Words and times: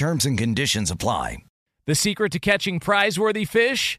Terms 0.00 0.24
and 0.24 0.38
conditions 0.38 0.90
apply. 0.90 1.44
The 1.84 1.94
secret 1.94 2.32
to 2.32 2.38
catching 2.38 2.80
prize-worthy 2.80 3.44
fish? 3.44 3.98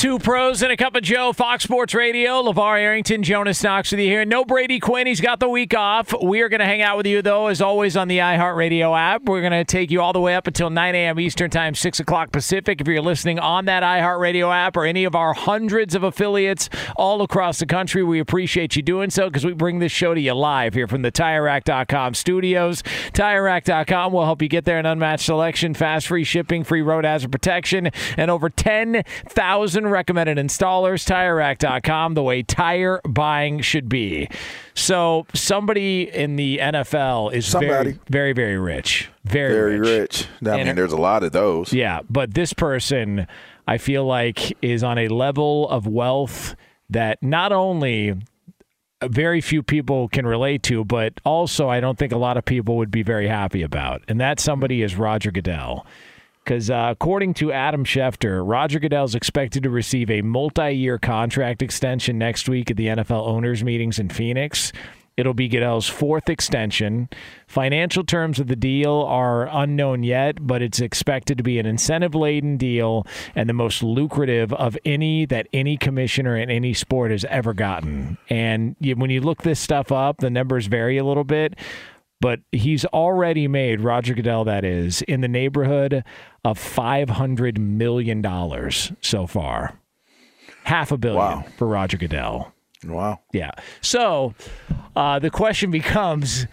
Two 0.00 0.18
pros 0.18 0.62
and 0.62 0.72
a 0.72 0.78
cup 0.78 0.96
of 0.96 1.02
Joe, 1.02 1.34
Fox 1.34 1.62
Sports 1.62 1.94
Radio. 1.94 2.42
LaVar 2.42 2.80
Arrington, 2.80 3.22
Jonas 3.22 3.62
Knox 3.62 3.90
with 3.90 4.00
you 4.00 4.06
here. 4.06 4.24
No 4.24 4.46
Brady 4.46 4.80
Quinn. 4.80 5.06
He's 5.06 5.20
got 5.20 5.40
the 5.40 5.48
week 5.50 5.74
off. 5.74 6.14
We 6.22 6.40
are 6.40 6.48
going 6.48 6.60
to 6.60 6.64
hang 6.64 6.80
out 6.80 6.96
with 6.96 7.06
you, 7.06 7.20
though, 7.20 7.48
as 7.48 7.60
always, 7.60 7.98
on 7.98 8.08
the 8.08 8.16
iHeartRadio 8.16 8.98
app. 8.98 9.24
We're 9.24 9.42
going 9.42 9.52
to 9.52 9.62
take 9.62 9.90
you 9.90 10.00
all 10.00 10.14
the 10.14 10.20
way 10.20 10.34
up 10.34 10.46
until 10.46 10.70
9 10.70 10.94
a.m. 10.94 11.20
Eastern 11.20 11.50
Time, 11.50 11.74
6 11.74 12.00
o'clock 12.00 12.32
Pacific. 12.32 12.80
If 12.80 12.88
you're 12.88 13.02
listening 13.02 13.38
on 13.38 13.66
that 13.66 13.82
iHeartRadio 13.82 14.50
app 14.50 14.74
or 14.78 14.86
any 14.86 15.04
of 15.04 15.14
our 15.14 15.34
hundreds 15.34 15.94
of 15.94 16.02
affiliates 16.02 16.70
all 16.96 17.20
across 17.20 17.58
the 17.58 17.66
country, 17.66 18.02
we 18.02 18.20
appreciate 18.20 18.76
you 18.76 18.82
doing 18.82 19.10
so 19.10 19.28
because 19.28 19.44
we 19.44 19.52
bring 19.52 19.80
this 19.80 19.92
show 19.92 20.14
to 20.14 20.20
you 20.20 20.32
live 20.32 20.72
here 20.72 20.86
from 20.86 21.02
the 21.02 21.12
TireRack.com 21.12 22.14
studios. 22.14 22.82
TireRack.com 23.12 24.14
will 24.14 24.24
help 24.24 24.40
you 24.40 24.48
get 24.48 24.64
there 24.64 24.78
an 24.78 24.86
unmatched 24.86 25.26
selection, 25.26 25.74
fast 25.74 26.06
free 26.06 26.24
shipping, 26.24 26.64
free 26.64 26.80
road 26.80 27.04
hazard 27.04 27.30
protection, 27.30 27.90
and 28.16 28.30
over 28.30 28.48
10,000 28.48 29.89
recommended 29.90 30.38
installers. 30.38 31.04
TireRack.com, 31.06 32.14
the 32.14 32.22
way 32.22 32.42
tire 32.42 33.00
buying 33.08 33.60
should 33.60 33.88
be. 33.88 34.28
So 34.74 35.26
somebody 35.34 36.08
in 36.08 36.36
the 36.36 36.58
NFL 36.58 37.32
is 37.32 37.46
Somebody. 37.46 37.92
very, 37.92 37.98
very, 38.08 38.32
very 38.32 38.58
rich. 38.58 39.08
Very, 39.24 39.52
Very 39.52 39.78
rich. 39.78 39.88
rich. 39.88 40.26
I 40.48 40.56
And- 40.58 40.66
mean, 40.68 40.76
there's 40.76 40.92
a 40.92 40.96
lot 41.00 41.22
of 41.22 41.32
those. 41.32 41.72
Yeah, 41.72 42.00
but 42.08 42.32
this 42.34 42.52
person, 42.52 43.26
I 43.68 43.76
feel 43.78 44.04
like, 44.06 44.56
is 44.62 44.82
on 44.82 44.96
a 44.98 45.08
level 45.08 45.68
of 45.68 45.86
wealth 45.86 46.56
that 46.88 47.22
not 47.22 47.52
only 47.52 48.14
very 49.04 49.40
few 49.40 49.62
people 49.62 50.08
can 50.08 50.26
relate 50.26 50.62
to, 50.64 50.84
but 50.84 51.14
also 51.24 51.68
I 51.68 51.80
don't 51.80 51.98
think 51.98 52.12
a 52.12 52.18
lot 52.18 52.36
of 52.36 52.44
people 52.44 52.76
would 52.76 52.90
be 52.90 53.02
very 53.02 53.28
happy 53.28 53.62
about. 53.62 54.02
And 54.08 54.20
that 54.20 54.40
somebody 54.40 54.82
is 54.82 54.94
Roger 54.96 55.30
Goodell. 55.30 55.86
Because 56.44 56.70
uh, 56.70 56.88
according 56.90 57.34
to 57.34 57.52
Adam 57.52 57.84
Schefter, 57.84 58.42
Roger 58.44 58.78
Goodell 58.78 59.04
is 59.04 59.14
expected 59.14 59.62
to 59.62 59.70
receive 59.70 60.10
a 60.10 60.22
multi 60.22 60.72
year 60.72 60.98
contract 60.98 61.62
extension 61.62 62.18
next 62.18 62.48
week 62.48 62.70
at 62.70 62.76
the 62.76 62.86
NFL 62.86 63.26
owners' 63.26 63.62
meetings 63.62 63.98
in 63.98 64.08
Phoenix. 64.08 64.72
It'll 65.20 65.34
be 65.34 65.48
Goodell's 65.48 65.86
fourth 65.86 66.30
extension. 66.30 67.10
Financial 67.46 68.04
terms 68.04 68.38
of 68.38 68.46
the 68.46 68.56
deal 68.56 69.04
are 69.06 69.48
unknown 69.48 70.02
yet, 70.02 70.46
but 70.46 70.62
it's 70.62 70.80
expected 70.80 71.36
to 71.36 71.44
be 71.44 71.58
an 71.58 71.66
incentive 71.66 72.14
laden 72.14 72.56
deal 72.56 73.06
and 73.34 73.46
the 73.46 73.52
most 73.52 73.82
lucrative 73.82 74.50
of 74.54 74.78
any 74.82 75.26
that 75.26 75.46
any 75.52 75.76
commissioner 75.76 76.38
in 76.38 76.48
any 76.48 76.72
sport 76.72 77.10
has 77.10 77.26
ever 77.26 77.52
gotten. 77.52 78.16
And 78.30 78.76
when 78.80 79.10
you 79.10 79.20
look 79.20 79.42
this 79.42 79.60
stuff 79.60 79.92
up, 79.92 80.18
the 80.18 80.30
numbers 80.30 80.68
vary 80.68 80.96
a 80.96 81.04
little 81.04 81.24
bit 81.24 81.54
but 82.20 82.40
he's 82.52 82.84
already 82.86 83.48
made 83.48 83.80
Roger 83.80 84.14
Goodell 84.14 84.44
that 84.44 84.64
is 84.64 85.02
in 85.02 85.20
the 85.20 85.28
neighborhood 85.28 86.04
of 86.44 86.58
500 86.58 87.58
million 87.58 88.20
dollars 88.22 88.92
so 89.00 89.26
far. 89.26 89.78
Half 90.64 90.92
a 90.92 90.98
billion 90.98 91.18
Wow. 91.18 91.44
for 91.56 91.66
Roger 91.66 91.96
Goodell. 91.96 92.52
Wow. 92.84 93.20
Yeah. 93.32 93.50
So 93.80 94.34
uh, 94.96 95.18
the 95.18 95.30
question 95.30 95.70
becomes 95.80 96.46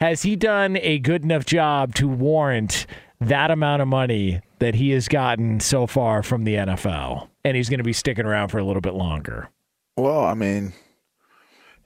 has 0.00 0.22
he 0.22 0.36
done 0.36 0.76
a 0.80 0.98
good 0.98 1.22
enough 1.24 1.46
job 1.46 1.94
to 1.96 2.08
warrant 2.08 2.86
that 3.20 3.50
amount 3.50 3.80
of 3.80 3.88
money 3.88 4.40
that 4.58 4.74
he 4.74 4.90
has 4.90 5.08
gotten 5.08 5.60
so 5.60 5.86
far 5.86 6.22
from 6.22 6.44
the 6.44 6.54
NFL? 6.56 7.28
And 7.44 7.56
he's 7.56 7.68
going 7.68 7.78
to 7.78 7.84
be 7.84 7.92
sticking 7.92 8.26
around 8.26 8.48
for 8.48 8.58
a 8.58 8.64
little 8.64 8.80
bit 8.82 8.94
longer. 8.94 9.48
Well, 9.96 10.24
I 10.24 10.34
mean, 10.34 10.72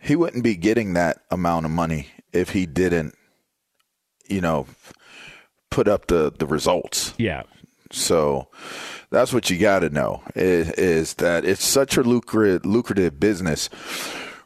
he 0.01 0.17
wouldn't 0.17 0.43
be 0.45 0.57
getting 0.57 0.95
that 0.95 1.19
amount 1.31 1.67
of 1.67 1.71
money 1.73 2.09
if 2.33 2.51
he 2.51 2.65
didn't, 2.67 3.15
you 4.29 4.41
know, 4.41 4.67
put 5.71 5.89
up 5.89 6.07
the, 6.07 6.33
the 6.39 6.47
results. 6.47 7.15
Yeah. 7.19 7.43
So 7.91 8.49
that's 9.11 9.33
what 9.33 9.49
you 9.51 9.59
got 9.59 9.81
to 9.81 9.91
know 9.91 10.23
is, 10.35 10.71
is 10.73 11.15
that 11.15 11.45
it's 11.45 11.65
such 11.65 11.97
a 11.97 12.03
lucrative, 12.03 12.67
lucrative 12.67 13.19
business. 13.19 13.71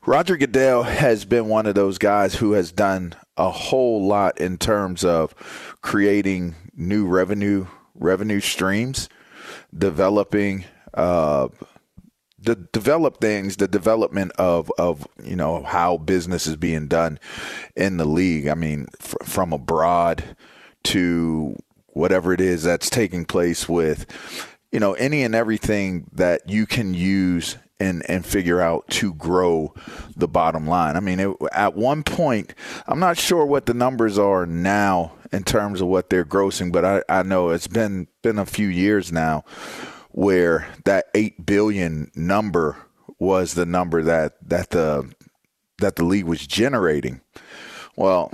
Roger 0.04 0.36
Goodell 0.36 0.82
has 0.82 1.24
been 1.24 1.48
one 1.48 1.66
of 1.66 1.74
those 1.74 1.98
guys 1.98 2.34
who 2.34 2.52
has 2.52 2.72
done 2.72 3.14
a 3.36 3.50
whole 3.50 4.06
lot 4.06 4.38
in 4.38 4.58
terms 4.58 5.04
of 5.04 5.34
creating 5.80 6.54
new 6.76 7.06
revenue 7.06 7.66
revenue 7.94 8.40
streams, 8.40 9.08
developing 9.76 10.64
uh, 10.94 11.48
the 12.42 12.56
develop 12.72 13.20
things, 13.20 13.56
the 13.56 13.68
development 13.68 14.32
of 14.32 14.70
of 14.78 15.06
you 15.22 15.36
know 15.36 15.62
how 15.62 15.96
business 15.96 16.46
is 16.46 16.56
being 16.56 16.88
done 16.88 17.18
in 17.76 17.96
the 17.96 18.04
league. 18.04 18.48
I 18.48 18.54
mean, 18.54 18.86
fr- 18.98 19.22
from 19.22 19.52
abroad 19.52 20.36
to 20.84 21.56
whatever 21.88 22.32
it 22.32 22.40
is 22.40 22.62
that's 22.64 22.90
taking 22.90 23.24
place 23.24 23.68
with 23.68 24.06
you 24.72 24.80
know 24.80 24.94
any 24.94 25.22
and 25.22 25.34
everything 25.34 26.08
that 26.12 26.48
you 26.48 26.66
can 26.66 26.94
use 26.94 27.56
and 27.78 28.08
and 28.08 28.26
figure 28.26 28.60
out 28.60 28.88
to 28.88 29.14
grow 29.14 29.72
the 30.16 30.28
bottom 30.28 30.66
line. 30.66 30.96
I 30.96 31.00
mean, 31.00 31.20
it, 31.20 31.36
at 31.52 31.74
one 31.74 32.02
point, 32.02 32.54
I'm 32.86 33.00
not 33.00 33.18
sure 33.18 33.46
what 33.46 33.66
the 33.66 33.74
numbers 33.74 34.18
are 34.18 34.46
now 34.46 35.12
in 35.32 35.44
terms 35.44 35.80
of 35.80 35.86
what 35.86 36.10
they're 36.10 36.24
grossing, 36.24 36.72
but 36.72 36.84
I, 36.84 37.02
I 37.08 37.22
know 37.22 37.50
it's 37.50 37.68
been 37.68 38.08
been 38.22 38.38
a 38.38 38.46
few 38.46 38.68
years 38.68 39.12
now 39.12 39.44
where 40.12 40.68
that 40.84 41.06
eight 41.14 41.44
billion 41.44 42.10
number 42.14 42.76
was 43.18 43.54
the 43.54 43.66
number 43.66 44.02
that 44.02 44.34
that 44.48 44.70
the 44.70 45.12
that 45.78 45.96
the 45.96 46.04
league 46.04 46.24
was 46.24 46.46
generating. 46.46 47.20
Well, 47.96 48.32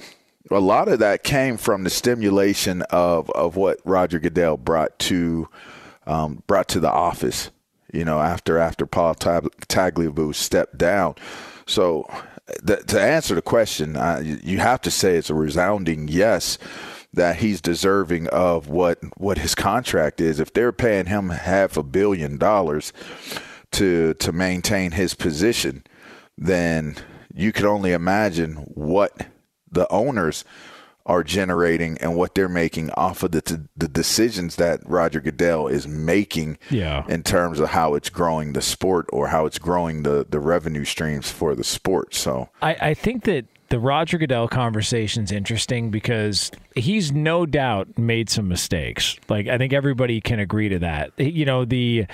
a 0.50 0.60
lot 0.60 0.88
of 0.88 0.98
that 1.00 1.25
came 1.25 1.56
from 1.56 1.84
the 1.84 1.90
stimulation 1.90 2.82
of 2.82 3.30
of 3.30 3.56
what 3.56 3.80
Roger 3.84 4.19
Goodell 4.19 4.56
brought 4.56 4.98
to 5.00 5.48
um, 6.06 6.42
brought 6.46 6.69
to 6.69 6.80
the 6.80 6.90
office. 6.90 7.50
You 7.92 8.04
know, 8.04 8.20
after 8.20 8.58
after 8.58 8.84
Paul 8.86 9.14
Tagliabue 9.14 10.34
stepped 10.34 10.76
down. 10.76 11.14
So, 11.66 12.06
th- 12.66 12.84
to 12.86 13.00
answer 13.00 13.34
the 13.34 13.42
question, 13.42 13.96
uh, 13.96 14.22
you 14.24 14.58
have 14.58 14.81
to 14.82 14.90
say 14.90 15.16
it's 15.16 15.31
a 15.31 15.34
resounding 15.34 16.08
yes 16.08 16.58
that 17.12 17.37
he's 17.37 17.60
deserving 17.60 18.26
of 18.28 18.69
what 18.69 18.99
what 19.16 19.38
his 19.38 19.55
contract 19.55 20.20
is. 20.20 20.38
If 20.40 20.52
they're 20.52 20.72
paying 20.72 21.06
him 21.06 21.31
half 21.31 21.76
a 21.76 21.82
billion 21.82 22.37
dollars 22.38 22.93
to 23.72 24.14
to 24.14 24.32
maintain 24.32 24.93
his 24.93 25.14
position, 25.14 25.84
then 26.37 26.96
you 27.34 27.52
can 27.52 27.66
only 27.66 27.93
imagine 27.93 28.55
what 28.75 29.26
the 29.70 29.90
owners 29.93 30.44
are 31.06 31.25
generating 31.25 31.96
and 31.99 32.14
what 32.14 32.34
they're 32.34 32.50
making 32.50 32.90
off 32.90 33.22
of 33.22 33.31
the 33.32 33.66
the 33.76 33.88
decisions 33.88 34.56
that 34.56 34.81
Roger 34.84 35.20
Goodell 35.22 35.66
is 35.66 35.88
making 35.88 36.58
Yeah. 36.70 37.05
in 37.08 37.22
terms 37.22 37.60
of 37.60 37.70
how 37.70 37.94
it's 37.94 38.10
growing 38.10 38.52
the 38.52 38.60
sport 38.60 39.06
or 39.10 39.28
how 39.28 39.46
it's 39.46 39.58
growing 39.58 40.02
the 40.02 40.26
the 40.28 40.40
revenue 40.40 40.84
streams 40.84 41.31
for 41.31 41.55
the 41.55 41.64
sport. 41.64 42.14
So 42.14 42.50
I, 42.60 42.76
I 42.81 42.94
think 42.94 43.25
that 43.25 43.46
the 43.69 43.79
Roger 43.79 44.19
Goodell 44.19 44.49
conversation's 44.49 45.31
interesting 45.31 45.91
because 45.91 46.50
he's 46.75 47.12
no 47.12 47.44
doubt 47.44 47.99
made 47.99 48.31
some 48.31 48.49
mistakes. 48.49 49.17
Like 49.29 49.47
I 49.47 49.59
think 49.59 49.73
everybody 49.73 50.20
can 50.20 50.38
agree 50.38 50.70
to 50.70 50.79
that. 50.81 51.19
You 51.19 51.44
know, 51.44 51.65
the 51.65 52.06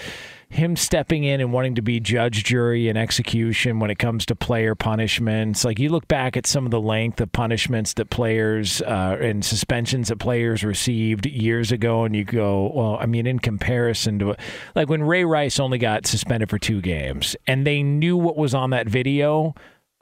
him 0.55 0.77
stepping 0.77 1.25
in 1.25 1.41
and 1.41 1.53
wanting 1.53 1.75
to 1.75 1.83
be 1.83 1.99
judge, 1.99 2.45
jury, 2.45 2.89
and 2.89 2.97
execution 2.97 3.81
when 3.81 3.91
it 3.91 3.99
comes 3.99 4.25
to 4.27 4.37
player 4.37 4.75
punishments. 4.75 5.65
Like 5.65 5.79
you 5.79 5.89
look 5.89 6.06
back 6.06 6.37
at 6.37 6.47
some 6.47 6.65
of 6.65 6.71
the 6.71 6.81
length 6.81 7.21
of 7.21 7.33
punishments 7.33 7.95
that 7.95 8.11
players 8.11 8.81
uh, 8.83 9.19
and 9.21 9.45
suspensions 9.45 10.09
that 10.09 10.19
players 10.19 10.65
received 10.65 11.27
years 11.27 11.73
ago, 11.73 12.05
and 12.05 12.15
you 12.15 12.25
go, 12.25 12.71
well, 12.73 12.99
I 13.01 13.06
mean, 13.06 13.27
in 13.27 13.39
comparison 13.39 14.19
to 14.21 14.37
like 14.75 14.89
when 14.89 15.03
Ray 15.03 15.25
Rice 15.25 15.59
only 15.59 15.79
got 15.79 16.06
suspended 16.06 16.51
for 16.51 16.59
two 16.59 16.81
games, 16.81 17.37
and 17.47 17.67
they 17.67 17.83
knew 17.83 18.17
what 18.17 18.37
was 18.37 18.55
on 18.55 18.71
that 18.71 18.89
video 18.89 19.55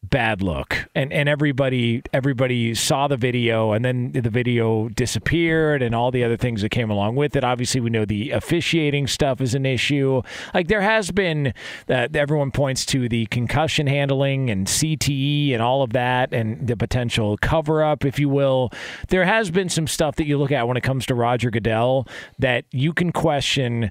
bad 0.03 0.43
look. 0.43 0.89
And 0.95 1.13
and 1.13 1.29
everybody 1.29 2.03
everybody 2.13 2.75
saw 2.75 3.09
the 3.09 3.17
video 3.17 3.73
and 3.73 3.85
then 3.85 4.13
the 4.13 4.31
video 4.31 4.89
disappeared 4.89 5.83
and 5.83 5.95
all 5.95 6.11
the 6.11 6.25
other 6.25 6.37
things 6.37 6.63
that 6.63 6.71
came 6.71 6.91
along 6.91 7.17
with 7.17 7.37
it. 7.37 7.45
Obviously 7.45 7.81
we 7.81 7.91
know 7.91 8.05
the 8.05 8.31
officiating 8.31 9.07
stuff 9.07 9.41
is 9.41 9.55
an 9.55 9.65
issue. 9.65 10.23
Like 10.53 10.69
there 10.69 10.81
has 10.81 11.11
been 11.11 11.55
that 11.87 12.15
everyone 12.15 12.51
points 12.51 12.85
to 12.87 13.09
the 13.09 13.27
concussion 13.27 13.87
handling 13.87 14.51
and 14.51 14.67
CTE 14.67 15.53
and 15.53 15.63
all 15.63 15.83
of 15.83 15.93
that 15.93 16.33
and 16.35 16.67
the 16.67 16.77
potential 16.77 17.39
cover 17.39 17.83
up 17.83 18.05
if 18.05 18.19
you 18.19 18.29
will. 18.29 18.71
There 19.09 19.25
has 19.25 19.51
been 19.51 19.69
some 19.69 19.87
stuff 19.87 20.17
that 20.17 20.27
you 20.27 20.37
look 20.37 20.53
at 20.53 20.67
when 20.67 20.77
it 20.77 20.83
comes 20.83 21.07
to 21.07 21.15
Roger 21.15 21.51
Goodell 21.51 22.07
that 22.39 22.65
you 22.71 22.93
can 22.93 23.13
question 23.13 23.91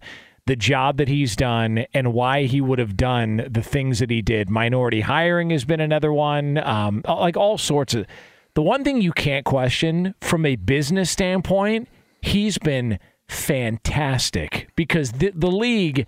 the 0.51 0.55
job 0.57 0.97
that 0.97 1.07
he's 1.07 1.37
done 1.37 1.85
and 1.93 2.11
why 2.11 2.43
he 2.43 2.59
would 2.59 2.77
have 2.77 2.97
done 2.97 3.47
the 3.49 3.61
things 3.61 3.99
that 3.99 4.09
he 4.09 4.21
did. 4.21 4.49
Minority 4.49 4.99
hiring 4.99 5.49
has 5.51 5.63
been 5.63 5.79
another 5.79 6.11
one, 6.11 6.57
um, 6.57 7.01
like 7.07 7.37
all 7.37 7.57
sorts 7.57 7.93
of. 7.93 8.05
The 8.53 8.61
one 8.61 8.83
thing 8.83 9.01
you 9.01 9.13
can't 9.13 9.45
question 9.45 10.13
from 10.19 10.45
a 10.45 10.57
business 10.57 11.09
standpoint, 11.09 11.87
he's 12.19 12.57
been 12.57 12.99
fantastic 13.29 14.67
because 14.75 15.13
the, 15.13 15.31
the 15.33 15.49
league 15.49 16.05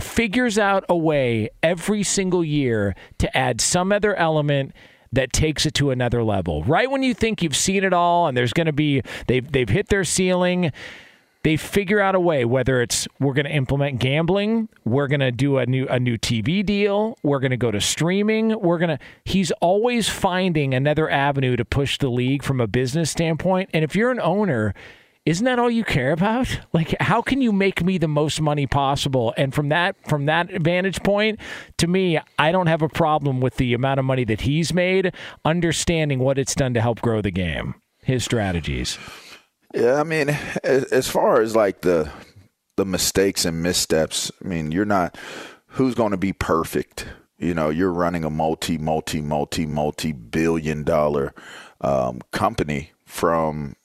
figures 0.00 0.58
out 0.58 0.84
a 0.88 0.96
way 0.96 1.50
every 1.62 2.02
single 2.02 2.42
year 2.42 2.96
to 3.18 3.36
add 3.36 3.60
some 3.60 3.92
other 3.92 4.16
element 4.16 4.72
that 5.12 5.32
takes 5.32 5.64
it 5.64 5.74
to 5.74 5.92
another 5.92 6.24
level. 6.24 6.64
Right 6.64 6.90
when 6.90 7.04
you 7.04 7.14
think 7.14 7.40
you've 7.40 7.54
seen 7.54 7.84
it 7.84 7.92
all 7.92 8.26
and 8.26 8.36
there's 8.36 8.52
going 8.52 8.66
to 8.66 8.72
be 8.72 9.02
they've 9.28 9.48
they've 9.48 9.68
hit 9.68 9.90
their 9.90 10.02
ceiling, 10.02 10.72
they 11.46 11.56
figure 11.56 12.00
out 12.00 12.16
a 12.16 12.20
way 12.20 12.44
whether 12.44 12.82
it's 12.82 13.06
we're 13.20 13.32
going 13.32 13.46
to 13.46 13.52
implement 13.52 14.00
gambling 14.00 14.68
we're 14.84 15.06
going 15.06 15.20
to 15.20 15.30
do 15.30 15.58
a 15.58 15.66
new 15.66 15.86
a 15.86 16.00
new 16.00 16.18
tv 16.18 16.66
deal 16.66 17.16
we're 17.22 17.38
going 17.38 17.52
to 17.52 17.56
go 17.56 17.70
to 17.70 17.80
streaming 17.80 18.58
we're 18.60 18.78
going 18.78 18.88
to 18.88 18.98
he's 19.24 19.52
always 19.60 20.08
finding 20.08 20.74
another 20.74 21.08
avenue 21.08 21.54
to 21.54 21.64
push 21.64 21.98
the 21.98 22.08
league 22.08 22.42
from 22.42 22.60
a 22.60 22.66
business 22.66 23.10
standpoint. 23.10 23.70
And 23.72 23.84
if 23.84 23.94
you're 23.94 24.10
an 24.10 24.20
owner 24.20 24.74
isn't 25.24 25.44
that 25.44 25.58
all 25.58 25.70
you 25.70 25.82
care 25.82 26.12
about? 26.12 26.60
Like 26.72 26.94
how 27.00 27.22
can 27.22 27.40
you 27.40 27.52
make 27.52 27.82
me 27.82 27.96
the 27.96 28.08
most 28.08 28.40
money 28.40 28.66
possible? 28.66 29.32
And 29.36 29.54
from 29.54 29.68
that 29.70 29.96
from 30.08 30.26
that 30.26 30.50
vantage 30.50 31.02
point 31.02 31.38
to 31.78 31.86
me 31.86 32.18
i 32.38 32.52
don't 32.52 32.66
have 32.66 32.82
a 32.82 32.88
problem 32.88 33.40
with 33.40 33.56
the 33.56 33.72
amount 33.72 34.00
of 34.00 34.04
money 34.04 34.24
that 34.24 34.42
he's 34.42 34.74
made 34.74 35.12
understanding 35.44 36.18
what 36.18 36.38
it's 36.38 36.54
done 36.54 36.74
to 36.74 36.80
help 36.80 37.00
grow 37.00 37.22
the 37.22 37.30
game 37.30 37.76
his 38.02 38.24
strategies 38.24 38.98
Yeah, 39.76 40.00
I 40.00 40.04
mean, 40.04 40.30
as, 40.64 41.06
far 41.06 41.42
as 41.42 41.54
like 41.54 41.82
the 41.82 42.10
the 42.76 42.86
mistakes 42.86 43.44
and 43.44 43.62
missteps, 43.62 44.32
I 44.42 44.48
mean, 44.48 44.72
you're 44.72 44.86
not 44.86 45.18
who's 45.66 45.94
going 45.94 46.12
to 46.12 46.16
be 46.16 46.32
perfect. 46.32 47.06
You 47.38 47.52
know, 47.52 47.68
you're 47.68 47.92
running 47.92 48.24
a 48.24 48.30
multi, 48.30 48.78
multi, 48.78 49.20
multi, 49.20 49.66
multi 49.66 50.12
billion 50.12 50.82
dollar 50.82 51.34
um, 51.82 52.22
company 52.32 52.92
from 53.04 53.76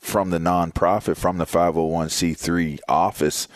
from 0.00 0.30
the 0.30 0.38
nonprofit, 0.38 1.16
from 1.16 1.38
the 1.38 1.46
501c3 1.46 2.80
office. 2.88 3.46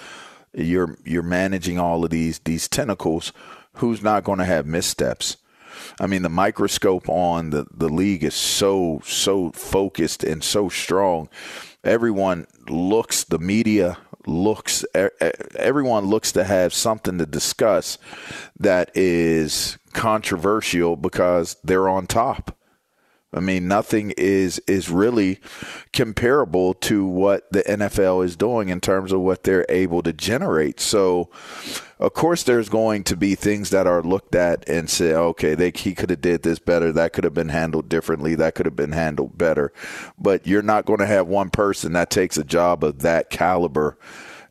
You're 0.55 0.97
you're 1.05 1.25
managing 1.25 1.81
all 1.81 2.05
of 2.05 2.11
these 2.11 2.39
these 2.41 2.69
tentacles. 2.69 3.33
Who's 3.75 4.01
not 4.01 4.23
going 4.23 4.39
to 4.39 4.45
have 4.45 4.65
missteps? 4.65 5.39
I 6.01 6.07
mean, 6.07 6.23
the 6.23 6.29
microscope 6.29 7.09
on 7.09 7.51
the, 7.51 7.67
the 7.73 7.89
league 7.89 8.25
is 8.25 8.35
so, 8.35 9.01
so 9.05 9.51
focused 9.53 10.25
and 10.25 10.43
so 10.43 10.69
strong. 10.69 11.29
Everyone 11.85 12.47
looks, 12.69 13.25
the 13.25 13.39
media 13.39 13.99
looks, 14.27 14.85
everyone 15.57 16.07
looks 16.07 16.33
to 16.33 16.45
have 16.45 16.75
something 16.75 17.19
to 17.19 17.27
discuss 17.27 17.99
that 18.59 18.91
is 18.95 19.79
controversial 19.93 20.97
because 20.97 21.57
they're 21.65 21.89
on 21.89 22.07
top. 22.07 22.58
I 23.33 23.41
mean, 23.41 23.69
nothing 23.69 24.15
is 24.17 24.59
is 24.67 24.89
really 24.89 25.39
comparable 25.93 26.73
to 26.75 27.05
what 27.05 27.51
the 27.53 27.63
NFL 27.63 28.25
is 28.25 28.37
doing 28.37 28.71
in 28.71 28.81
terms 28.81 29.13
of 29.13 29.21
what 29.21 29.43
they're 29.43 29.67
able 29.69 30.03
to 30.03 30.15
generate. 30.15 30.81
So, 30.81 31.29
of 31.99 32.15
course, 32.15 32.43
there's 32.43 32.71
going 32.71 33.05
to 33.05 33.17
be 33.17 33.35
things 33.35 33.69
that 33.69 33.87
are 33.87 34.03
looked 34.03 34.35
at 34.35 34.67
and 34.67 34.89
say, 34.89 35.13
okay, 35.13 35.55
they, 35.55 35.73
he 35.75 35.95
could 35.95 36.09
have 36.09 36.23
did 36.23 36.43
this 36.43 36.59
better. 36.59 36.91
That 36.91 37.13
could 37.13 37.25
have 37.25 37.35
been 37.35 37.51
handled 37.51 37.91
differently. 37.91 38.35
That 38.35 38.55
could 38.55 38.65
have 38.65 38.77
been 38.77 38.93
handled 38.93 39.37
better. 39.37 39.75
But 40.19 40.47
you're 40.47 40.63
not 40.63 40.87
going 40.87 41.01
to 41.01 41.07
have 41.07 41.27
one 41.27 41.51
person 41.51 41.93
that 41.93 42.09
takes 42.09 42.39
a 42.39 42.45
job 42.45 42.83
of 42.83 43.01
that 43.01 43.29
caliber, 43.29 43.99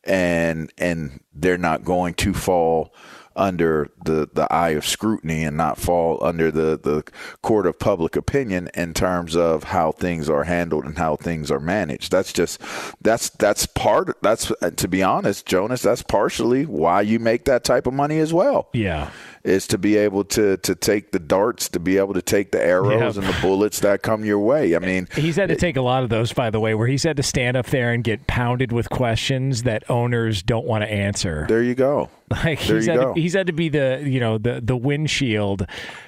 and 0.04 0.72
and 0.78 1.20
they're 1.34 1.58
not 1.58 1.84
going 1.84 2.14
to 2.16 2.34
fall 2.36 2.94
under 3.38 3.90
the, 4.04 4.30
the 4.34 4.52
eye 4.52 4.72
of 4.72 4.86
scrutiny 4.86 5.44
and 5.44 5.56
not 5.56 5.78
fall 5.78 6.24
under 6.24 6.52
the, 6.52 6.78
the 6.78 7.04
court 7.42 7.66
of 7.66 7.80
public 7.80 8.16
opinion 8.16 8.70
in 8.74 8.94
terms 8.94 9.36
of 9.36 9.66
how 9.66 9.92
things 9.92 10.30
are 10.30 10.44
handled 10.44 10.86
and 10.86 10.98
how 10.98 11.16
things 11.16 11.52
are 11.52 11.60
managed. 11.60 12.12
That's 12.12 12.34
just 12.34 12.60
that's 13.02 13.30
that's 13.30 13.66
part 13.66 14.18
that's 14.22 14.52
to 14.76 14.88
be 14.88 15.04
honest, 15.04 15.46
Jonas, 15.46 15.82
that's 15.82 16.04
partially 16.04 16.66
why 16.66 17.02
you 17.02 17.20
make 17.20 17.46
that 17.46 17.64
type 17.64 17.88
of 17.88 17.94
money 17.94 18.20
as 18.20 18.34
well. 18.34 18.70
yeah 18.74 19.12
Is 19.48 19.66
to 19.68 19.78
be 19.78 19.96
able 19.98 20.24
to 20.26 20.58
to 20.58 20.76
take 20.76 21.12
the 21.12 21.20
darts, 21.20 21.70
to 21.70 21.80
be 21.80 21.98
able 21.98 22.14
to 22.14 22.22
take 22.22 22.52
the 22.52 22.64
arrows 22.64 23.16
Yeah. 23.16 23.22
and 23.24 23.34
the 23.34 23.38
bullets 23.42 23.80
that 23.80 24.02
come 24.02 24.26
your 24.26 24.40
way. 24.40 24.76
I 24.76 24.80
mean, 24.80 25.08
He's 25.16 25.36
had 25.38 25.50
to 25.50 25.56
take 25.56 25.78
a 25.78 25.82
lot 25.82 26.04
of 26.04 26.10
those, 26.10 26.34
by 26.34 26.50
the 26.50 26.60
way, 26.60 26.74
where 26.76 26.88
he's 26.88 27.04
had 27.04 27.18
to 27.18 27.24
stand 27.24 27.56
up 27.58 27.68
there 27.68 27.92
and 27.92 28.04
get 28.04 28.28
pounded 28.28 28.72
with 28.72 28.90
questions 28.90 29.64
that 29.64 29.90
owners 29.90 30.42
don't 30.44 30.66
want 30.66 30.84
to 30.84 30.92
answer. 30.92 31.46
there 31.48 31.64
you 31.64 31.76
go. 31.76 32.10
Like 32.30 32.60
There 32.66 32.76
he's 32.76 32.88
you 32.88 32.92
had 32.92 33.00
go. 33.00 33.14
to, 33.14 33.22
he's 33.22 33.34
had 33.34 33.48
to 33.48 33.54
be 33.54 33.70
the 33.70 34.04
you 34.06 34.20
know 34.20 34.38
the 34.38 34.60
the 34.62 34.76
windshield 34.76 35.66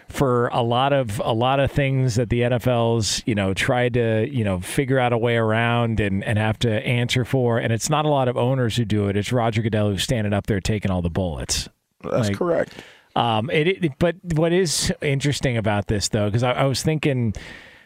for 0.10 0.48
a 0.48 0.62
lot 0.62 0.92
of 0.92 1.22
a 1.24 1.32
lot 1.34 1.62
of 1.62 1.72
things 1.72 2.16
that 2.16 2.30
the 2.30 2.42
NFL's 2.42 3.24
you 3.26 3.36
know 3.36 3.54
tried 3.54 3.94
to 3.94 4.28
you 4.30 4.44
know 4.44 4.60
figure 4.60 5.00
out 5.00 5.14
a 5.14 5.18
way 5.18 5.38
around 5.38 6.02
and 6.02 6.22
and 6.26 6.38
have 6.38 6.60
to 6.60 6.70
answer 6.86 7.24
for. 7.24 7.58
And 7.58 7.72
it's 7.72 7.90
not 7.90 8.04
a 8.04 8.10
lot 8.10 8.28
of 8.28 8.36
owners 8.36 8.76
who 8.76 8.84
do 8.84 9.08
it. 9.08 9.16
It's 9.16 9.32
Roger 9.32 9.62
Goodell 9.62 9.92
who's 9.92 10.04
standing 10.04 10.34
up 10.34 10.48
there 10.48 10.60
taking 10.60 10.92
all 10.92 11.02
the 11.02 11.10
bullets. 11.10 11.70
That's 12.04 12.28
Like- 12.30 12.38
correct. 12.38 12.74
Um, 13.16 13.50
it, 13.50 13.84
it 13.84 13.92
but 14.00 14.16
what 14.36 14.54
is 14.54 14.94
interesting 15.02 15.58
about 15.58 15.88
this 15.88 16.10
though, 16.10 16.26
because 16.26 16.44
I, 16.44 16.52
I 16.52 16.64
was 16.66 16.84
thinking, 16.84 17.34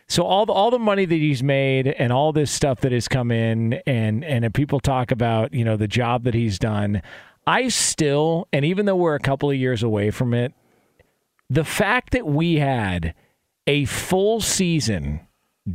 so 0.08 0.24
all 0.24 0.46
the 0.46 0.53
all 0.53 0.70
the 0.70 0.80
money 0.80 1.06
that 1.06 1.15
he's 1.15 1.42
made 1.42 1.88
and 1.88 2.12
all 2.12 2.34
this 2.34 2.51
stuff 2.51 2.82
that 2.82 2.92
has 2.92 3.08
come 3.08 3.32
in, 3.32 3.74
and 3.88 4.24
and 4.24 4.53
people 4.53 4.80
talk 4.80 5.12
about 5.12 5.53
you 5.53 5.63
know 5.63 5.77
the 5.77 5.88
job 5.88 6.24
that 6.24 6.34
he's 6.34 6.60
done, 6.60 7.01
I 7.48 7.70
still, 7.70 8.48
and 8.53 8.63
even 8.65 8.86
though 8.86 8.96
we're 8.96 9.15
a 9.15 9.20
couple 9.20 9.50
of 9.50 9.56
years 9.56 9.84
away 9.84 10.12
from 10.12 10.34
it, 10.34 10.53
the 11.50 11.63
fact 11.63 12.12
that 12.12 12.25
we 12.25 12.56
had 12.56 13.13
a 13.68 13.86
full 13.86 14.42
season 14.42 15.22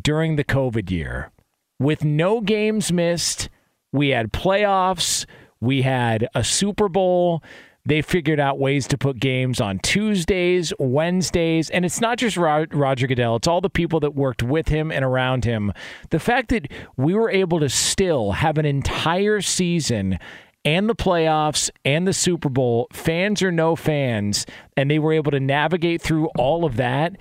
during 0.02 0.36
the 0.36 0.44
COVID 0.44 0.90
year 0.90 1.30
with 1.78 2.04
no 2.04 2.40
games 2.40 2.92
missed, 2.92 3.48
we 3.92 4.10
had 4.10 4.32
playoffs, 4.32 5.26
we 5.60 5.82
had 5.82 6.28
a 6.34 6.44
Super 6.44 6.88
Bowl. 6.88 7.42
They 7.88 8.02
figured 8.02 8.38
out 8.38 8.58
ways 8.58 8.86
to 8.88 8.98
put 8.98 9.18
games 9.18 9.62
on 9.62 9.78
Tuesdays, 9.78 10.74
Wednesdays, 10.78 11.70
and 11.70 11.86
it's 11.86 12.02
not 12.02 12.18
just 12.18 12.36
Ro- 12.36 12.66
Roger 12.70 13.06
Goodell, 13.06 13.36
it's 13.36 13.48
all 13.48 13.62
the 13.62 13.70
people 13.70 13.98
that 14.00 14.14
worked 14.14 14.42
with 14.42 14.68
him 14.68 14.92
and 14.92 15.02
around 15.02 15.46
him. 15.46 15.72
The 16.10 16.18
fact 16.18 16.50
that 16.50 16.70
we 16.98 17.14
were 17.14 17.30
able 17.30 17.60
to 17.60 17.70
still 17.70 18.32
have 18.32 18.58
an 18.58 18.66
entire 18.66 19.40
season 19.40 20.18
and 20.66 20.86
the 20.86 20.94
playoffs 20.94 21.70
and 21.82 22.06
the 22.06 22.12
Super 22.12 22.50
Bowl, 22.50 22.88
fans 22.92 23.42
or 23.42 23.50
no 23.50 23.74
fans, 23.74 24.44
and 24.76 24.90
they 24.90 24.98
were 24.98 25.14
able 25.14 25.30
to 25.30 25.40
navigate 25.40 26.02
through 26.02 26.26
all 26.36 26.66
of 26.66 26.76
that. 26.76 27.16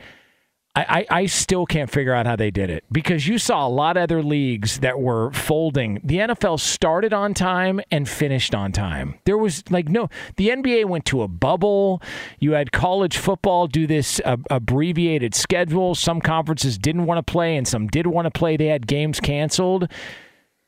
I, 0.82 1.06
I, 1.10 1.26
still 1.26 1.66
can't 1.66 1.90
figure 1.90 2.14
out 2.14 2.26
how 2.26 2.36
they 2.36 2.52
did 2.52 2.70
it 2.70 2.84
because 2.92 3.28
you 3.28 3.38
saw 3.38 3.66
a 3.66 3.70
lot 3.70 3.98
of 3.98 4.04
other 4.04 4.22
leagues 4.22 4.80
that 4.80 5.00
were 5.00 5.32
folding. 5.32 6.00
The 6.04 6.18
NFL 6.18 6.60
started 6.60 7.14
on 7.14 7.34
time 7.34 7.82
and 7.90 8.08
finished 8.08 8.54
on 8.54 8.72
time. 8.72 9.16
There 9.26 9.38
was 9.38 9.64
like 9.72 9.90
no, 9.90 10.10
the 10.36 10.50
NBA 10.50 10.86
went 10.86 11.06
to 11.06 11.22
a 11.24 11.28
bubble. 11.28 12.02
You 12.40 12.52
had 12.54 12.72
college 12.72 13.18
football 13.18 13.68
do 13.68 13.88
this 13.88 14.22
uh, 14.24 14.38
abbreviated 14.50 15.34
schedule. 15.34 15.96
Some 15.96 16.22
conferences 16.22 16.78
didn't 16.78 17.06
want 17.06 17.26
to 17.26 17.32
play 17.32 17.58
and 17.58 17.68
some 17.68 17.88
did 17.88 18.08
want 18.08 18.26
to 18.26 18.32
play. 18.32 18.58
They 18.58 18.68
had 18.68 18.88
games 18.88 19.20
canceled. 19.20 19.90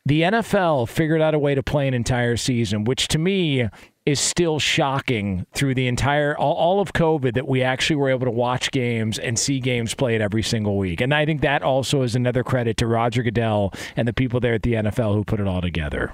The 0.05 0.21
NFL 0.23 0.89
figured 0.89 1.21
out 1.21 1.35
a 1.35 1.39
way 1.39 1.53
to 1.53 1.61
play 1.61 1.87
an 1.87 1.93
entire 1.93 2.37
season, 2.37 2.83
which 2.83 3.09
to 3.09 3.19
me 3.19 3.67
is 4.09 4.19
still 4.19 4.57
shocking 4.57 5.45
through 5.53 5.75
the 5.75 5.87
entire 5.87 6.35
all, 6.37 6.55
all, 6.55 6.81
of 6.81 6.93
COVID 6.93 7.35
that 7.35 7.47
we 7.47 7.61
actually 7.61 7.95
were 7.95 8.09
able 8.09 8.25
to 8.25 8.31
watch 8.31 8.71
games 8.71 9.19
and 9.19 9.37
see 9.37 9.59
games 9.59 9.93
played 9.93 10.19
every 10.19 10.41
single 10.41 10.77
week. 10.77 10.99
And 10.99 11.13
I 11.13 11.25
think 11.25 11.41
that 11.41 11.61
also 11.61 12.01
is 12.01 12.15
another 12.15 12.43
credit 12.43 12.77
to 12.77 12.87
Roger 12.87 13.21
Goodell 13.21 13.71
and 13.95 14.07
the 14.07 14.13
people 14.13 14.39
there 14.39 14.55
at 14.55 14.63
the 14.63 14.73
NFL 14.73 15.13
who 15.13 15.23
put 15.23 15.39
it 15.39 15.47
all 15.47 15.61
together. 15.61 16.13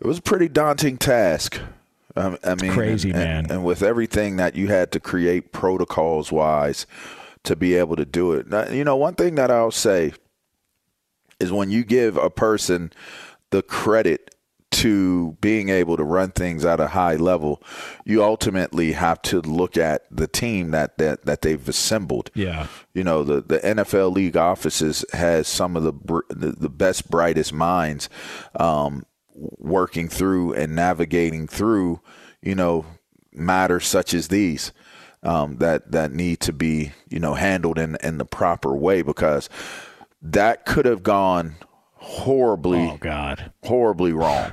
It 0.00 0.06
was 0.06 0.18
a 0.18 0.22
pretty 0.22 0.48
daunting 0.48 0.98
task. 0.98 1.60
Um, 2.16 2.36
I 2.42 2.54
mean, 2.56 2.72
crazy 2.72 3.10
and, 3.10 3.18
man. 3.18 3.38
And, 3.44 3.50
and, 3.50 3.64
with 3.64 3.82
everything 3.82 4.36
that 4.36 4.56
you 4.56 4.68
had 4.68 4.90
to 4.92 5.00
create 5.00 5.52
protocols 5.52 6.32
wise 6.32 6.86
to 7.44 7.54
be 7.54 7.74
able 7.74 7.94
to 7.96 8.04
do 8.04 8.32
it. 8.32 8.48
Now, 8.48 8.68
you 8.68 8.82
know, 8.82 8.96
one 8.96 9.14
thing 9.14 9.36
that 9.36 9.50
I'll 9.50 9.70
say 9.70 10.12
is 11.38 11.52
when 11.52 11.70
you 11.70 11.84
give 11.84 12.16
a 12.16 12.30
person 12.30 12.92
the 13.50 13.62
credit 13.62 14.34
to 14.76 15.38
being 15.40 15.70
able 15.70 15.96
to 15.96 16.04
run 16.04 16.30
things 16.32 16.62
at 16.62 16.80
a 16.80 16.88
high 16.88 17.16
level, 17.16 17.62
you 18.04 18.22
ultimately 18.22 18.92
have 18.92 19.22
to 19.22 19.40
look 19.40 19.78
at 19.78 20.04
the 20.14 20.26
team 20.26 20.70
that 20.72 20.98
that, 20.98 21.24
that 21.24 21.40
they've 21.40 21.66
assembled. 21.66 22.30
Yeah, 22.34 22.66
you 22.92 23.02
know 23.02 23.24
the 23.24 23.40
the 23.40 23.58
NFL 23.60 24.12
league 24.12 24.36
offices 24.36 25.02
has 25.14 25.48
some 25.48 25.76
of 25.76 25.82
the 25.82 25.92
the, 26.28 26.52
the 26.52 26.68
best 26.68 27.10
brightest 27.10 27.54
minds 27.54 28.10
um, 28.56 29.06
working 29.34 30.08
through 30.08 30.52
and 30.52 30.76
navigating 30.76 31.46
through 31.46 32.00
you 32.42 32.54
know 32.54 32.84
matters 33.32 33.86
such 33.86 34.12
as 34.12 34.28
these. 34.28 34.72
Um, 35.22 35.56
that 35.56 35.90
that 35.90 36.12
need 36.12 36.40
to 36.40 36.52
be 36.52 36.92
you 37.08 37.18
know 37.18 37.34
handled 37.34 37.78
in 37.78 37.96
in 38.02 38.18
the 38.18 38.26
proper 38.26 38.76
way 38.76 39.00
because 39.00 39.48
that 40.20 40.66
could 40.66 40.84
have 40.84 41.02
gone 41.02 41.56
horribly 41.94 42.90
oh 42.90 42.98
god 43.00 43.50
horribly 43.64 44.12
wrong 44.12 44.52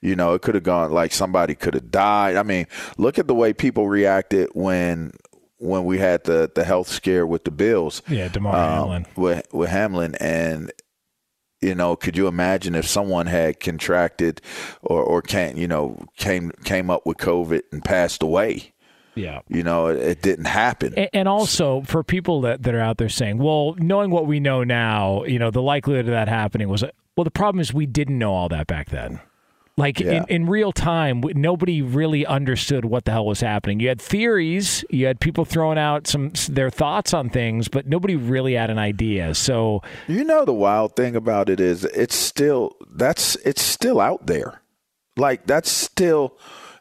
you 0.00 0.14
know 0.14 0.34
it 0.34 0.42
could 0.42 0.54
have 0.54 0.64
gone 0.64 0.90
like 0.92 1.12
somebody 1.12 1.54
could 1.54 1.74
have 1.74 1.90
died 1.90 2.36
i 2.36 2.42
mean 2.42 2.66
look 2.96 3.18
at 3.18 3.26
the 3.26 3.34
way 3.34 3.52
people 3.52 3.88
reacted 3.88 4.48
when 4.54 5.12
when 5.58 5.84
we 5.84 5.98
had 5.98 6.22
the 6.24 6.50
the 6.54 6.64
health 6.64 6.88
scare 6.88 7.26
with 7.26 7.44
the 7.44 7.50
bills 7.50 8.02
yeah 8.08 8.28
Damar 8.28 8.54
um, 8.54 8.60
Hamlin 8.60 9.06
with 9.16 9.46
with 9.52 9.68
Hamlin 9.68 10.14
and 10.16 10.72
you 11.60 11.74
know 11.74 11.96
could 11.96 12.16
you 12.16 12.28
imagine 12.28 12.74
if 12.74 12.86
someone 12.86 13.26
had 13.26 13.60
contracted 13.60 14.40
or 14.82 15.02
or 15.02 15.22
can 15.22 15.56
you 15.56 15.66
know 15.66 15.98
came 16.16 16.52
came 16.64 16.90
up 16.90 17.04
with 17.04 17.18
covid 17.18 17.62
and 17.72 17.84
passed 17.84 18.22
away 18.22 18.72
yeah. 19.18 19.40
You 19.48 19.64
know, 19.64 19.88
it, 19.88 19.98
it 19.98 20.22
didn't 20.22 20.44
happen. 20.44 20.94
And, 20.96 21.08
and, 21.12 21.28
also 21.28 21.82
for 21.82 22.04
people 22.04 22.40
that, 22.42 22.62
that 22.62 22.72
are 22.72 22.80
out 22.80 22.98
there 22.98 23.08
saying, 23.08 23.38
well, 23.38 23.74
knowing 23.76 24.10
what 24.10 24.26
we 24.26 24.38
know 24.38 24.62
now, 24.62 25.24
you 25.24 25.40
know, 25.40 25.50
the 25.50 25.60
likelihood 25.60 26.04
of 26.04 26.12
that 26.12 26.28
happening 26.28 26.68
was, 26.68 26.84
well, 27.16 27.24
the 27.24 27.30
problem 27.30 27.60
is 27.60 27.74
we 27.74 27.86
didn't 27.86 28.16
know 28.16 28.32
all 28.32 28.48
that 28.48 28.68
back 28.68 28.90
then. 28.90 29.20
Like 29.78 30.00
yeah. 30.00 30.12
in, 30.12 30.24
in 30.28 30.46
real 30.46 30.72
time, 30.72 31.22
nobody 31.34 31.82
really 31.82 32.26
understood 32.26 32.84
what 32.84 33.04
the 33.04 33.12
hell 33.12 33.26
was 33.26 33.40
happening. 33.40 33.78
You 33.78 33.86
had 33.86 34.00
theories, 34.00 34.84
you 34.90 35.06
had 35.06 35.20
people 35.20 35.44
throwing 35.44 35.78
out 35.78 36.08
some 36.08 36.32
their 36.48 36.68
thoughts 36.68 37.14
on 37.14 37.30
things, 37.30 37.68
but 37.68 37.86
nobody 37.86 38.16
really 38.16 38.54
had 38.54 38.70
an 38.70 38.78
idea. 38.78 39.36
So 39.36 39.82
you 40.08 40.24
know, 40.24 40.44
the 40.44 40.52
wild 40.52 40.96
thing 40.96 41.14
about 41.14 41.48
it 41.48 41.60
is, 41.60 41.84
it's 41.84 42.16
still 42.16 42.76
that's 42.90 43.36
it's 43.36 43.62
still 43.62 44.00
out 44.00 44.26
there. 44.26 44.60
Like 45.16 45.46
that's 45.46 45.70
still 45.70 46.36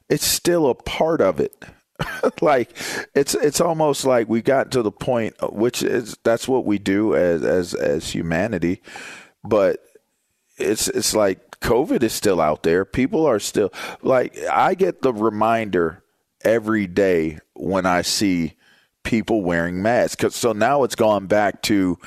it's 0.10 0.26
still 0.26 0.68
a 0.68 0.74
part 0.74 1.22
of 1.22 1.40
it. 1.40 1.66
like 2.42 2.76
it's 3.14 3.36
it's 3.36 3.62
almost 3.62 4.06
like 4.06 4.28
we 4.28 4.42
got 4.42 4.72
to 4.72 4.82
the 4.82 4.92
point 4.92 5.36
uh, 5.40 5.48
which 5.48 5.84
is 5.84 6.18
that's 6.24 6.48
what 6.48 6.66
we 6.66 6.78
do 6.78 7.16
as 7.16 7.44
as 7.44 7.74
as 7.74 8.12
humanity 8.12 8.84
but 9.44 9.80
it's 10.60 10.88
it's 10.90 11.16
like 11.16 11.47
covid 11.62 12.04
is 12.04 12.14
still 12.14 12.40
out 12.40 12.64
there 12.64 12.86
people 12.86 13.26
are 13.26 13.40
still 13.40 13.72
like 14.02 14.38
i 14.52 14.74
get 14.74 15.02
the 15.02 15.14
reminder 15.14 16.04
every 16.44 16.88
day 16.88 17.40
when 17.54 17.86
i 17.86 18.02
see 18.02 18.54
people 19.04 19.42
wearing 19.42 19.82
masks 19.82 20.36
so 20.36 20.52
now 20.52 20.84
it's 20.84 20.96
gone 20.96 21.28
back 21.28 21.62
to 21.62 21.98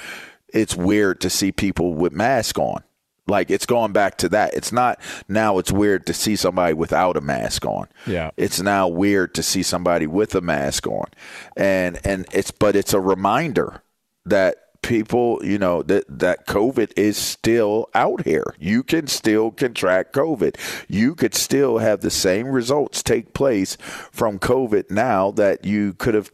it's 0.52 0.76
weird 0.76 1.20
to 1.20 1.30
see 1.30 1.50
people 1.50 1.94
with 1.94 2.12
masks 2.12 2.58
on 2.58 2.82
like 3.30 3.50
it's 3.50 3.64
going 3.64 3.92
back 3.92 4.18
to 4.18 4.28
that. 4.30 4.52
It's 4.54 4.72
not 4.72 5.00
now 5.28 5.58
it's 5.58 5.72
weird 5.72 6.06
to 6.06 6.12
see 6.12 6.36
somebody 6.36 6.74
without 6.74 7.16
a 7.16 7.20
mask 7.20 7.64
on. 7.64 7.88
Yeah. 8.06 8.32
It's 8.36 8.60
now 8.60 8.88
weird 8.88 9.34
to 9.36 9.42
see 9.42 9.62
somebody 9.62 10.06
with 10.06 10.34
a 10.34 10.40
mask 10.40 10.86
on. 10.86 11.06
And 11.56 11.98
and 12.04 12.26
it's 12.32 12.50
but 12.50 12.76
it's 12.76 12.92
a 12.92 13.00
reminder 13.00 13.82
that 14.26 14.56
people, 14.82 15.40
you 15.44 15.58
know, 15.58 15.82
that 15.82 16.04
that 16.08 16.46
COVID 16.46 16.92
is 16.96 17.16
still 17.16 17.88
out 17.94 18.24
here. 18.24 18.54
You 18.58 18.82
can 18.82 19.06
still 19.06 19.50
contract 19.50 20.14
COVID. 20.14 20.56
You 20.88 21.14
could 21.14 21.34
still 21.34 21.78
have 21.78 22.00
the 22.00 22.10
same 22.10 22.48
results 22.48 23.02
take 23.02 23.34
place 23.34 23.76
from 24.10 24.38
COVID 24.38 24.90
now 24.90 25.30
that 25.32 25.64
you 25.64 25.94
could 25.94 26.14
have 26.14 26.30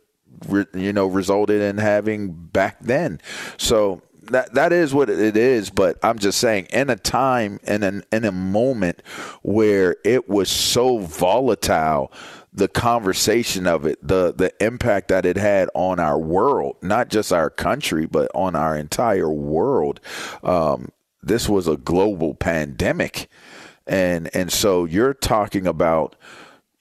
you 0.74 0.92
know 0.92 1.06
resulted 1.06 1.62
in 1.62 1.78
having 1.78 2.32
back 2.32 2.78
then. 2.80 3.20
So 3.56 4.02
that 4.30 4.54
that 4.54 4.72
is 4.72 4.94
what 4.94 5.10
it 5.10 5.36
is. 5.36 5.70
But 5.70 5.98
I'm 6.02 6.18
just 6.18 6.38
saying, 6.38 6.66
in 6.70 6.90
a 6.90 6.96
time 6.96 7.60
in, 7.64 8.04
in 8.12 8.24
a 8.24 8.32
moment 8.32 9.02
where 9.42 9.96
it 10.04 10.28
was 10.28 10.48
so 10.48 10.98
volatile, 10.98 12.12
the 12.56 12.68
conversation 12.68 13.66
of 13.66 13.84
it, 13.84 13.98
the 14.06 14.32
the 14.32 14.52
impact 14.64 15.08
that 15.08 15.26
it 15.26 15.36
had 15.36 15.68
on 15.74 16.00
our 16.00 16.18
world, 16.18 16.76
not 16.80 17.10
just 17.10 17.32
our 17.32 17.50
country, 17.50 18.06
but 18.06 18.30
on 18.34 18.56
our 18.56 18.74
entire 18.76 19.30
world. 19.30 20.00
Um, 20.42 20.90
this 21.22 21.48
was 21.48 21.68
a 21.68 21.76
global 21.76 22.34
pandemic, 22.34 23.28
and 23.86 24.30
and 24.34 24.50
so 24.50 24.86
you're 24.86 25.14
talking 25.14 25.66
about 25.66 26.16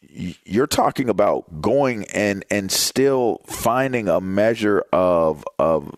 you're 0.10 0.66
talking 0.66 1.10
about 1.10 1.62
going 1.62 2.06
and 2.06 2.46
and 2.50 2.72
still 2.72 3.42
finding 3.46 4.08
a 4.08 4.22
measure 4.22 4.86
of 4.94 5.44
of 5.60 5.94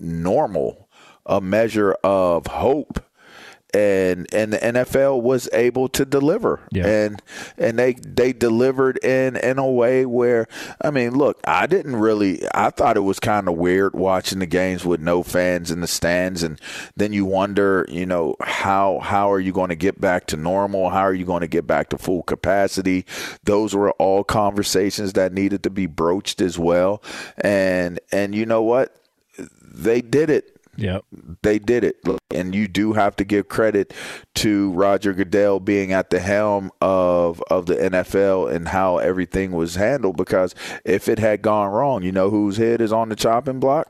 normal, 0.00 0.88
a 1.26 1.42
measure 1.42 1.92
of 2.02 2.46
hope. 2.46 3.00
And 3.74 4.26
and 4.32 4.52
the 4.52 4.58
NFL 4.58 5.20
was 5.22 5.48
able 5.52 5.88
to 5.88 6.04
deliver, 6.04 6.60
yeah. 6.70 6.86
and 6.86 7.22
and 7.58 7.78
they 7.78 7.94
they 7.94 8.32
delivered 8.32 8.98
in 9.04 9.36
in 9.36 9.58
a 9.58 9.68
way 9.68 10.06
where 10.06 10.46
I 10.80 10.90
mean, 10.90 11.16
look, 11.16 11.40
I 11.44 11.66
didn't 11.66 11.96
really, 11.96 12.42
I 12.54 12.70
thought 12.70 12.96
it 12.96 13.00
was 13.00 13.18
kind 13.18 13.48
of 13.48 13.54
weird 13.54 13.94
watching 13.94 14.38
the 14.38 14.46
games 14.46 14.84
with 14.84 15.00
no 15.00 15.22
fans 15.22 15.70
in 15.70 15.80
the 15.80 15.86
stands, 15.86 16.42
and 16.42 16.60
then 16.96 17.12
you 17.12 17.24
wonder, 17.24 17.86
you 17.88 18.06
know, 18.06 18.36
how 18.40 19.00
how 19.00 19.30
are 19.32 19.40
you 19.40 19.52
going 19.52 19.70
to 19.70 19.76
get 19.76 20.00
back 20.00 20.26
to 20.28 20.36
normal? 20.36 20.90
How 20.90 21.02
are 21.02 21.14
you 21.14 21.24
going 21.24 21.40
to 21.40 21.48
get 21.48 21.66
back 21.66 21.90
to 21.90 21.98
full 21.98 22.22
capacity? 22.22 23.04
Those 23.44 23.74
were 23.74 23.92
all 23.92 24.24
conversations 24.24 25.14
that 25.14 25.32
needed 25.32 25.62
to 25.64 25.70
be 25.70 25.86
broached 25.86 26.40
as 26.40 26.58
well, 26.58 27.02
and 27.38 28.00
and 28.12 28.34
you 28.34 28.46
know 28.46 28.62
what, 28.62 28.94
they 29.62 30.00
did 30.00 30.30
it. 30.30 30.53
Yep. 30.76 31.04
They 31.42 31.58
did 31.58 31.84
it. 31.84 31.96
And 32.32 32.54
you 32.54 32.68
do 32.68 32.92
have 32.92 33.16
to 33.16 33.24
give 33.24 33.48
credit 33.48 33.92
to 34.36 34.72
Roger 34.72 35.12
Goodell 35.12 35.60
being 35.60 35.92
at 35.92 36.10
the 36.10 36.20
helm 36.20 36.70
of 36.80 37.42
of 37.50 37.66
the 37.66 37.76
NFL 37.76 38.52
and 38.52 38.68
how 38.68 38.98
everything 38.98 39.52
was 39.52 39.76
handled 39.76 40.16
because 40.16 40.54
if 40.84 41.08
it 41.08 41.18
had 41.18 41.42
gone 41.42 41.70
wrong, 41.70 42.02
you 42.02 42.12
know 42.12 42.30
whose 42.30 42.56
head 42.56 42.80
is 42.80 42.92
on 42.92 43.08
the 43.08 43.16
chopping 43.16 43.60
block? 43.60 43.88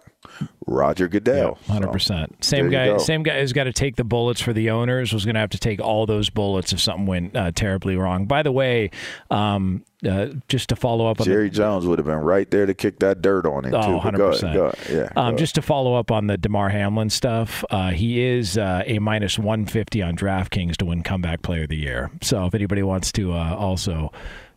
Roger 0.67 1.09
Goodell. 1.09 1.59
Hundred 1.67 1.89
yeah, 1.89 1.93
percent. 1.93 2.45
So, 2.45 2.57
same 2.57 2.71
guy. 2.71 2.97
Same 2.97 3.23
guy 3.23 3.41
who's 3.41 3.53
got 3.53 3.65
to 3.65 3.73
take 3.73 3.97
the 3.97 4.05
bullets 4.05 4.41
for 4.41 4.53
the 4.53 4.71
owners 4.71 5.13
was 5.13 5.25
going 5.25 5.35
to 5.35 5.41
have 5.41 5.51
to 5.51 5.59
take 5.59 5.81
all 5.81 6.07
those 6.07 6.31
bullets 6.31 6.73
if 6.73 6.81
something 6.81 7.07
went 7.07 7.37
uh, 7.37 7.51
terribly 7.53 7.97
wrong. 7.97 8.27
By 8.27 8.43
the 8.43 8.53
way, 8.53 8.91
um, 9.31 9.85
uh, 10.07 10.29
just 10.49 10.69
to 10.69 10.77
follow 10.77 11.07
up 11.07 11.21
on 11.21 11.27
Jerry 11.27 11.51
Jones 11.51 11.87
would 11.87 11.99
have 11.99 12.07
been 12.07 12.17
right 12.19 12.51
there 12.51 12.67
to 12.67 12.75
kick 12.75 12.99
that 13.01 13.23
dirt 13.23 13.47
on 13.47 13.65
him 13.65 13.75
Oh, 13.75 14.01
too. 14.01 14.09
100%. 14.09 14.43
ahead, 14.43 14.55
go 14.57 14.67
ahead. 14.67 15.13
Yeah. 15.17 15.23
Um, 15.23 15.37
just 15.37 15.55
to 15.57 15.63
follow 15.63 15.95
up 15.95 16.11
on 16.11 16.27
the 16.27 16.37
Damar 16.37 16.69
Hamlin 16.69 17.11
stuff, 17.11 17.65
uh, 17.71 17.91
he 17.91 18.21
is 18.23 18.59
uh, 18.59 18.83
a 18.87 18.99
minus 18.99 19.39
150 19.39 20.03
on 20.03 20.17
DraftKings 20.17 20.77
to 20.77 20.85
win 20.87 21.03
Comeback 21.03 21.43
Player 21.43 21.63
of 21.65 21.69
the 21.69 21.77
Year. 21.77 22.11
So 22.23 22.47
if 22.47 22.55
anybody 22.55 22.83
wants 22.83 23.11
to 23.13 23.33
uh, 23.33 23.55
also 23.57 24.13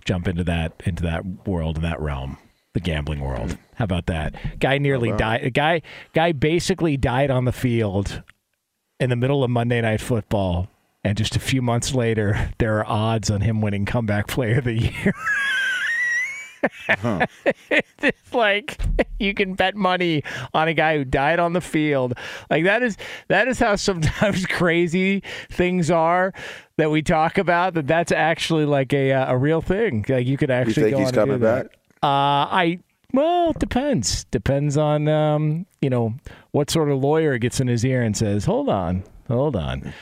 jump 0.05 0.27
into 0.27 0.43
that 0.45 0.73
into 0.85 1.03
that 1.03 1.25
world 1.47 1.77
in 1.77 1.83
that 1.83 1.99
realm, 1.99 2.37
the 2.73 2.79
gambling 2.79 3.19
world, 3.21 3.57
how 3.75 3.85
about 3.85 4.05
that? 4.07 4.35
Guy 4.59 4.77
nearly 4.77 5.11
died. 5.13 5.53
Guy 5.53 5.81
guy 6.13 6.31
basically 6.31 6.97
died 6.97 7.29
on 7.31 7.45
the 7.45 7.51
field 7.51 8.21
in 8.99 9.09
the 9.09 9.15
middle 9.15 9.43
of 9.43 9.49
Monday 9.49 9.81
Night 9.81 10.01
Football. 10.01 10.69
And 11.03 11.17
just 11.17 11.35
a 11.35 11.39
few 11.39 11.61
months 11.61 11.93
later, 11.93 12.51
there 12.57 12.79
are 12.79 12.85
odds 12.87 13.29
on 13.29 13.41
him 13.41 13.61
winning 13.61 13.85
Comeback 13.85 14.27
Player 14.27 14.59
of 14.59 14.65
the 14.65 14.73
Year. 14.73 15.13
it's 17.69 18.33
like 18.33 18.79
you 19.19 19.33
can 19.33 19.53
bet 19.53 19.75
money 19.75 20.23
on 20.53 20.67
a 20.67 20.73
guy 20.73 20.97
who 20.97 21.05
died 21.05 21.39
on 21.39 21.53
the 21.53 21.61
field. 21.61 22.13
Like 22.49 22.63
that 22.63 22.83
is 22.83 22.97
that 23.27 23.47
is 23.47 23.59
how 23.59 23.75
sometimes 23.75 24.45
crazy 24.45 25.23
things 25.49 25.91
are 25.91 26.33
that 26.77 26.91
we 26.91 27.01
talk 27.01 27.37
about. 27.37 27.73
That 27.75 27.87
that's 27.87 28.11
actually 28.11 28.65
like 28.65 28.93
a 28.93 29.13
uh, 29.13 29.33
a 29.33 29.37
real 29.37 29.61
thing. 29.61 30.05
Like 30.07 30.27
you 30.27 30.37
could 30.37 30.49
you 30.49 30.55
actually 30.55 30.83
think 30.83 30.95
go 30.95 30.99
he's 30.99 31.11
coming 31.11 31.39
back? 31.39 31.67
Uh, 32.03 32.49
I 32.49 32.79
well, 33.13 33.51
it 33.51 33.59
depends. 33.59 34.25
Depends 34.25 34.77
on 34.77 35.07
um, 35.07 35.65
you 35.81 35.89
know 35.89 36.13
what 36.51 36.69
sort 36.69 36.89
of 36.89 36.99
lawyer 36.99 37.37
gets 37.37 37.59
in 37.59 37.67
his 37.67 37.85
ear 37.85 38.01
and 38.01 38.15
says, 38.17 38.45
"Hold 38.45 38.69
on, 38.69 39.03
hold 39.27 39.55
on." 39.55 39.93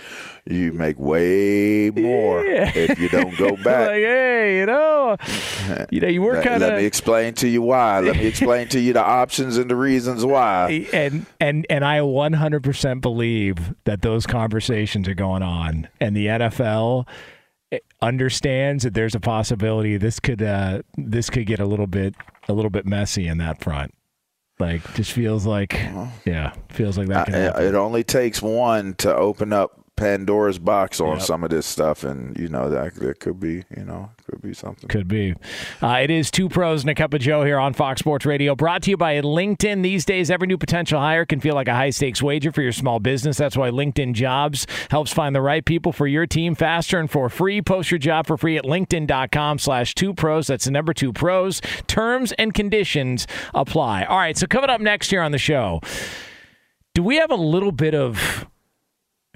You 0.48 0.74
make 0.74 1.00
way 1.00 1.90
more 1.90 2.46
Yeah. 2.46 2.72
if 2.76 3.00
you 3.00 3.10
don't 3.10 3.36
go 3.36 3.48
like, 3.50 3.64
back. 3.64 3.90
hey, 3.90 4.60
you 4.60 4.68
know, 4.68 5.18
you 5.90 6.00
know, 6.00 6.08
you 6.08 6.22
were 6.22 6.34
Let, 6.34 6.44
kind 6.44 6.62
let 6.62 6.78
me 6.78 6.86
explain 6.86 7.34
to 7.36 7.48
you 7.48 7.64
why. 7.64 8.00
Let 8.02 8.16
me 8.18 8.28
explain 8.28 8.68
to 8.68 8.80
you 8.80 8.94
the 8.94 9.04
options 9.04 9.58
and 9.58 9.72
the 9.72 9.76
reasons 9.76 10.24
why. 10.24 10.88
and 10.94 11.26
and 11.40 11.66
and 11.68 11.84
I 11.84 11.98
100% 12.00 13.02
believe 13.02 13.74
that 13.86 14.04
those 14.04 14.28
conversations 14.28 15.08
are 15.08 15.16
going 15.16 15.42
on, 15.42 15.88
and 16.00 16.16
the 16.16 16.28
NFL 16.28 17.08
understands 18.02 18.84
that 18.84 18.94
there's 18.94 19.16
a 19.16 19.20
possibility 19.20 19.98
this 19.98 20.20
could 20.20 20.44
uh, 20.44 20.82
this 20.96 21.32
could 21.32 21.48
get 21.48 21.60
a 21.60 21.66
little 21.66 21.88
bit 21.88 22.14
a 22.48 22.54
little 22.54 22.70
bit 22.70 22.86
messy 22.86 23.28
in 23.28 23.40
that 23.40 23.64
front. 23.64 23.94
Like, 24.60 24.94
just 24.94 25.12
feels 25.12 25.46
like, 25.46 25.74
uh-huh. 25.76 26.08
yeah, 26.26 26.54
feels 26.70 26.98
like 26.98 27.08
that. 27.10 27.28
Can 27.28 27.36
I- 27.36 27.64
it 27.64 27.76
only 27.76 28.04
takes 28.04 28.42
one 28.42 28.94
to 28.96 29.14
open 29.14 29.52
up 29.54 29.85
Pandora's 29.98 30.60
box 30.60 31.00
on 31.00 31.18
Yep. 31.18 31.22
some 31.22 31.44
of 31.44 31.50
this 31.50 31.66
stuff, 31.66 32.04
and 32.04 32.38
you 32.38 32.50
know 32.50 32.70
that 32.70 32.96
there 32.96 33.14
could 33.14 33.40
be, 33.40 33.64
you 33.78 33.86
know, 33.86 34.10
could 34.30 34.42
be 34.42 34.54
something. 34.54 34.90
Could 34.90 35.08
be. 35.08 35.34
Uh, 35.82 36.00
it 36.04 36.10
is 36.12 36.30
two 36.30 36.50
pros 36.50 36.82
and 36.84 36.90
a 36.90 36.96
cup 36.96 37.14
of 37.14 37.22
Joe 37.22 37.44
here 37.46 37.58
on 37.58 37.74
Fox 37.74 38.00
Sports 38.00 38.26
Radio, 38.26 38.56
brought 38.56 38.82
to 38.84 38.90
you 38.92 38.98
by 38.98 39.20
LinkedIn. 39.22 39.84
These 39.84 40.04
days, 40.04 40.30
every 40.30 40.48
new 40.48 40.58
potential 40.58 41.00
hire 41.00 41.26
can 41.26 41.40
feel 41.40 41.56
like 41.56 41.68
a 41.70 41.74
high 41.74 41.92
stakes 41.92 42.22
wager 42.22 42.52
for 42.52 42.62
your 42.62 42.72
small 42.74 43.00
business. 43.00 43.38
That's 43.38 43.56
why 43.56 43.70
LinkedIn 43.70 44.14
Jobs 44.14 44.68
helps 44.92 45.14
find 45.14 45.34
the 45.36 45.42
right 45.42 45.64
people 45.64 45.92
for 45.94 46.08
your 46.08 46.26
team 46.28 46.56
faster 46.56 47.00
and 47.00 47.10
for 47.10 47.30
free. 47.30 47.62
Post 47.62 47.90
your 47.92 47.98
job 48.00 48.28
for 48.28 48.38
free 48.38 48.58
at 48.58 48.66
LinkedIn.com 48.66 49.60
slash 49.60 49.96
two 49.96 50.14
pros. 50.14 50.48
That's 50.48 50.66
the 50.66 50.72
number 50.72 50.94
two 50.94 51.14
pros. 51.14 51.62
Terms 51.88 52.34
and 52.34 52.54
conditions 52.54 53.28
apply. 53.54 54.04
All 54.04 54.18
right, 54.18 54.38
so 54.38 54.46
coming 54.48 54.70
up 54.70 54.82
next 54.82 55.10
here 55.10 55.22
on 55.22 55.32
the 55.32 55.38
show, 55.38 55.80
do 56.94 57.02
we 57.04 57.16
have 57.18 57.32
a 57.32 57.36
little 57.36 57.72
bit 57.72 57.94
of 57.96 58.46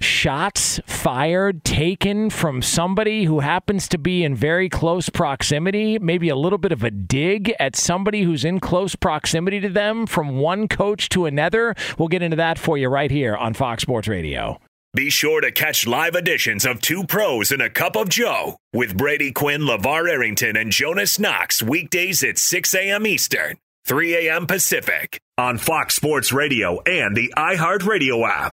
shots 0.00 0.80
fired 0.86 1.64
taken 1.64 2.30
from 2.30 2.62
somebody 2.62 3.24
who 3.24 3.40
happens 3.40 3.88
to 3.88 3.98
be 3.98 4.24
in 4.24 4.34
very 4.34 4.68
close 4.68 5.08
proximity, 5.08 5.98
maybe 5.98 6.28
a 6.28 6.36
little 6.36 6.58
bit 6.58 6.72
of 6.72 6.82
a 6.82 6.90
dig 6.90 7.54
at 7.60 7.76
somebody 7.76 8.22
who's 8.22 8.44
in 8.44 8.60
close 8.60 8.94
proximity 8.94 9.60
to 9.60 9.68
them 9.68 10.06
from 10.06 10.38
one 10.38 10.68
coach 10.68 11.08
to 11.10 11.26
another. 11.26 11.74
We'll 11.98 12.08
get 12.08 12.22
into 12.22 12.36
that 12.36 12.58
for 12.58 12.76
you 12.78 12.88
right 12.88 13.10
here 13.10 13.36
on 13.36 13.54
Fox 13.54 13.82
Sports 13.82 14.08
Radio. 14.08 14.60
Be 14.92 15.08
sure 15.08 15.40
to 15.40 15.52
catch 15.52 15.86
live 15.86 16.16
editions 16.16 16.66
of 16.66 16.80
Two 16.80 17.04
Pros 17.04 17.52
and 17.52 17.62
a 17.62 17.70
Cup 17.70 17.94
of 17.94 18.08
Joe 18.08 18.56
with 18.72 18.96
Brady 18.96 19.30
Quinn, 19.30 19.60
LaVar 19.60 20.10
Arrington, 20.10 20.56
and 20.56 20.72
Jonas 20.72 21.16
Knox 21.16 21.62
weekdays 21.62 22.24
at 22.24 22.38
6 22.38 22.74
a.m. 22.74 23.06
Eastern, 23.06 23.56
3 23.86 24.28
a.m. 24.28 24.46
Pacific 24.48 25.20
on 25.38 25.58
Fox 25.58 25.94
Sports 25.94 26.32
Radio 26.32 26.80
and 26.80 27.16
the 27.16 27.32
iHeartRadio 27.36 28.28
app. 28.28 28.52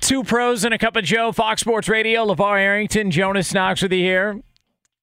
Two 0.00 0.24
pros 0.24 0.64
and 0.64 0.72
a 0.72 0.78
cup 0.78 0.96
of 0.96 1.04
Joe, 1.04 1.30
Fox 1.30 1.60
Sports 1.60 1.88
Radio. 1.88 2.26
LaVar 2.26 2.58
Arrington, 2.58 3.10
Jonas 3.10 3.52
Knox 3.52 3.82
with 3.82 3.92
you 3.92 4.00
here. 4.00 4.40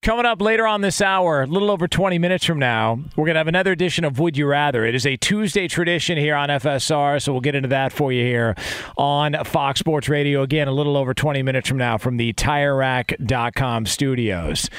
Coming 0.02 0.26
up 0.26 0.42
later 0.42 0.68
on 0.68 0.82
this 0.82 1.02
hour, 1.02 1.42
a 1.42 1.48
little 1.48 1.72
over 1.72 1.88
20 1.88 2.20
minutes 2.20 2.46
from 2.46 2.60
now, 2.60 3.00
we're 3.16 3.26
going 3.26 3.34
to 3.34 3.40
have 3.40 3.48
another 3.48 3.72
edition 3.72 4.06
of 4.06 4.20
Would 4.20 4.38
You 4.38 4.46
Rather. 4.46 4.86
It 4.86 4.96
is 4.96 5.06
a 5.06 5.18
Tuesday 5.18 5.68
tradition 5.68 6.18
here 6.18 6.36
on 6.36 6.50
FSR, 6.50 7.22
so 7.22 7.32
we'll 7.32 7.42
get 7.42 7.56
into 7.56 7.70
that 7.70 7.92
for 7.92 8.12
you 8.12 8.24
here 8.24 8.56
on 8.96 9.36
Fox 9.44 9.80
Sports 9.80 10.08
Radio. 10.08 10.44
Again, 10.44 10.68
a 10.68 10.72
little 10.72 10.96
over 10.96 11.14
20 11.14 11.42
minutes 11.42 11.68
from 11.68 11.78
now 11.78 11.98
from 11.98 12.18
the 12.18 12.32
TireRack.com 12.34 13.86
studios. 13.86 14.70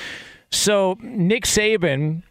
So, 0.50 0.96
Nick 1.02 1.44
Saban 1.44 2.22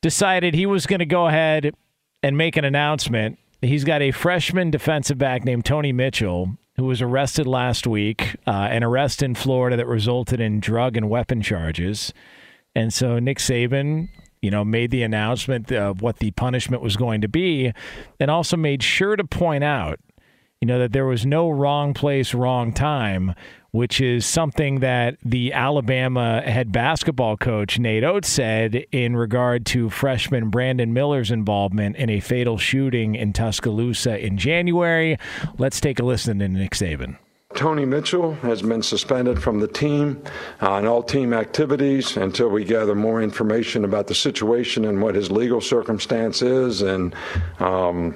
decided 0.00 0.54
he 0.54 0.64
was 0.64 0.86
going 0.86 1.00
to 1.00 1.06
go 1.06 1.26
ahead 1.26 1.74
and 2.22 2.38
make 2.38 2.56
an 2.56 2.64
announcement 2.64 3.38
He's 3.62 3.84
got 3.84 4.00
a 4.00 4.10
freshman 4.10 4.70
defensive 4.70 5.18
back 5.18 5.44
named 5.44 5.64
Tony 5.64 5.92
Mitchell 5.92 6.56
who 6.76 6.86
was 6.86 7.02
arrested 7.02 7.46
last 7.46 7.86
week, 7.86 8.36
uh, 8.46 8.68
an 8.70 8.82
arrest 8.82 9.22
in 9.22 9.34
Florida 9.34 9.76
that 9.76 9.86
resulted 9.86 10.40
in 10.40 10.60
drug 10.60 10.96
and 10.96 11.10
weapon 11.10 11.42
charges. 11.42 12.14
And 12.74 12.92
so 12.92 13.18
Nick 13.18 13.36
Saban, 13.36 14.08
you 14.40 14.50
know, 14.50 14.64
made 14.64 14.90
the 14.90 15.02
announcement 15.02 15.70
of 15.70 16.00
what 16.00 16.20
the 16.20 16.30
punishment 16.30 16.82
was 16.82 16.96
going 16.96 17.20
to 17.20 17.28
be 17.28 17.72
and 18.18 18.30
also 18.30 18.56
made 18.56 18.82
sure 18.82 19.14
to 19.14 19.24
point 19.24 19.62
out, 19.62 20.00
you 20.62 20.66
know, 20.66 20.78
that 20.78 20.92
there 20.92 21.04
was 21.04 21.26
no 21.26 21.50
wrong 21.50 21.92
place, 21.92 22.32
wrong 22.32 22.72
time 22.72 23.34
which 23.72 24.00
is 24.00 24.26
something 24.26 24.80
that 24.80 25.16
the 25.24 25.52
Alabama 25.52 26.42
head 26.42 26.72
basketball 26.72 27.36
coach 27.36 27.78
Nate 27.78 28.04
Oats 28.04 28.28
said 28.28 28.84
in 28.92 29.16
regard 29.16 29.66
to 29.66 29.90
freshman 29.90 30.50
Brandon 30.50 30.92
Miller's 30.92 31.30
involvement 31.30 31.96
in 31.96 32.10
a 32.10 32.20
fatal 32.20 32.58
shooting 32.58 33.14
in 33.14 33.32
Tuscaloosa 33.32 34.18
in 34.24 34.38
January. 34.38 35.18
Let's 35.58 35.80
take 35.80 36.00
a 36.00 36.04
listen 36.04 36.38
to 36.40 36.48
Nick 36.48 36.72
Saban. 36.72 37.16
Tony 37.54 37.84
Mitchell 37.84 38.34
has 38.36 38.62
been 38.62 38.82
suspended 38.82 39.42
from 39.42 39.58
the 39.58 39.66
team 39.66 40.22
uh, 40.62 40.74
and 40.74 40.86
all 40.86 41.02
team 41.02 41.32
activities 41.32 42.16
until 42.16 42.48
we 42.48 42.64
gather 42.64 42.94
more 42.94 43.20
information 43.20 43.84
about 43.84 44.06
the 44.06 44.14
situation 44.14 44.84
and 44.84 45.02
what 45.02 45.16
his 45.16 45.32
legal 45.32 45.60
circumstance 45.60 46.42
is. 46.42 46.80
And, 46.82 47.14
um, 47.58 48.14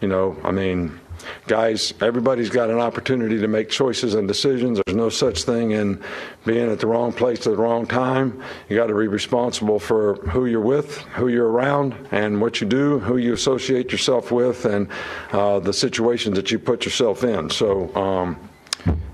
you 0.00 0.08
know, 0.08 0.36
I 0.42 0.52
mean, 0.52 0.98
guys, 1.46 1.94
everybody's 2.00 2.50
got 2.50 2.70
an 2.70 2.78
opportunity 2.78 3.38
to 3.38 3.48
make 3.48 3.68
choices 3.68 4.14
and 4.14 4.26
decisions. 4.28 4.80
There's 4.84 4.96
no 4.96 5.08
such 5.08 5.44
thing 5.44 5.72
in 5.72 6.02
being 6.44 6.70
at 6.70 6.80
the 6.80 6.86
wrong 6.86 7.12
place 7.12 7.38
at 7.46 7.52
the 7.52 7.56
wrong 7.56 7.86
time. 7.86 8.42
You 8.68 8.76
got 8.76 8.86
to 8.86 8.98
be 8.98 9.06
responsible 9.06 9.78
for 9.78 10.14
who 10.30 10.46
you're 10.46 10.60
with, 10.60 10.98
who 11.16 11.28
you're 11.28 11.48
around, 11.48 11.94
and 12.10 12.40
what 12.40 12.60
you 12.60 12.66
do, 12.66 12.98
who 12.98 13.16
you 13.16 13.32
associate 13.32 13.92
yourself 13.92 14.30
with, 14.32 14.64
and 14.64 14.88
uh, 15.32 15.60
the 15.60 15.72
situations 15.72 16.36
that 16.36 16.50
you 16.50 16.58
put 16.58 16.84
yourself 16.84 17.24
in. 17.24 17.50
So. 17.50 17.94
Um, 17.94 18.48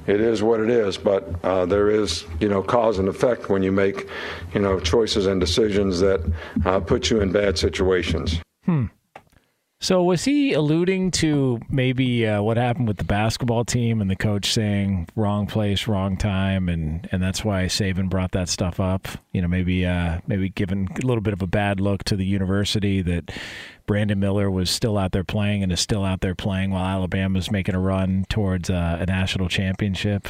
it 0.07 0.23
is 0.23 0.43
what 0.43 0.61
it 0.61 0.71
is, 0.71 0.97
but 0.97 1.29
uh, 1.45 1.67
there 1.67 1.91
is, 1.91 2.25
you 2.41 2.49
know, 2.49 2.63
cause 2.63 2.99
and 2.99 3.09
effect 3.09 3.51
when 3.51 3.63
you 3.63 3.71
make, 3.71 4.09
you 4.55 4.61
know, 4.61 4.81
choices 4.81 5.27
and 5.27 5.39
decisions 5.39 6.01
that 6.01 6.33
uh, 6.65 6.81
put 6.81 7.11
you 7.11 7.21
in 7.21 7.31
bad 7.31 7.59
situations. 7.59 8.41
Hmm. 8.65 8.87
So 9.81 10.03
was 10.03 10.25
he 10.25 10.55
alluding 10.55 11.13
to 11.13 11.61
maybe 11.71 12.27
uh, 12.27 12.43
what 12.43 12.57
happened 12.57 12.89
with 12.89 12.97
the 12.97 13.05
basketball 13.05 13.65
team 13.65 14.01
and 14.01 14.11
the 14.11 14.17
coach 14.17 14.53
saying 14.53 15.09
wrong 15.15 15.47
place, 15.47 15.87
wrong 15.87 16.17
time, 16.17 16.69
and, 16.69 17.09
and 17.13 17.23
that's 17.23 17.45
why 17.45 17.67
Saban 17.67 18.09
brought 18.09 18.33
that 18.33 18.49
stuff 18.49 18.81
up? 18.81 19.07
You 19.33 19.41
know, 19.41 19.47
maybe 19.47 19.87
uh, 19.87 20.19
maybe 20.27 20.49
giving 20.49 20.89
a 21.01 21.07
little 21.07 21.21
bit 21.21 21.33
of 21.33 21.43
a 21.43 21.47
bad 21.47 21.79
look 21.79 22.03
to 22.05 22.17
the 22.17 22.27
university 22.27 23.03
that 23.03 23.31
Brandon 23.87 24.19
Miller 24.19 24.51
was 24.51 24.69
still 24.69 24.99
out 24.99 25.13
there 25.13 25.23
playing 25.23 25.63
and 25.63 25.71
is 25.71 25.81
still 25.81 26.05
out 26.05 26.23
there 26.23 26.35
playing 26.35 26.73
while 26.73 26.85
Alabama's 26.85 27.49
making 27.49 27.77
a 27.77 27.81
run 27.81 28.27
towards 28.29 28.69
uh, 28.71 28.99
a 29.01 29.07
national 29.07 29.49
championship. 29.49 30.27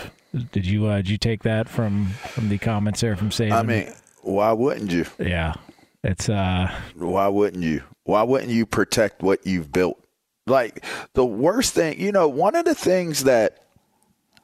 Did 0.52 0.66
you 0.66 0.84
uh, 0.86 0.96
did 0.98 1.08
you 1.08 1.18
take 1.18 1.42
that 1.44 1.70
from 1.70 2.08
from 2.08 2.50
the 2.50 2.58
comments 2.58 3.00
there 3.00 3.16
from 3.16 3.30
Saban? 3.30 3.52
I 3.52 3.62
mean, 3.62 3.94
why 4.20 4.52
wouldn't 4.52 4.90
you? 4.90 5.06
Yeah, 5.18 5.54
it's 6.02 6.28
uh. 6.28 6.70
Why 6.94 7.28
wouldn't 7.28 7.64
you? 7.64 7.82
Why 8.04 8.22
wouldn't 8.22 8.50
you 8.50 8.66
protect 8.66 9.22
what 9.22 9.46
you've 9.46 9.72
built? 9.72 10.02
Like 10.46 10.84
the 11.12 11.26
worst 11.26 11.74
thing, 11.74 12.00
you 12.00 12.12
know, 12.12 12.28
one 12.28 12.54
of 12.54 12.64
the 12.64 12.74
things 12.74 13.24
that 13.24 13.66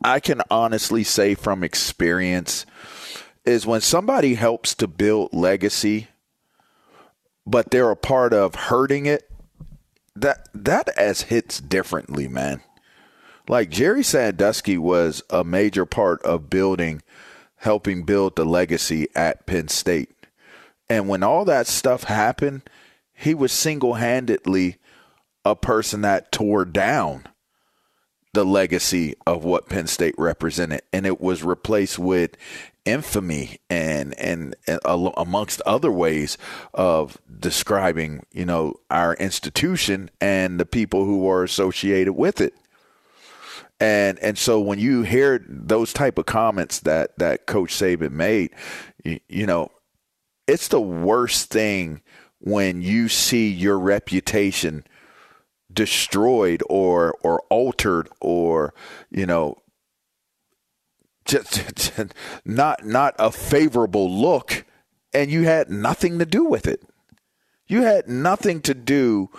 I 0.02 0.20
can 0.20 0.42
honestly 0.50 1.02
say 1.02 1.34
from 1.34 1.64
experience 1.64 2.66
is 3.44 3.66
when 3.66 3.80
somebody 3.80 4.34
helps 4.34 4.74
to 4.74 4.86
build 4.86 5.32
legacy, 5.32 6.08
but 7.46 7.70
they're 7.70 7.90
a 7.90 7.96
part 7.96 8.32
of 8.34 8.54
hurting 8.54 9.06
it, 9.06 9.30
that 10.14 10.48
that 10.54 10.88
as 10.96 11.22
hits 11.22 11.60
differently, 11.60 12.28
man. 12.28 12.60
Like 13.48 13.70
Jerry 13.70 14.02
Sandusky 14.02 14.78
was 14.78 15.22
a 15.28 15.44
major 15.44 15.84
part 15.84 16.22
of 16.22 16.48
building, 16.48 17.02
helping 17.56 18.04
build 18.04 18.36
the 18.36 18.44
legacy 18.44 19.08
at 19.14 19.46
Penn 19.46 19.68
State. 19.68 20.13
And 20.94 21.08
when 21.08 21.24
all 21.24 21.44
that 21.46 21.66
stuff 21.66 22.04
happened, 22.04 22.62
he 23.12 23.34
was 23.34 23.50
single 23.50 23.94
handedly 23.94 24.76
a 25.44 25.56
person 25.56 26.02
that 26.02 26.30
tore 26.30 26.64
down 26.64 27.24
the 28.32 28.44
legacy 28.44 29.16
of 29.26 29.42
what 29.42 29.68
Penn 29.68 29.88
State 29.88 30.14
represented, 30.16 30.82
and 30.92 31.04
it 31.04 31.20
was 31.20 31.42
replaced 31.42 31.98
with 31.98 32.36
infamy 32.84 33.58
and, 33.68 34.16
and 34.20 34.54
and, 34.68 34.78
amongst 34.84 35.60
other 35.62 35.90
ways 35.90 36.38
of 36.74 37.18
describing, 37.40 38.24
you 38.32 38.44
know, 38.46 38.74
our 38.88 39.14
institution 39.14 40.12
and 40.20 40.60
the 40.60 40.66
people 40.66 41.04
who 41.06 41.28
are 41.28 41.42
associated 41.42 42.12
with 42.12 42.40
it. 42.40 42.54
And 43.80 44.16
and 44.20 44.38
so 44.38 44.60
when 44.60 44.78
you 44.78 45.02
hear 45.02 45.44
those 45.48 45.92
type 45.92 46.18
of 46.18 46.26
comments 46.26 46.78
that 46.80 47.18
that 47.18 47.46
Coach 47.46 47.74
Saban 47.74 48.12
made, 48.12 48.52
you, 49.02 49.18
you 49.28 49.46
know, 49.46 49.72
it's 50.46 50.68
the 50.68 50.80
worst 50.80 51.50
thing 51.50 52.02
when 52.38 52.82
you 52.82 53.08
see 53.08 53.48
your 53.48 53.78
reputation 53.78 54.84
destroyed 55.72 56.62
or 56.68 57.16
or 57.22 57.42
altered 57.50 58.08
or 58.20 58.74
you 59.10 59.26
know 59.26 59.56
just 61.24 61.92
not 62.44 62.84
not 62.84 63.14
a 63.18 63.30
favorable 63.30 64.10
look 64.10 64.64
and 65.14 65.30
you 65.30 65.44
had 65.44 65.70
nothing 65.70 66.18
to 66.18 66.26
do 66.26 66.44
with 66.44 66.66
it. 66.66 66.82
You 67.66 67.82
had 67.82 68.08
nothing 68.08 68.60
to 68.62 68.74
do 68.74 69.30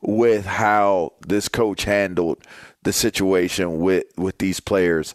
with 0.00 0.46
how 0.46 1.12
this 1.26 1.48
coach 1.48 1.84
handled 1.84 2.38
the 2.82 2.92
situation 2.92 3.80
with 3.80 4.04
with 4.16 4.38
these 4.38 4.60
players 4.60 5.14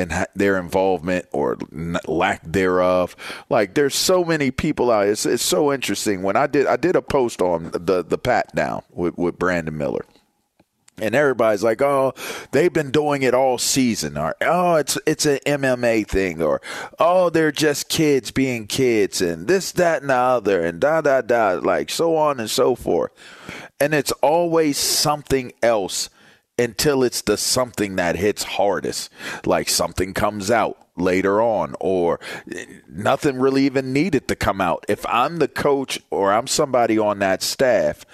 and 0.00 0.26
their 0.34 0.58
involvement 0.58 1.26
or 1.32 1.58
lack 2.06 2.42
thereof. 2.44 3.14
Like 3.48 3.74
there's 3.74 3.94
so 3.94 4.24
many 4.24 4.50
people 4.50 4.90
out. 4.90 5.06
It's, 5.06 5.26
it's 5.26 5.42
so 5.42 5.72
interesting. 5.72 6.22
When 6.22 6.36
I 6.36 6.46
did 6.46 6.66
I 6.66 6.76
did 6.76 6.96
a 6.96 7.02
post 7.02 7.40
on 7.42 7.70
the 7.72 8.02
the 8.02 8.18
pat 8.18 8.54
down 8.54 8.82
with, 8.90 9.16
with 9.16 9.38
Brandon 9.38 9.76
Miller. 9.76 10.04
And 11.02 11.14
everybody's 11.14 11.62
like, 11.62 11.80
"Oh, 11.80 12.12
they've 12.50 12.72
been 12.72 12.90
doing 12.90 13.22
it 13.22 13.32
all 13.32 13.56
season," 13.56 14.18
or 14.18 14.34
"Oh, 14.42 14.74
it's 14.74 14.98
it's 15.06 15.24
an 15.24 15.38
MMA 15.46 16.06
thing," 16.06 16.42
or 16.42 16.60
"Oh, 16.98 17.30
they're 17.30 17.52
just 17.52 17.88
kids 17.88 18.30
being 18.30 18.66
kids," 18.66 19.22
and 19.22 19.48
this, 19.48 19.72
that, 19.72 20.02
and 20.02 20.10
the 20.10 20.14
other, 20.14 20.62
and 20.62 20.78
da 20.78 21.00
da 21.00 21.22
da, 21.22 21.52
like 21.52 21.88
so 21.88 22.16
on 22.16 22.38
and 22.38 22.50
so 22.50 22.74
forth. 22.74 23.12
And 23.80 23.94
it's 23.94 24.12
always 24.20 24.76
something 24.76 25.54
else 25.62 26.10
until 26.60 27.02
it's 27.02 27.22
the 27.22 27.36
something 27.36 27.96
that 27.96 28.16
hits 28.16 28.42
hardest. 28.42 29.10
Like 29.44 29.68
something 29.68 30.14
comes 30.14 30.50
out, 30.50 30.76
later 30.96 31.40
on, 31.40 31.74
or 31.80 32.20
nothing 32.88 33.38
really 33.38 33.64
even 33.64 33.92
needed 33.92 34.28
to 34.28 34.36
come 34.36 34.60
out. 34.60 34.84
If 34.88 35.04
I'm 35.06 35.38
the 35.38 35.48
coach 35.48 35.98
or 36.10 36.32
I'm 36.32 36.46
somebody 36.46 36.98
on 36.98 37.18
that 37.20 37.42
staff, 37.42 38.04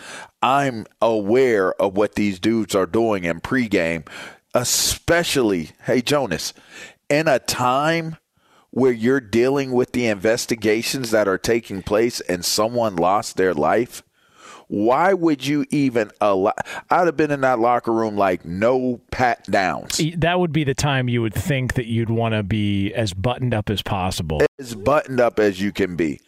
I'm 0.40 0.87
aware 1.02 1.74
of 1.80 1.96
what 1.96 2.14
these 2.14 2.38
dudes 2.38 2.74
are 2.74 2.87
doing 2.87 3.24
in 3.24 3.40
pregame, 3.40 4.06
especially, 4.54 5.70
hey, 5.85 6.02
Jonas, 6.02 6.52
in 7.09 7.28
a 7.28 7.38
time 7.38 8.16
where 8.70 8.92
you're 8.92 9.20
dealing 9.20 9.72
with 9.72 9.92
the 9.92 10.06
investigations 10.06 11.11
that 11.11 11.26
are 11.26 11.38
taking 11.38 11.82
place 11.82 12.20
and 12.22 12.44
someone 12.44 12.94
lost 12.94 13.37
their 13.37 13.54
life 13.54 14.02
why 14.68 15.14
would 15.14 15.46
you 15.46 15.64
even 15.70 16.11
allow? 16.20 16.52
I'd 16.90 17.07
have 17.07 17.16
been 17.16 17.31
in 17.31 17.42
that 17.42 17.61
locker 17.61 17.92
room 17.92 18.16
like 18.16 18.44
no 18.44 19.00
pat 19.11 19.44
downs. 19.44 20.00
That 20.16 20.40
would 20.40 20.52
be 20.52 20.64
the 20.64 20.74
time 20.74 21.09
you 21.09 21.22
would 21.22 21.35
think 21.35 21.74
that 21.74 21.87
you'd 21.87 22.11
want 22.11 22.35
to 22.35 22.42
be 22.42 22.92
as 22.92 23.14
buttoned 23.14 23.55
up 23.55 23.70
as 23.70 23.83
possible. 23.83 24.42
As 24.59 24.74
buttoned 24.74 25.20
up 25.20 25.38
as 25.38 25.61
you 25.61 25.72
can 25.72 25.96
be. 25.96 26.20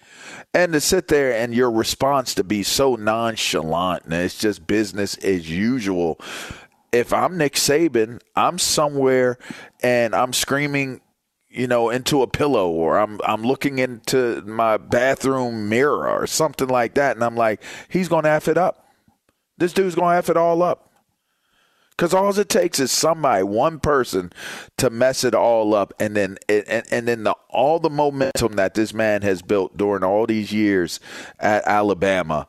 And 0.54 0.72
to 0.72 0.80
sit 0.80 1.08
there 1.08 1.32
and 1.32 1.54
your 1.54 1.70
response 1.70 2.34
to 2.34 2.44
be 2.44 2.62
so 2.62 2.94
nonchalant 2.94 4.04
and 4.04 4.14
it's 4.14 4.38
just 4.38 4.66
business 4.66 5.16
as 5.18 5.50
usual. 5.50 6.18
If 6.92 7.12
I'm 7.12 7.36
Nick 7.36 7.54
Saban, 7.54 8.20
I'm 8.34 8.58
somewhere 8.58 9.38
and 9.82 10.14
I'm 10.14 10.32
screaming 10.32 11.00
you 11.58 11.66
know, 11.66 11.90
into 11.90 12.22
a 12.22 12.28
pillow 12.28 12.70
or 12.70 12.98
I'm 12.98 13.20
I'm 13.24 13.42
looking 13.42 13.80
into 13.80 14.42
my 14.42 14.76
bathroom 14.76 15.68
mirror 15.68 16.08
or 16.08 16.24
something 16.28 16.68
like 16.68 16.94
that 16.94 17.16
and 17.16 17.24
I'm 17.24 17.34
like, 17.34 17.60
he's 17.88 18.08
gonna 18.08 18.28
F 18.28 18.46
it 18.46 18.56
up. 18.56 18.86
This 19.56 19.72
dude's 19.72 19.96
gonna 19.96 20.16
F 20.16 20.30
it 20.30 20.36
all 20.36 20.62
up. 20.62 20.84
Cause 21.96 22.14
all 22.14 22.38
it 22.38 22.48
takes 22.48 22.78
is 22.78 22.92
somebody, 22.92 23.42
one 23.42 23.80
person, 23.80 24.32
to 24.76 24.88
mess 24.88 25.24
it 25.24 25.34
all 25.34 25.74
up, 25.74 25.92
and 25.98 26.14
then 26.14 26.38
and, 26.48 26.84
and 26.92 27.08
then 27.08 27.24
the 27.24 27.34
all 27.50 27.80
the 27.80 27.90
momentum 27.90 28.52
that 28.52 28.74
this 28.74 28.94
man 28.94 29.22
has 29.22 29.42
built 29.42 29.76
during 29.76 30.04
all 30.04 30.24
these 30.24 30.52
years 30.52 31.00
at 31.40 31.66
Alabama 31.66 32.46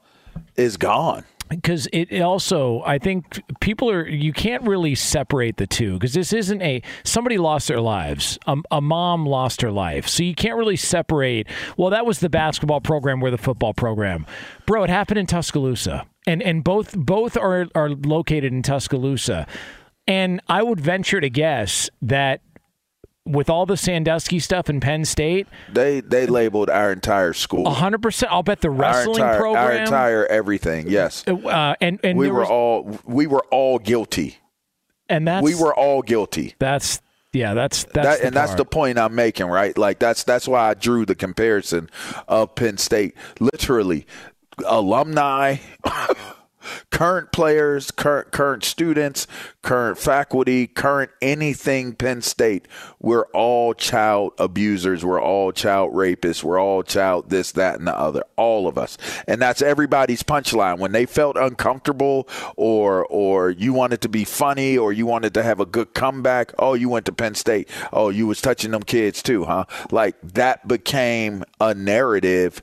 is 0.56 0.78
gone 0.78 1.26
because 1.50 1.88
it 1.92 2.22
also 2.22 2.82
i 2.86 2.98
think 2.98 3.42
people 3.60 3.90
are 3.90 4.08
you 4.08 4.32
can't 4.32 4.64
really 4.64 4.96
separate 4.96 5.58
the 5.58 5.68
two 5.68 5.94
because 5.94 6.14
this 6.14 6.32
isn't 6.34 6.62
a 6.62 6.82
somebody 7.04 7.38
lost 7.38 7.68
their 7.68 7.82
lives. 7.82 8.38
A, 8.48 8.58
a, 8.72 8.82
mom 8.82 9.26
lost 9.26 9.62
her 9.62 9.72
life. 9.72 10.08
So 10.08 10.24
you 10.24 10.36
can't 10.36 10.58
really 10.58 10.76
separate 10.76 11.48
well 11.78 11.90
that 11.90 12.06
was 12.06 12.20
the 12.20 12.30
basketball 12.30 12.82
program 12.82 13.20
where 13.20 13.32
the 13.32 13.38
football 13.38 13.74
program. 13.74 14.26
Bro 14.66 14.84
it 14.84 14.90
happened 14.90 15.20
in 15.20 15.26
tuscaloosa. 15.26 16.06
And 16.28 16.42
and 16.44 16.64
both 16.64 16.96
both 16.96 17.38
are 17.38 17.68
are 17.76 17.90
located 17.90 18.54
in 18.54 18.62
tuscaloosa. 18.62 19.48
And 20.08 20.42
i 20.48 20.62
would 20.64 20.80
venture 20.80 21.22
to 21.22 21.30
guess 21.30 21.90
that 22.02 22.42
with 23.30 23.50
all 23.50 23.66
the 23.66 23.78
Sandusky 23.78 24.40
stuff 24.40 24.70
in 24.70 24.80
Penn 24.80 25.06
State, 25.06 25.48
they 25.72 26.02
they 26.02 26.26
labeled 26.26 26.70
our 26.70 26.92
entire 26.92 27.34
school. 27.34 27.70
hundred 27.70 28.02
percent. 28.02 28.32
I'll 28.32 28.44
bet 28.44 28.62
the 28.62 28.70
wrestling 28.70 29.22
our 29.22 29.28
entire, 29.28 29.40
program, 29.40 29.64
our 29.64 29.72
entire 29.74 30.26
everything. 30.26 30.90
Yes, 30.90 31.24
uh, 31.28 31.36
uh 31.36 31.76
and 31.80 32.00
and 32.04 32.18
we 32.18 32.30
were 32.30 32.42
was, 32.42 32.50
all 32.50 33.00
we 33.06 33.28
were 33.28 33.46
all 33.52 33.80
guilty, 33.80 34.38
and 35.08 35.28
that's 35.28 35.44
we 35.44 35.56
were 35.56 35.74
all 35.74 36.02
guilty. 36.02 36.56
That's 36.60 37.02
yeah, 37.32 37.54
that's 37.54 37.84
that's 37.86 38.20
that, 38.20 38.26
and 38.26 38.36
that's 38.36 38.56
the 38.56 38.66
point 38.66 38.98
I'm 38.98 39.14
making, 39.14 39.46
right? 39.48 39.78
Like 39.78 40.00
that's 40.00 40.24
that's 40.24 40.48
why 40.48 40.70
I 40.70 40.74
drew 40.74 41.06
the 41.06 41.16
comparison 41.16 41.90
of 42.28 42.56
Penn 42.56 42.78
State. 42.78 43.16
Literally, 43.40 44.08
alumni. 44.66 45.58
current 46.92 47.32
players, 47.32 47.92
current 47.92 48.32
current 48.32 48.64
students, 48.64 49.28
current 49.62 49.98
faculty, 49.98 50.68
current 50.68 51.12
anything 51.22 51.94
Penn 51.94 52.22
State, 52.22 52.68
we're 53.00 53.26
all 53.28 53.74
child 53.74 54.34
abusers, 54.38 55.04
we're 55.04 55.22
all 55.22 55.52
child 55.52 55.94
rapists, 55.94 56.44
we're 56.44 56.60
all 56.60 56.84
child 56.84 57.30
this, 57.30 57.52
that, 57.54 57.78
and 57.80 57.88
the 57.88 57.98
other. 57.98 58.24
All 58.36 58.68
of 58.68 58.78
us. 58.78 58.98
And 59.28 59.42
that's 59.42 59.62
everybody's 59.62 60.24
punchline. 60.24 60.80
When 60.80 60.92
they 60.92 61.06
felt 61.06 61.38
uncomfortable 61.38 62.28
or 62.56 63.06
or 63.08 63.50
you 63.50 63.74
wanted 63.74 64.02
to 64.02 64.10
be 64.10 64.24
funny 64.24 64.78
or 64.78 64.94
you 64.94 65.06
wanted 65.06 65.34
to 65.36 65.44
have 65.44 65.60
a 65.60 65.66
good 65.66 65.94
comeback, 65.94 66.54
oh, 66.60 66.74
you 66.74 66.90
went 66.90 67.06
to 67.06 67.12
Penn 67.12 67.36
State. 67.36 67.70
Oh, 67.92 68.10
you 68.10 68.28
was 68.28 68.42
touching 68.42 68.72
them 68.72 68.84
kids 68.84 69.22
too, 69.22 69.46
huh? 69.46 69.66
Like 69.92 70.16
that 70.22 70.68
became 70.68 71.44
a 71.60 71.74
narrative 71.74 72.62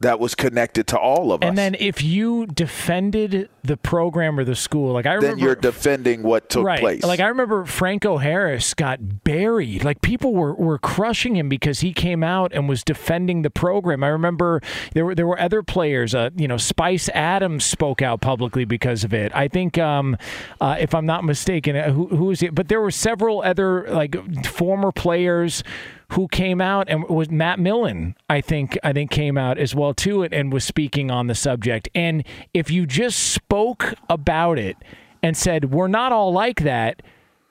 that 0.00 0.20
was 0.20 0.34
connected 0.34 0.86
to 0.88 0.98
all 0.98 1.32
of 1.32 1.42
us. 1.42 1.48
And 1.48 1.56
then 1.56 1.74
if 1.78 2.02
you 2.02 2.46
defended 2.46 3.48
the 3.64 3.78
program 3.78 4.38
or 4.38 4.44
the 4.44 4.54
school, 4.54 4.92
like 4.92 5.06
I 5.06 5.14
remember, 5.14 5.36
then 5.36 5.44
you're 5.44 5.54
defending 5.54 6.22
what 6.22 6.50
took 6.50 6.66
right. 6.66 6.80
place. 6.80 7.02
Like 7.02 7.20
I 7.20 7.28
remember 7.28 7.64
Franco 7.64 8.18
Harris 8.18 8.74
got 8.74 9.24
buried. 9.24 9.84
Like 9.84 10.02
people 10.02 10.34
were, 10.34 10.54
were 10.54 10.78
crushing 10.78 11.34
him 11.34 11.48
because 11.48 11.80
he 11.80 11.94
came 11.94 12.22
out 12.22 12.52
and 12.52 12.68
was 12.68 12.84
defending 12.84 13.40
the 13.40 13.48
program. 13.48 14.04
I 14.04 14.08
remember 14.08 14.60
there 14.92 15.06
were 15.06 15.14
there 15.14 15.26
were 15.26 15.40
other 15.40 15.62
players. 15.62 16.14
Uh, 16.14 16.28
you 16.36 16.46
know, 16.46 16.58
Spice 16.58 17.08
Adams 17.14 17.64
spoke 17.64 18.02
out 18.02 18.20
publicly 18.20 18.66
because 18.66 19.02
of 19.02 19.14
it. 19.14 19.34
I 19.34 19.48
think, 19.48 19.78
um, 19.78 20.18
uh, 20.60 20.76
if 20.78 20.94
I'm 20.94 21.06
not 21.06 21.24
mistaken, 21.24 21.74
uh, 21.74 21.90
who 21.90 22.08
who 22.08 22.30
is 22.30 22.42
it? 22.42 22.54
But 22.54 22.68
there 22.68 22.82
were 22.82 22.90
several 22.90 23.42
other 23.42 23.86
like 23.88 24.44
former 24.44 24.92
players 24.92 25.64
who 26.12 26.28
came 26.28 26.60
out 26.60 26.88
and 26.88 27.08
was 27.08 27.30
Matt 27.30 27.58
Millen, 27.58 28.14
I 28.30 28.40
think 28.40 28.78
I 28.84 28.92
think 28.92 29.10
came 29.10 29.36
out 29.36 29.58
as 29.58 29.74
well 29.74 29.94
too 29.94 30.22
and 30.22 30.52
was 30.52 30.64
speaking 30.64 31.10
on 31.10 31.26
the 31.26 31.34
subject. 31.34 31.88
And 31.94 32.24
if 32.54 32.70
you 32.70 32.86
just 32.86 33.18
spoke 33.18 33.94
about 34.08 34.58
it 34.58 34.76
and 35.22 35.36
said 35.36 35.72
we're 35.72 35.88
not 35.88 36.12
all 36.12 36.32
like 36.32 36.62
that, 36.62 37.02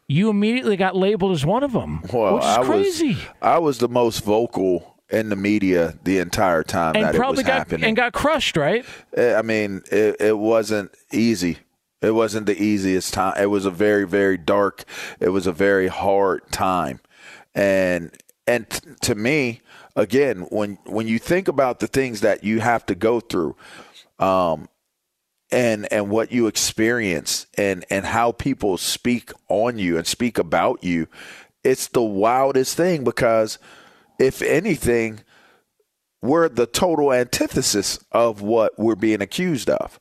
you 0.08 0.30
immediately 0.30 0.78
got 0.78 0.96
labeled 0.96 1.32
as 1.32 1.46
one 1.46 1.64
of 1.64 1.74
them, 1.74 2.02
well, 2.14 2.36
which 2.36 2.44
is 2.44 2.58
I 2.58 2.64
crazy. 2.64 3.14
Was, 3.14 3.26
I 3.42 3.58
was 3.60 3.78
the 3.80 3.90
most 3.90 4.24
vocal 4.24 4.96
in 5.10 5.30
the 5.30 5.36
media 5.36 5.98
the 6.04 6.20
entire 6.20 6.64
time 6.64 6.96
and 6.96 7.06
that 7.06 7.16
probably 7.16 7.36
it 7.36 7.38
was 7.38 7.48
got, 7.48 7.58
happening, 7.58 7.84
and 7.86 7.98
got 7.98 8.14
crushed. 8.14 8.58
Right? 8.58 8.86
Eh, 9.16 9.36
I 9.36 9.42
mean, 9.42 9.82
it, 9.92 10.18
it 10.20 10.38
wasn't 10.38 10.96
easy. 11.12 11.60
It 12.02 12.12
wasn't 12.12 12.46
the 12.46 12.62
easiest 12.62 13.14
time. 13.14 13.34
It 13.38 13.48
was 13.48 13.66
a 13.66 13.72
very, 13.72 14.06
very 14.06 14.38
dark. 14.38 14.84
It 15.20 15.30
was 15.30 15.48
a 15.48 15.52
very 15.52 15.88
hard 15.88 16.52
time, 16.52 17.00
and 17.54 18.12
and 18.48 18.70
t- 18.70 18.80
to 19.02 19.16
me, 19.16 19.62
again, 19.96 20.42
when 20.50 20.78
when 20.86 21.08
you 21.08 21.20
think 21.20 21.48
about 21.48 21.80
the 21.80 21.88
things 21.88 22.22
that 22.22 22.44
you 22.44 22.60
have 22.60 22.86
to 22.88 22.96
go 22.96 23.20
through, 23.20 23.56
um, 24.20 24.70
and 25.52 25.92
and 25.92 26.10
what 26.10 26.32
you 26.32 26.48
experience, 26.48 27.48
and 27.58 27.86
and 27.90 28.06
how 28.06 28.32
people 28.32 28.78
speak 28.78 29.32
on 29.50 29.80
you 29.80 29.98
and 29.98 30.06
speak 30.06 30.38
about 30.38 30.84
you, 30.84 31.08
it's 31.64 31.88
the 31.88 32.04
wildest 32.04 32.78
thing 32.78 33.04
because, 33.04 33.58
if 34.20 34.42
anything, 34.42 35.22
we're 36.22 36.50
the 36.50 36.66
total 36.66 37.14
antithesis 37.14 38.00
of 38.12 38.42
what 38.42 38.78
we're 38.78 38.96
being 38.96 39.22
accused 39.22 39.70
of. 39.70 40.00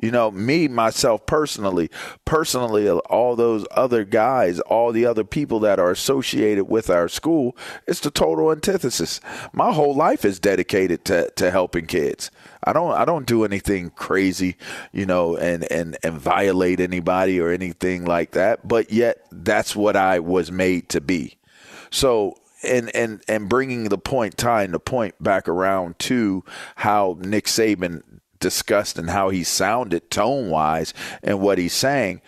You 0.00 0.10
know, 0.10 0.30
me, 0.30 0.68
myself 0.68 1.24
personally, 1.24 1.90
personally, 2.26 2.86
uh, 2.86 2.96
all 3.08 3.34
those 3.34 3.64
other 3.70 4.04
guys, 4.04 4.60
all 4.60 4.92
the 4.92 5.06
other 5.06 5.24
people 5.24 5.58
that 5.60 5.78
are 5.80 5.90
associated 5.90 6.64
with 6.64 6.90
our 6.90 7.08
school, 7.08 7.56
it's 7.86 8.00
the 8.00 8.10
total 8.10 8.52
antithesis. 8.52 9.20
My 9.54 9.72
whole 9.72 9.94
life 9.94 10.26
is 10.26 10.38
dedicated 10.38 11.06
to, 11.06 11.30
to 11.36 11.50
helping 11.50 11.86
kids. 11.86 12.30
I 12.62 12.74
don't 12.74 12.92
I 12.92 13.06
don't 13.06 13.26
do 13.26 13.44
anything 13.44 13.90
crazy, 13.90 14.56
you 14.92 15.06
know, 15.06 15.36
and, 15.36 15.70
and, 15.72 15.96
and 16.02 16.20
violate 16.20 16.80
anybody 16.80 17.40
or 17.40 17.50
anything 17.50 18.04
like 18.04 18.32
that. 18.32 18.68
But 18.68 18.92
yet 18.92 19.26
that's 19.32 19.74
what 19.74 19.96
I 19.96 20.18
was 20.18 20.52
made 20.52 20.90
to 20.90 21.00
be. 21.00 21.38
So 21.90 22.36
and 22.62 22.94
and 22.94 23.22
and 23.28 23.48
bringing 23.48 23.84
the 23.84 23.98
point, 23.98 24.36
tying 24.36 24.72
the 24.72 24.80
point 24.80 25.14
back 25.22 25.48
around 25.48 25.98
to 26.00 26.44
how 26.76 27.16
Nick 27.20 27.46
Saban 27.46 28.02
discussed 28.40 28.98
and 28.98 29.10
how 29.10 29.30
he 29.30 29.44
sounded 29.44 30.10
tone 30.10 30.50
wise 30.50 30.94
and 31.22 31.40
what 31.40 31.58
he's 31.58 31.72
saying, 31.72 32.20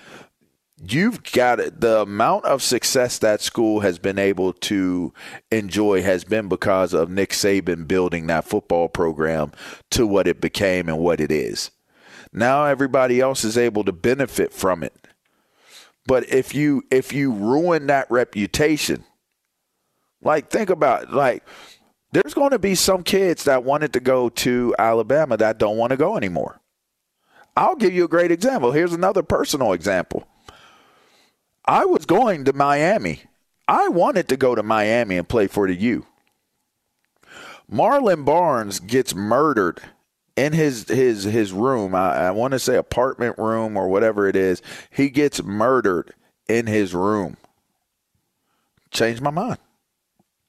you've 0.81 1.23
got 1.33 1.61
it. 1.61 1.81
The 1.81 2.03
amount 2.03 2.45
of 2.45 2.63
success 2.63 3.19
that 3.19 3.41
school 3.41 3.81
has 3.81 3.99
been 3.99 4.19
able 4.19 4.53
to 4.53 5.13
enjoy 5.51 6.03
has 6.03 6.25
been 6.25 6.49
because 6.49 6.93
of 6.93 7.11
Nick 7.11 7.31
Saban 7.31 7.87
building 7.89 8.27
that 8.27 8.45
football 8.45 8.89
program 8.89 9.53
to 9.91 10.07
what 10.07 10.27
it 10.27 10.41
became 10.41 10.89
and 10.89 10.99
what 10.99 11.21
it 11.21 11.31
is. 11.33 11.71
Now 12.33 12.67
everybody 12.67 13.21
else 13.21 13.45
is 13.45 13.57
able 13.57 13.85
to 13.85 13.93
benefit 13.93 14.53
from 14.53 14.83
it. 14.83 14.95
But 16.07 16.29
if 16.31 16.55
you 16.55 16.85
if 16.91 17.13
you 17.13 17.33
ruin 17.33 17.87
that 17.89 18.11
reputation, 18.11 19.05
like 20.23 20.49
think 20.51 20.71
about 20.71 21.13
like 21.13 21.45
there's 22.13 22.35
going 22.35 22.51
to 22.51 22.59
be 22.59 22.75
some 22.75 23.03
kids 23.03 23.45
that 23.45 23.65
wanted 23.65 23.93
to 23.93 24.01
go 24.01 24.29
to 24.31 24.75
Alabama 24.79 25.37
that 25.37 25.59
don't 25.59 25.77
want 25.77 25.91
to 25.91 25.97
go 25.97 26.17
anymore. 26.17 26.61
I'll 27.57 27.77
give 27.77 27.93
you 27.93 28.05
a 28.05 28.09
great 28.09 28.31
example. 28.31 28.73
Here's 28.73 28.93
another 28.93 29.23
personal 29.23 29.73
example. 29.73 30.27
I 31.65 31.85
was 31.85 32.07
going 32.07 32.45
to 32.45 32.53
Miami. 32.53 33.23
I 33.67 33.89
wanted 33.89 34.29
to 34.29 34.37
go 34.37 34.55
to 34.55 34.63
Miami 34.63 35.19
and 35.19 35.29
play 35.29 35.49
for 35.49 35.67
the 35.67 35.75
U. 35.75 36.07
Marlin 37.69 38.25
Barnes 38.25 38.81
gets 38.81 39.15
murdered 39.15 39.83
in 40.37 40.53
his 40.53 40.89
his 40.89 41.25
his 41.25 41.53
room. 41.53 41.95
I, 41.95 42.29
I 42.29 42.31
want 42.31 42.53
to 42.53 42.59
say 42.59 42.77
apartment 42.77 43.37
room 43.37 43.77
or 43.77 43.89
whatever 43.89 44.27
it 44.27 44.37
is. 44.37 44.63
He 44.91 45.11
gets 45.11 45.43
murdered 45.43 46.15
in 46.49 46.67
his 46.67 46.95
room. 46.95 47.37
Changed 48.91 49.21
my 49.21 49.31
mind. 49.31 49.59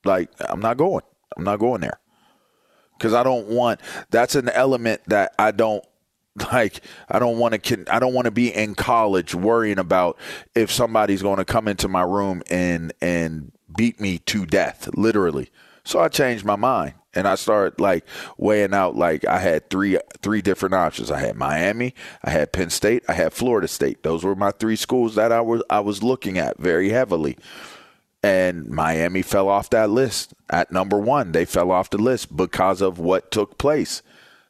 Like 0.06 0.30
I'm 0.40 0.62
not 0.62 0.78
going. 0.78 1.04
I'm 1.38 1.44
not 1.44 1.60
going 1.60 1.82
there 1.82 2.00
because 2.98 3.14
I 3.14 3.24
don't 3.24 3.48
want. 3.48 3.80
That's 4.10 4.36
an 4.36 4.50
element 4.50 5.02
that 5.08 5.34
I 5.40 5.52
don't 5.52 5.84
like. 6.52 6.82
I 7.10 7.20
don't 7.20 7.38
want 7.38 7.64
to. 7.64 7.86
I 7.94 8.00
don't 8.00 8.14
want 8.14 8.26
to 8.26 8.32
be 8.32 8.54
in 8.54 8.76
college 8.76 9.34
worrying 9.34 9.80
about 9.80 10.18
if 10.56 10.72
somebody's 10.72 11.22
going 11.22 11.38
to 11.38 11.46
come 11.46 11.68
into 11.68 11.88
my 11.88 12.04
room 12.04 12.44
and 12.50 12.94
and 13.02 13.52
beat 13.76 14.00
me 14.00 14.20
to 14.20 14.46
death, 14.46 14.90
literally. 14.96 15.50
So 15.84 16.00
I 16.00 16.08
changed 16.10 16.46
my 16.46 16.56
mind 16.56 16.94
and 17.14 17.28
I 17.28 17.36
started 17.36 17.80
like 17.80 18.06
weighing 18.38 18.74
out 18.74 18.96
like 18.96 19.26
I 19.26 19.40
had 19.40 19.70
three 19.70 19.98
three 20.22 20.42
different 20.42 20.76
options. 20.76 21.10
I 21.12 21.20
had 21.20 21.36
Miami, 21.36 21.96
I 22.24 22.30
had 22.30 22.52
Penn 22.52 22.70
State, 22.70 23.04
I 23.08 23.14
had 23.14 23.34
Florida 23.34 23.68
State. 23.68 24.04
Those 24.04 24.24
were 24.24 24.36
my 24.36 24.52
three 24.52 24.76
schools 24.76 25.16
that 25.16 25.32
I 25.32 25.42
was 25.42 25.64
I 25.70 25.80
was 25.80 26.04
looking 26.04 26.38
at 26.38 26.60
very 26.60 26.90
heavily. 26.90 27.38
And 28.22 28.68
Miami 28.68 29.22
fell 29.22 29.48
off 29.48 29.70
that 29.70 29.90
list 29.90 30.34
at 30.50 30.72
number 30.72 30.98
1. 30.98 31.32
They 31.32 31.46
fell 31.46 31.72
off 31.72 31.90
the 31.90 31.98
list 31.98 32.36
because 32.36 32.82
of 32.82 33.00
what 33.00 33.32
took 33.32 33.58
place. 33.58 34.02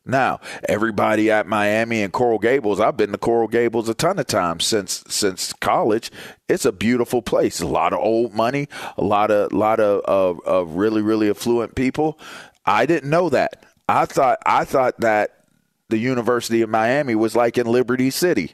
Now, 0.05 0.39
everybody 0.67 1.29
at 1.29 1.45
Miami 1.45 2.01
and 2.01 2.11
Coral 2.11 2.39
Gables, 2.39 2.79
I've 2.79 2.97
been 2.97 3.11
to 3.11 3.17
Coral 3.17 3.47
Gables 3.47 3.89
a 3.89 3.93
ton 3.93 4.17
of 4.17 4.25
times 4.25 4.65
since 4.65 5.03
since 5.07 5.53
college. 5.53 6.09
It's 6.47 6.65
a 6.65 6.71
beautiful 6.71 7.21
place. 7.21 7.59
A 7.59 7.67
lot 7.67 7.93
of 7.93 7.99
old 7.99 8.33
money, 8.33 8.67
a 8.97 9.03
lot 9.03 9.29
of 9.29 9.53
lot 9.53 9.79
of, 9.79 10.01
of, 10.05 10.39
of 10.45 10.75
really 10.75 11.03
really 11.03 11.29
affluent 11.29 11.75
people. 11.75 12.17
I 12.65 12.87
didn't 12.87 13.09
know 13.09 13.29
that. 13.29 13.65
I 13.87 14.05
thought 14.05 14.39
I 14.45 14.65
thought 14.65 14.99
that 15.01 15.45
the 15.89 15.97
University 15.97 16.61
of 16.61 16.69
Miami 16.69 17.13
was 17.13 17.35
like 17.35 17.57
in 17.57 17.67
Liberty 17.67 18.09
City. 18.09 18.53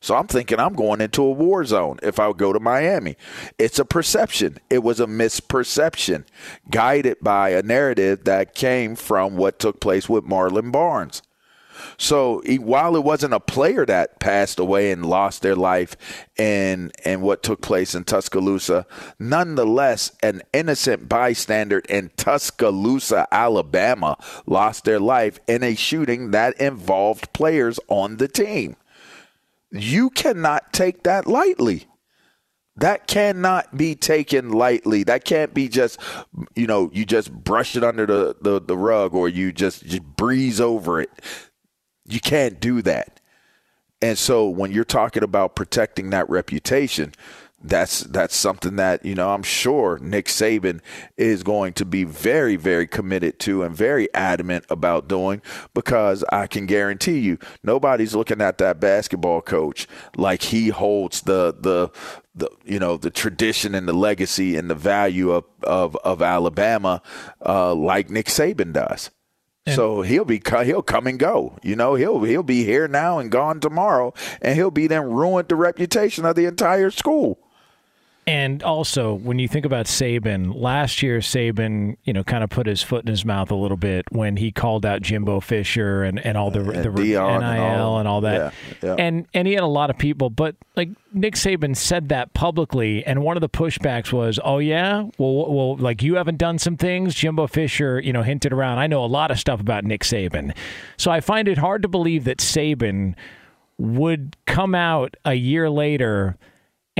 So 0.00 0.16
I'm 0.16 0.26
thinking 0.26 0.58
I'm 0.58 0.74
going 0.74 1.02
into 1.02 1.22
a 1.22 1.30
war 1.30 1.64
zone 1.64 1.98
if 2.02 2.18
I 2.18 2.32
go 2.32 2.52
to 2.52 2.60
Miami. 2.60 3.16
It's 3.58 3.78
a 3.78 3.84
perception. 3.84 4.58
It 4.70 4.82
was 4.82 4.98
a 4.98 5.06
misperception 5.06 6.24
guided 6.70 7.18
by 7.20 7.50
a 7.50 7.62
narrative 7.62 8.24
that 8.24 8.54
came 8.54 8.96
from 8.96 9.36
what 9.36 9.58
took 9.58 9.78
place 9.80 10.08
with 10.08 10.24
Marlin 10.24 10.70
Barnes. 10.70 11.22
So 11.96 12.42
while 12.60 12.96
it 12.96 13.04
wasn't 13.04 13.34
a 13.34 13.40
player 13.40 13.86
that 13.86 14.20
passed 14.20 14.58
away 14.58 14.90
and 14.90 15.04
lost 15.04 15.42
their 15.42 15.56
life 15.56 15.96
in 16.36 16.92
in 17.04 17.20
what 17.20 17.42
took 17.42 17.60
place 17.60 17.94
in 17.94 18.04
Tuscaloosa, 18.04 18.86
nonetheless, 19.18 20.12
an 20.22 20.42
innocent 20.52 21.08
bystander 21.08 21.80
in 21.88 22.10
Tuscaloosa, 22.16 23.26
Alabama, 23.32 24.16
lost 24.46 24.84
their 24.84 25.00
life 25.00 25.40
in 25.46 25.62
a 25.62 25.74
shooting 25.74 26.30
that 26.30 26.58
involved 26.60 27.32
players 27.32 27.80
on 27.88 28.16
the 28.16 28.28
team. 28.28 28.76
You 29.70 30.10
cannot 30.10 30.72
take 30.72 31.04
that 31.04 31.26
lightly. 31.26 31.86
That 32.76 33.06
cannot 33.06 33.76
be 33.76 33.94
taken 33.94 34.50
lightly. 34.50 35.02
That 35.02 35.24
can't 35.24 35.52
be 35.52 35.68
just, 35.68 36.00
you 36.54 36.66
know, 36.66 36.90
you 36.92 37.04
just 37.04 37.30
brush 37.32 37.76
it 37.76 37.84
under 37.84 38.06
the, 38.06 38.36
the, 38.40 38.60
the 38.60 38.76
rug 38.76 39.14
or 39.14 39.28
you 39.28 39.52
just, 39.52 39.84
just 39.84 40.02
breeze 40.02 40.60
over 40.60 41.00
it. 41.00 41.10
You 42.06 42.20
can't 42.20 42.58
do 42.58 42.80
that. 42.82 43.20
And 44.00 44.16
so 44.16 44.48
when 44.48 44.72
you're 44.72 44.84
talking 44.84 45.22
about 45.22 45.54
protecting 45.54 46.10
that 46.10 46.30
reputation, 46.30 47.12
that's 47.62 48.00
that's 48.00 48.34
something 48.34 48.76
that 48.76 49.04
you 49.04 49.14
know 49.14 49.30
I'm 49.30 49.42
sure 49.42 49.98
Nick 50.00 50.26
Saban 50.26 50.80
is 51.16 51.42
going 51.42 51.74
to 51.74 51.84
be 51.84 52.04
very 52.04 52.56
very 52.56 52.86
committed 52.86 53.38
to 53.40 53.62
and 53.62 53.74
very 53.74 54.12
adamant 54.14 54.64
about 54.70 55.08
doing 55.08 55.42
because 55.74 56.24
I 56.32 56.46
can 56.46 56.66
guarantee 56.66 57.18
you 57.18 57.38
nobody's 57.62 58.14
looking 58.14 58.40
at 58.40 58.58
that 58.58 58.80
basketball 58.80 59.42
coach 59.42 59.86
like 60.16 60.42
he 60.42 60.68
holds 60.68 61.22
the 61.22 61.54
the 61.58 61.90
the 62.34 62.48
you 62.64 62.78
know 62.78 62.96
the 62.96 63.10
tradition 63.10 63.74
and 63.74 63.86
the 63.86 63.92
legacy 63.92 64.56
and 64.56 64.70
the 64.70 64.74
value 64.74 65.30
of 65.30 65.44
of, 65.62 65.96
of 65.96 66.22
Alabama 66.22 67.02
uh, 67.44 67.74
like 67.74 68.08
Nick 68.10 68.26
Saban 68.26 68.72
does. 68.72 69.10
And 69.66 69.76
so 69.76 70.00
he'll 70.02 70.24
be 70.24 70.42
he'll 70.64 70.82
come 70.82 71.06
and 71.06 71.18
go. 71.18 71.58
You 71.62 71.76
know, 71.76 71.94
he'll 71.94 72.22
he'll 72.22 72.42
be 72.42 72.64
here 72.64 72.88
now 72.88 73.18
and 73.18 73.30
gone 73.30 73.60
tomorrow, 73.60 74.14
and 74.40 74.54
he'll 74.54 74.70
be 74.70 74.86
then 74.86 75.10
ruined 75.10 75.48
the 75.48 75.56
reputation 75.56 76.24
of 76.24 76.34
the 76.34 76.46
entire 76.46 76.90
school. 76.90 77.38
And 78.30 78.62
also, 78.62 79.12
when 79.12 79.40
you 79.40 79.48
think 79.48 79.66
about 79.66 79.86
Saban, 79.86 80.54
last 80.54 81.02
year 81.02 81.18
Saban, 81.18 81.96
you 82.04 82.12
know, 82.12 82.22
kind 82.22 82.44
of 82.44 82.50
put 82.50 82.68
his 82.68 82.80
foot 82.80 83.02
in 83.02 83.08
his 83.08 83.24
mouth 83.24 83.50
a 83.50 83.56
little 83.56 83.76
bit 83.76 84.04
when 84.12 84.36
he 84.36 84.52
called 84.52 84.86
out 84.86 85.02
Jimbo 85.02 85.40
Fisher 85.40 86.04
and, 86.04 86.24
and 86.24 86.38
all 86.38 86.52
the, 86.52 86.60
and 86.60 86.84
the 86.84 86.90
NIL 86.90 87.26
and 87.26 87.44
all, 87.44 87.98
and 87.98 88.06
all 88.06 88.20
that. 88.20 88.54
Yeah, 88.82 88.88
yeah. 88.88 88.94
And 89.04 89.26
and 89.34 89.48
he 89.48 89.54
had 89.54 89.64
a 89.64 89.66
lot 89.66 89.90
of 89.90 89.98
people, 89.98 90.30
but 90.30 90.54
like 90.76 90.90
Nick 91.12 91.34
Saban 91.34 91.76
said 91.76 92.08
that 92.10 92.32
publicly, 92.32 93.04
and 93.04 93.24
one 93.24 93.36
of 93.36 93.40
the 93.40 93.48
pushbacks 93.48 94.12
was, 94.12 94.38
"Oh 94.44 94.58
yeah, 94.58 95.08
well, 95.18 95.52
well, 95.52 95.76
like 95.76 96.00
you 96.00 96.14
haven't 96.14 96.38
done 96.38 96.60
some 96.60 96.76
things." 96.76 97.16
Jimbo 97.16 97.48
Fisher, 97.48 97.98
you 97.98 98.12
know, 98.12 98.22
hinted 98.22 98.52
around. 98.52 98.78
I 98.78 98.86
know 98.86 99.04
a 99.04 99.06
lot 99.06 99.32
of 99.32 99.40
stuff 99.40 99.60
about 99.60 99.82
Nick 99.82 100.02
Saban, 100.02 100.56
so 100.96 101.10
I 101.10 101.18
find 101.18 101.48
it 101.48 101.58
hard 101.58 101.82
to 101.82 101.88
believe 101.88 102.22
that 102.26 102.38
Saban 102.38 103.16
would 103.76 104.36
come 104.46 104.76
out 104.76 105.16
a 105.24 105.34
year 105.34 105.68
later 105.68 106.36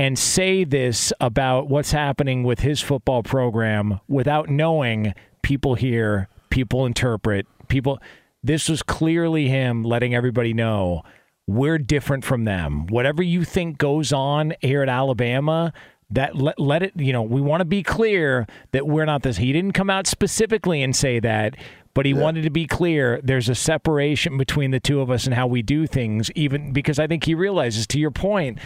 and 0.01 0.17
say 0.17 0.63
this 0.63 1.13
about 1.21 1.69
what's 1.69 1.91
happening 1.91 2.41
with 2.41 2.61
his 2.61 2.81
football 2.81 3.21
program 3.21 3.99
without 4.07 4.49
knowing 4.49 5.13
people 5.43 5.75
hear, 5.75 6.27
people 6.49 6.87
interpret, 6.87 7.45
people. 7.67 7.99
This 8.41 8.67
was 8.67 8.81
clearly 8.81 9.47
him 9.47 9.83
letting 9.83 10.15
everybody 10.15 10.55
know 10.55 11.03
we're 11.45 11.77
different 11.77 12.25
from 12.25 12.45
them. 12.45 12.87
Whatever 12.87 13.21
you 13.21 13.43
think 13.43 13.77
goes 13.77 14.11
on 14.11 14.55
here 14.61 14.81
at 14.81 14.89
Alabama, 14.89 15.71
that 16.09 16.35
let, 16.35 16.59
let 16.59 16.81
it, 16.81 16.93
you 16.95 17.13
know, 17.13 17.21
we 17.21 17.39
want 17.39 17.61
to 17.61 17.65
be 17.65 17.83
clear 17.83 18.47
that 18.71 18.87
we're 18.87 19.05
not 19.05 19.21
this. 19.21 19.37
He 19.37 19.53
didn't 19.53 19.73
come 19.73 19.91
out 19.91 20.07
specifically 20.07 20.81
and 20.81 20.95
say 20.95 21.19
that, 21.19 21.55
but 21.93 22.07
he 22.07 22.13
yeah. 22.13 22.21
wanted 22.21 22.41
to 22.41 22.49
be 22.49 22.65
clear 22.65 23.21
there's 23.23 23.49
a 23.49 23.55
separation 23.55 24.39
between 24.39 24.71
the 24.71 24.79
two 24.79 24.99
of 24.99 25.11
us 25.11 25.25
and 25.25 25.35
how 25.35 25.45
we 25.45 25.61
do 25.61 25.85
things, 25.85 26.31
even 26.31 26.73
because 26.73 26.97
I 26.97 27.05
think 27.05 27.23
he 27.25 27.35
realizes, 27.35 27.85
to 27.85 27.99
your 27.99 28.09
point, 28.09 28.57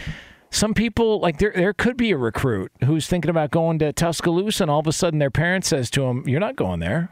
some 0.50 0.74
people 0.74 1.20
like 1.20 1.38
there 1.38 1.52
there 1.54 1.74
could 1.74 1.96
be 1.96 2.10
a 2.12 2.16
recruit 2.16 2.72
who's 2.84 3.06
thinking 3.06 3.30
about 3.30 3.50
going 3.50 3.78
to 3.80 3.92
Tuscaloosa 3.92 4.64
and 4.64 4.70
all 4.70 4.80
of 4.80 4.86
a 4.86 4.92
sudden 4.92 5.18
their 5.18 5.30
parent 5.30 5.64
says 5.64 5.90
to 5.90 6.04
him, 6.04 6.28
"You're 6.28 6.40
not 6.40 6.56
going 6.56 6.80
there." 6.80 7.10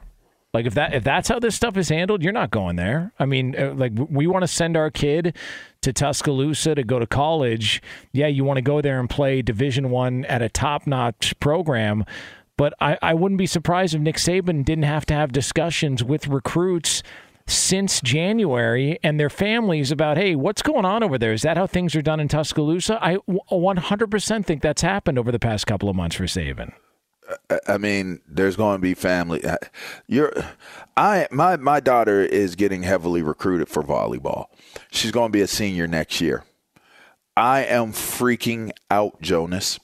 Like 0.55 0.67
if 0.67 0.75
that 0.75 0.95
if 0.95 1.03
that's 1.03 1.29
how 1.29 1.41
this 1.41 1.57
stuff 1.57 1.77
is 1.77 1.89
handled, 1.89 2.23
you're 2.23 2.33
not 2.33 2.51
going 2.51 2.77
there. 2.77 3.13
I 3.19 3.27
mean, 3.27 3.59
uh, 3.59 3.75
like 3.75 3.93
we 4.09 4.29
want 4.29 4.45
to 4.45 4.49
send 4.49 4.77
our 4.77 4.89
kid 4.89 5.37
to 5.83 5.93
Tuscaloosa 5.93 6.77
to 6.77 6.85
go 6.85 7.01
to 7.01 7.07
college. 7.07 7.83
Yeah, 8.13 8.29
you 8.29 8.45
want 8.45 8.59
to 8.59 8.63
go 8.63 8.81
there 8.81 9.01
and 9.01 9.11
play 9.11 9.43
Division 9.43 9.91
One 9.91 10.25
at 10.27 10.41
a 10.43 10.49
top 10.49 10.87
notch 10.87 11.39
program. 11.41 12.05
But 12.57 12.73
I, 12.81 12.97
I 13.03 13.15
wouldn't 13.15 13.39
be 13.39 13.47
surprised 13.47 13.97
if 13.97 14.01
Nick 14.01 14.17
Saban 14.17 14.65
didn't 14.65 14.85
have 14.85 15.05
to 15.07 15.15
have 15.15 15.33
discussions 15.33 16.05
with 16.05 16.29
recruits 16.29 17.03
since 17.47 18.01
January 18.01 18.99
and 19.03 19.21
their 19.21 19.31
families 19.31 19.91
about, 19.91 20.17
hey, 20.17 20.35
what's 20.35 20.63
going 20.63 20.85
on 20.85 21.03
over 21.03 21.19
there? 21.19 21.33
Is 21.33 21.43
that 21.43 21.57
how 21.57 21.67
things 21.67 21.95
are 21.95 22.03
done 22.03 22.21
in 22.21 22.29
Tuscaloosa? 22.29 22.99
I 23.05 23.17
100% 23.29 24.47
think 24.47 24.63
that's 24.63 24.83
happened 24.83 25.19
over 25.19 25.31
the 25.31 25.39
past 25.39 25.67
couple 25.67 25.89
of 25.89 25.97
months 25.97 26.17
for 26.17 26.25
Saban. 26.25 26.73
I 27.67 27.79
mean, 27.79 28.21
there's 28.29 28.57
going 28.57 28.77
to 28.77 28.83
be 28.83 28.95
family. 28.95 29.43
You're, 30.07 30.33
I, 30.97 31.27
my, 31.31 31.57
my 31.57 31.81
daughter 31.81 32.21
is 32.21 32.55
getting 32.55 32.83
heavily 32.83 33.23
recruited 33.23 33.69
for 33.69 33.83
volleyball. 33.83 34.47
She's 34.91 35.11
going 35.11 35.31
to 35.31 35.37
be 35.37 35.41
a 35.41 35.47
senior 35.47 35.87
next 35.87 36.21
year. 36.21 36.45
I 37.37 37.65
am 37.65 37.93
freaking 37.93 38.71
out, 38.91 39.21
Jonas. 39.21 39.81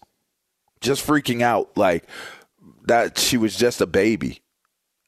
Just 0.80 1.06
freaking 1.06 1.42
out. 1.42 1.76
Like 1.76 2.04
that, 2.84 3.18
she 3.18 3.36
was 3.36 3.56
just 3.56 3.80
a 3.80 3.86
baby. 3.86 4.39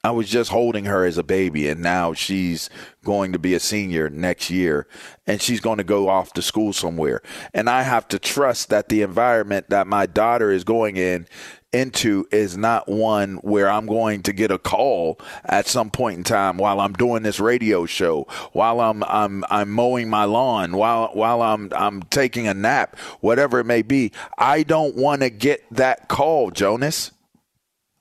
I 0.05 0.11
was 0.11 0.29
just 0.29 0.51
holding 0.51 0.87
her 0.87 1.05
as 1.05 1.17
a 1.17 1.23
baby, 1.23 1.69
and 1.69 1.81
now 1.81 2.13
she's 2.13 2.69
going 3.05 3.31
to 3.35 3.39
be 3.39 3.55
a 3.55 3.61
senior 3.61 4.11
next 4.11 4.51
year, 4.51 4.89
and 5.29 5.41
she's 5.41 5.61
going 5.61 5.79
to 5.79 5.85
go 5.85 6.09
off 6.09 6.33
to 6.33 6.43
school 6.43 6.73
somewhere. 6.73 7.23
And 7.55 7.71
I 7.71 7.83
have 7.83 8.09
to 8.09 8.19
trust 8.19 8.69
that 8.71 8.89
the 8.89 9.03
environment 9.03 9.71
that 9.71 9.87
my 9.87 10.07
daughter 10.07 10.51
is 10.51 10.65
going 10.65 10.97
in 10.97 11.29
into 11.73 12.27
is 12.33 12.57
not 12.57 12.89
one 12.89 13.37
where 13.43 13.71
I'm 13.71 13.87
going 13.87 14.25
to 14.25 14.33
get 14.33 14.51
a 14.51 14.59
call 14.59 15.21
at 15.45 15.69
some 15.69 15.89
point 15.89 16.19
in 16.19 16.25
time 16.25 16.57
while 16.57 16.81
I'm 16.81 16.95
doing 16.95 17.23
this 17.23 17.39
radio 17.39 17.87
show, 17.87 18.27
while 18.51 18.81
I'm 18.81 19.05
I'm 19.05 19.45
I'm 19.51 19.71
mowing 19.71 20.11
my 20.11 20.25
lawn, 20.25 20.75
while 20.75 21.11
while 21.13 21.43
I'm 21.43 21.71
I'm 21.77 22.03
taking 22.03 22.49
a 22.49 22.55
nap, 22.55 22.99
whatever 23.21 23.61
it 23.61 23.67
may 23.67 23.83
be. 23.83 24.11
I 24.37 24.65
don't 24.65 24.97
want 24.97 25.23
to 25.23 25.31
get 25.31 25.65
that 25.71 26.09
call, 26.09 26.51
Jonas. 26.51 27.13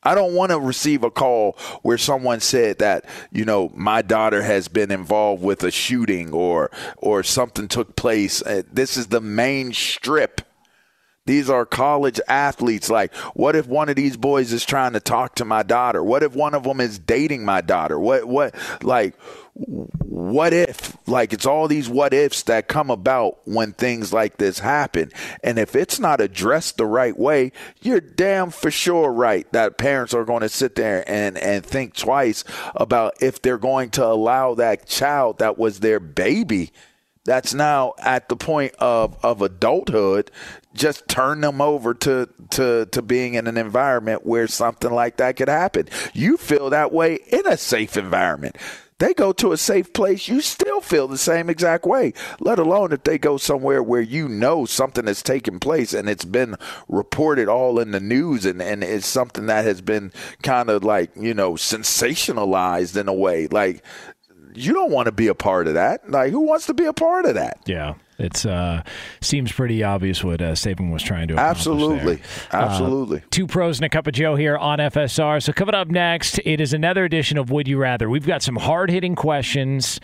I 0.04 0.16
don't 0.16 0.34
want 0.34 0.52
to 0.52 0.60
receive 0.60 1.04
a 1.04 1.12
call 1.12 1.58
where 1.84 1.98
someone 1.98 2.40
said 2.40 2.80
that, 2.80 3.06
you 3.32 3.46
know, 3.46 3.72
my 3.76 4.02
daughter 4.02 4.42
has 4.42 4.68
been 4.68 4.92
involved 4.92 5.44
with 5.44 5.64
a 5.64 5.72
shooting 5.72 6.34
or 6.34 6.72
or 6.98 7.24
something 7.24 7.68
took 7.68 7.96
place. 7.96 8.42
Uh, 8.42 8.64
this 8.72 8.98
is 8.98 9.08
the 9.08 9.22
main 9.22 9.74
strip. 9.74 10.42
These 11.28 11.52
are 11.52 11.66
college 11.68 12.20
athletes. 12.28 12.90
Like, 12.90 13.14
what 13.36 13.56
if 13.56 13.68
one 13.68 13.90
of 13.90 13.96
these 13.96 14.18
boys 14.18 14.52
is 14.52 14.66
trying 14.66 14.94
to 14.94 15.00
talk 15.00 15.36
to 15.36 15.46
my 15.46 15.62
daughter? 15.62 16.04
What 16.04 16.24
if 16.24 16.36
one 16.36 16.56
of 16.56 16.64
them 16.64 16.82
is 16.82 16.98
dating 16.98 17.46
my 17.46 17.62
daughter? 17.62 18.00
What, 18.00 18.28
what, 18.28 18.56
like, 18.84 19.16
what 19.54 20.54
if 20.54 20.96
like 21.08 21.34
it's 21.34 21.46
all 21.46 21.68
these 21.68 21.90
what 21.90 22.14
ifs 22.14 22.44
that 22.44 22.70
come 22.70 22.90
about 22.90 23.40
when 23.46 23.74
things 23.74 24.14
like 24.14 24.38
this 24.38 24.60
happen. 24.60 25.12
And 25.44 25.60
if 25.60 25.76
it's 25.76 26.00
not 26.00 26.22
addressed 26.22 26.78
the 26.78 26.86
right 26.86 27.18
way 27.18 27.52
you're 27.82 28.00
damn 28.00 28.50
for 28.52 28.72
sure 28.72 29.12
right 29.12 29.52
that 29.52 29.78
parents 29.78 30.14
are 30.14 30.24
going 30.24 30.42
to 30.42 30.50
sit 30.50 30.76
there 30.76 31.04
and 31.10 31.38
and 31.38 31.66
think 31.66 31.96
twice 31.96 32.44
about 32.76 33.22
if 33.22 33.42
they're 33.42 33.58
going 33.58 33.90
to 33.92 34.06
allow 34.06 34.56
that 34.56 34.88
child 34.88 35.40
that 35.40 35.58
was 35.58 35.82
their 35.82 36.00
baby 36.00 36.72
that's 37.24 37.54
now 37.54 37.94
at 38.00 38.30
the 38.30 38.36
point 38.36 38.74
of, 38.80 39.18
of 39.24 39.42
adulthood 39.42 40.32
just 40.74 41.08
turn 41.08 41.42
them 41.42 41.62
over 41.62 41.94
to, 41.94 42.30
to 42.52 42.86
to 42.88 43.02
being 43.02 43.34
in 43.34 43.48
an 43.48 43.58
environment 43.58 44.26
where 44.26 44.48
something 44.48 44.92
like 44.92 45.18
that 45.18 45.36
could 45.36 45.50
happen. 45.50 45.90
You 46.14 46.38
feel 46.38 46.70
that 46.70 46.94
way 46.94 47.20
in 47.28 47.46
a 47.46 47.58
safe 47.58 47.98
environment 47.98 48.56
they 49.02 49.14
go 49.16 49.34
to 49.34 49.52
a 49.52 49.58
safe 49.58 49.92
place, 49.94 50.28
you 50.28 50.42
still 50.42 50.80
feel 50.80 51.08
the 51.08 51.18
same 51.18 51.50
exact 51.50 51.86
way, 51.86 52.14
let 52.40 52.60
alone 52.60 52.94
if 52.94 53.04
they 53.04 53.18
go 53.18 53.38
somewhere 53.38 53.82
where 53.82 54.02
you 54.02 54.30
know 54.30 54.66
something 54.66 55.08
has 55.08 55.24
taken 55.24 55.60
place 55.60 55.92
and 55.94 56.08
it's 56.08 56.24
been 56.24 56.56
reported 56.88 57.48
all 57.50 57.80
in 57.80 57.92
the 57.92 58.00
news 58.00 58.46
and, 58.46 58.62
and 58.62 58.84
it's 58.84 59.08
something 59.08 59.48
that 59.48 59.66
has 59.66 59.82
been 59.82 60.12
kind 60.44 60.70
of 60.70 60.84
like, 60.84 61.10
you 61.16 61.34
know, 61.34 61.54
sensationalized 61.54 62.96
in 62.96 63.08
a 63.08 63.14
way. 63.14 63.48
Like, 63.48 63.84
you 64.54 64.72
don't 64.72 64.92
want 64.92 65.08
to 65.08 65.12
be 65.12 65.28
a 65.28 65.36
part 65.36 65.68
of 65.68 65.74
that. 65.74 66.10
Like, 66.10 66.32
who 66.32 66.42
wants 66.42 66.68
to 66.68 66.74
be 66.76 66.86
a 66.86 66.94
part 66.94 67.26
of 67.26 67.34
that? 67.34 67.60
Yeah. 67.66 67.96
It's 68.22 68.46
uh, 68.46 68.84
seems 69.22 69.52
pretty 69.52 69.84
obvious 69.84 70.24
what 70.24 70.42
uh, 70.42 70.52
Saban 70.52 70.92
was 70.92 71.04
trying 71.04 71.28
to 71.30 71.36
absolutely, 71.38 72.16
there. 72.16 72.26
absolutely. 72.52 73.20
Uh, 73.20 73.26
two 73.32 73.48
pros 73.48 73.80
and 73.80 73.86
a 73.86 73.90
cup 73.90 74.08
of 74.08 74.14
Joe 74.14 74.36
here 74.36 74.58
on 74.58 74.80
FSR. 74.80 75.42
So 75.42 75.54
coming 75.54 75.76
up 75.76 75.88
next, 75.90 76.40
it 76.46 76.62
is 76.62 76.74
another 76.74 77.04
edition 77.04 77.38
of 77.38 77.52
Would 77.52 77.68
You 77.68 77.78
Rather. 77.78 78.10
We've 78.10 78.26
got 78.26 78.42
some 78.42 78.56
hard 78.56 78.90
hitting 78.90 79.16
questions 79.16 80.00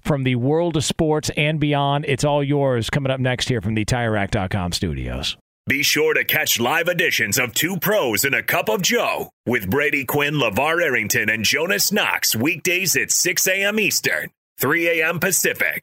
from 0.00 0.24
the 0.24 0.36
world 0.36 0.76
of 0.76 0.84
sports 0.84 1.30
and 1.36 1.58
beyond. 1.58 2.04
It's 2.06 2.24
all 2.24 2.44
yours. 2.44 2.90
Coming 2.90 3.10
up 3.10 3.20
next 3.20 3.48
here 3.48 3.60
from 3.60 3.74
the 3.74 3.84
TireRack.com 3.84 4.72
studios. 4.72 5.36
Be 5.66 5.82
sure 5.82 6.12
to 6.12 6.24
catch 6.24 6.60
live 6.60 6.88
editions 6.88 7.38
of 7.38 7.54
Two 7.54 7.78
Pros 7.78 8.22
and 8.24 8.34
a 8.34 8.42
Cup 8.42 8.68
of 8.68 8.82
Joe 8.82 9.30
with 9.46 9.70
Brady 9.70 10.04
Quinn, 10.04 10.34
LaVar 10.34 10.82
Arrington, 10.82 11.30
and 11.30 11.42
Jonas 11.42 11.90
Knox 11.90 12.36
weekdays 12.36 12.94
at 12.96 13.10
6 13.10 13.46
a.m. 13.46 13.80
Eastern, 13.80 14.28
3 14.58 15.00
a.m. 15.00 15.18
Pacific 15.18 15.82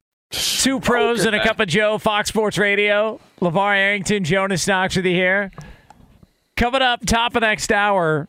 Two 0.31 0.79
pros 0.79 1.25
and 1.25 1.35
a 1.35 1.43
cup 1.43 1.59
of 1.59 1.67
Joe, 1.67 1.97
Fox 1.97 2.29
Sports 2.29 2.57
Radio. 2.57 3.19
LaVar 3.41 3.75
Arrington, 3.75 4.23
Jonas 4.23 4.65
Knox 4.65 4.95
with 4.95 5.05
you 5.05 5.13
here. 5.13 5.51
Coming 6.55 6.81
up, 6.81 7.05
top 7.05 7.35
of 7.35 7.41
next 7.41 7.71
hour, 7.71 8.27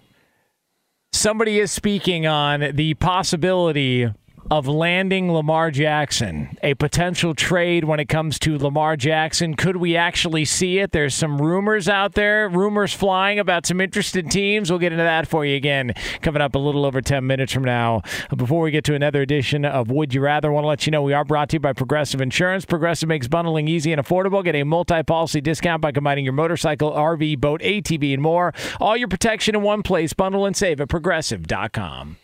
somebody 1.12 1.60
is 1.60 1.70
speaking 1.70 2.26
on 2.26 2.74
the 2.74 2.94
possibility 2.94 4.12
of 4.52 4.68
landing 4.68 5.32
Lamar 5.32 5.70
Jackson, 5.70 6.58
a 6.62 6.74
potential 6.74 7.34
trade 7.34 7.84
when 7.84 7.98
it 7.98 8.04
comes 8.04 8.38
to 8.40 8.58
Lamar 8.58 8.98
Jackson. 8.98 9.54
Could 9.54 9.78
we 9.78 9.96
actually 9.96 10.44
see 10.44 10.78
it? 10.78 10.92
There's 10.92 11.14
some 11.14 11.40
rumors 11.40 11.88
out 11.88 12.12
there, 12.12 12.50
rumors 12.50 12.92
flying 12.92 13.38
about 13.38 13.64
some 13.64 13.80
interested 13.80 14.30
teams. 14.30 14.68
We'll 14.68 14.78
get 14.78 14.92
into 14.92 15.04
that 15.04 15.26
for 15.26 15.46
you 15.46 15.56
again 15.56 15.94
coming 16.20 16.42
up 16.42 16.54
a 16.54 16.58
little 16.58 16.84
over 16.84 17.00
10 17.00 17.26
minutes 17.26 17.50
from 17.50 17.64
now. 17.64 18.02
Before 18.36 18.60
we 18.60 18.70
get 18.70 18.84
to 18.84 18.94
another 18.94 19.22
edition 19.22 19.64
of 19.64 19.90
Would 19.90 20.12
You 20.12 20.20
Rather, 20.20 20.50
I 20.50 20.52
want 20.52 20.64
to 20.64 20.68
let 20.68 20.84
you 20.86 20.90
know 20.90 21.00
we 21.00 21.14
are 21.14 21.24
brought 21.24 21.48
to 21.48 21.56
you 21.56 21.60
by 21.60 21.72
Progressive 21.72 22.20
Insurance. 22.20 22.66
Progressive 22.66 23.08
makes 23.08 23.28
bundling 23.28 23.68
easy 23.68 23.90
and 23.90 24.04
affordable. 24.04 24.44
Get 24.44 24.54
a 24.54 24.64
multi 24.64 25.02
policy 25.02 25.40
discount 25.40 25.80
by 25.80 25.92
combining 25.92 26.24
your 26.24 26.34
motorcycle, 26.34 26.92
RV, 26.92 27.40
boat, 27.40 27.62
ATV, 27.62 28.12
and 28.12 28.22
more. 28.22 28.52
All 28.78 28.98
your 28.98 29.08
protection 29.08 29.54
in 29.54 29.62
one 29.62 29.82
place. 29.82 30.12
Bundle 30.12 30.44
and 30.44 30.54
save 30.54 30.78
at 30.82 30.90
progressive.com. 30.90 32.18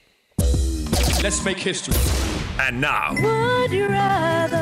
Let's 1.23 1.45
make 1.45 1.59
history. 1.59 1.95
And 2.61 2.81
now, 2.81 3.11
Would 3.13 3.73
you 3.73 3.89
rather? 3.89 4.57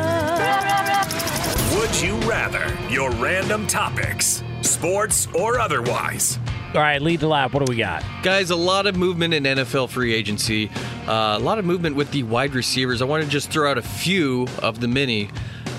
Would 1.77 2.01
You 2.01 2.17
Rather? 2.29 2.77
Your 2.91 3.11
random 3.13 3.67
topics, 3.67 4.43
sports 4.63 5.29
or 5.35 5.59
otherwise. 5.61 6.39
All 6.75 6.81
right, 6.81 7.01
lead 7.01 7.21
the 7.21 7.29
lap. 7.29 7.53
What 7.53 7.65
do 7.65 7.71
we 7.71 7.77
got? 7.77 8.05
Guys, 8.23 8.51
a 8.51 8.57
lot 8.57 8.87
of 8.87 8.97
movement 8.97 9.35
in 9.35 9.45
NFL 9.45 9.91
free 9.91 10.13
agency. 10.15 10.71
Uh, 11.07 11.37
a 11.37 11.39
lot 11.39 11.59
of 11.59 11.65
movement 11.65 11.95
with 11.95 12.11
the 12.11 12.23
wide 12.25 12.55
receivers. 12.55 13.01
I 13.01 13.05
want 13.05 13.23
to 13.23 13.29
just 13.31 13.51
throw 13.51 13.71
out 13.71 13.79
a 13.79 13.83
few 13.83 14.47
of 14.63 14.81
the 14.81 14.89
many. 14.89 15.31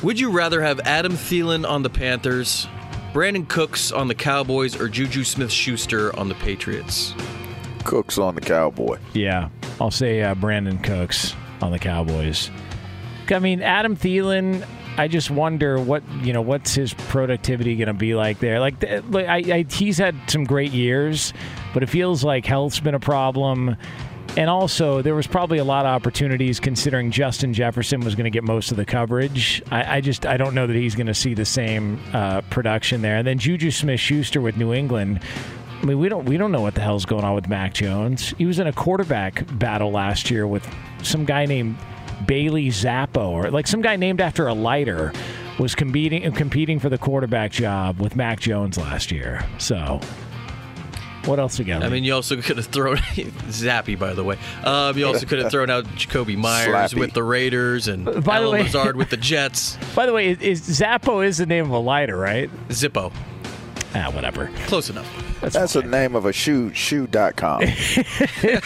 Would 0.04 0.20
you 0.20 0.32
rather 0.32 0.62
have 0.62 0.80
Adam 0.82 1.14
Thielen 1.14 1.68
on 1.68 1.84
the 1.84 1.90
Panthers, 1.90 2.68
Brandin 3.14 3.48
Cooks 3.48 3.92
on 3.92 4.08
the 4.08 4.16
Cowboys, 4.16 4.80
or 4.80 4.88
Juju 4.88 5.24
Smith 5.24 5.52
Schuster 5.52 6.16
on 6.18 6.30
the 6.30 6.36
Patriots? 6.36 7.14
Cooks 7.88 8.18
on 8.18 8.36
the 8.36 8.42
Cowboy. 8.42 9.00
Yeah, 9.14 9.50
I'll 9.82 9.90
say 9.90 10.22
uh, 10.22 10.36
Brandin 10.36 10.84
Cooks 10.84 11.34
on 11.62 11.72
the 11.72 11.80
Cowboys. 11.80 12.52
I 13.30 13.40
mean, 13.40 13.64
Adam 13.64 13.98
Thielen. 13.98 14.68
I 15.00 15.08
just 15.08 15.30
wonder 15.30 15.80
what 15.80 16.04
you 16.24 16.34
know. 16.34 16.42
What's 16.42 16.76
his 16.76 16.94
productivity 16.94 17.76
going 17.76 17.88
to 17.88 17.94
be 17.94 18.14
like 18.16 18.40
there? 18.40 18.60
Like, 18.60 18.84
like 19.10 19.28
I, 19.28 19.38
I, 19.38 19.66
he's 19.70 19.98
had 19.98 20.16
some 20.28 20.44
great 20.44 20.72
years, 20.72 21.34
but 21.74 21.82
it 21.82 21.88
feels 21.88 22.24
like 22.24 22.46
health's 22.46 22.80
been 22.80 22.96
a 22.96 23.00
problem. 23.00 23.78
And 24.36 24.50
also, 24.50 25.02
there 25.02 25.16
was 25.16 25.26
probably 25.26 25.58
a 25.58 25.64
lot 25.64 25.86
of 25.86 25.90
opportunities 25.90 26.60
considering 26.60 27.10
Justin 27.12 27.54
Jefferson 27.54 28.02
was 28.02 28.16
going 28.16 28.26
to 28.26 28.30
get 28.30 28.44
most 28.44 28.70
of 28.72 28.78
the 28.78 28.86
coverage. 28.86 29.64
I, 29.72 29.98
I 29.98 30.02
just 30.02 30.26
I 30.26 30.38
don't 30.38 30.54
know 30.54 30.68
that 30.68 30.76
he's 30.76 30.96
going 30.96 31.08
to 31.08 31.16
see 31.16 31.34
the 31.34 31.46
same 31.46 32.00
uh, 32.14 32.42
production 32.50 33.02
there. 33.02 33.18
And 33.18 33.26
then 33.26 33.40
Juju 33.40 33.72
Smith-Schuster 33.72 34.42
with 34.42 34.58
New 34.58 34.74
England. 34.74 35.22
I 35.82 35.86
mean, 35.86 36.00
we 36.00 36.10
don't 36.10 36.26
we 36.26 36.38
don't 36.38 36.52
know 36.52 36.62
what 36.62 36.76
the 36.76 36.82
hell's 36.82 37.06
going 37.06 37.24
on 37.24 37.36
with 37.36 37.48
Mac 37.48 37.74
Jones. 37.74 38.34
He 38.38 38.46
was 38.46 38.60
in 38.60 38.68
a 38.68 38.74
quarterback 38.74 39.44
battle 39.60 39.92
last 39.92 40.30
year 40.32 40.48
with 40.48 40.68
some 41.04 41.24
guy 41.26 41.46
named 41.46 41.78
Bailey 42.26 42.70
Zappo, 42.72 43.30
or 43.32 43.52
like 43.52 43.68
some 43.68 43.82
guy 43.82 43.96
named 43.96 44.20
after 44.20 44.48
a 44.48 44.54
lighter, 44.54 45.14
was 45.60 45.76
competing 45.76 46.30
competing 46.34 46.80
for 46.80 46.90
the 46.90 46.98
quarterback 46.98 47.52
job 47.52 48.00
with 48.00 48.16
Mac 48.16 48.40
Jones 48.40 48.78
last 48.78 49.12
year. 49.12 49.46
So, 49.60 50.00
what 51.26 51.38
else 51.40 51.60
we 51.60 51.66
got? 51.66 51.84
I 51.84 51.90
mean, 51.90 52.04
you 52.04 52.14
also 52.16 52.36
could 52.42 52.58
have 52.58 52.66
thrown 52.66 52.98
Zappy, 52.98 53.98
by 54.00 54.14
the 54.14 54.24
way. 54.24 54.38
Um, 54.64 54.98
you 54.98 55.06
also 55.06 55.28
could 55.28 55.40
have 55.40 55.52
thrown 55.52 55.70
out 55.70 55.86
Jakobi 55.86 56.36
Meyers 56.36 56.92
Slappy. 56.94 57.00
with 57.00 57.14
the 57.14 57.24
Raiders 57.24 57.88
and 57.88 58.04
By 58.24 58.42
the 58.42 58.50
way- 58.50 58.64
Lazard 58.64 58.96
with 58.96 59.12
the 59.12 59.18
Jets. 59.18 59.78
By 59.96 60.08
the 60.08 60.14
way, 60.14 60.30
is, 60.30 60.42
is 60.42 60.64
Zappo 60.64 61.22
is 61.22 61.38
the 61.38 61.46
name 61.46 61.66
of 61.66 61.72
a 61.72 61.80
lighter, 61.80 62.18
right? 62.18 62.50
Zippo. 62.70 63.14
Ah, 64.00 64.12
whatever. 64.12 64.48
Close 64.68 64.90
enough. 64.92 65.08
That's 65.42 65.74
the 65.74 65.82
name 65.82 66.16
of 66.16 66.26
a 66.26 66.34
shoe 66.34 66.72
shoe.com. 66.74 67.64
Is 67.64 67.98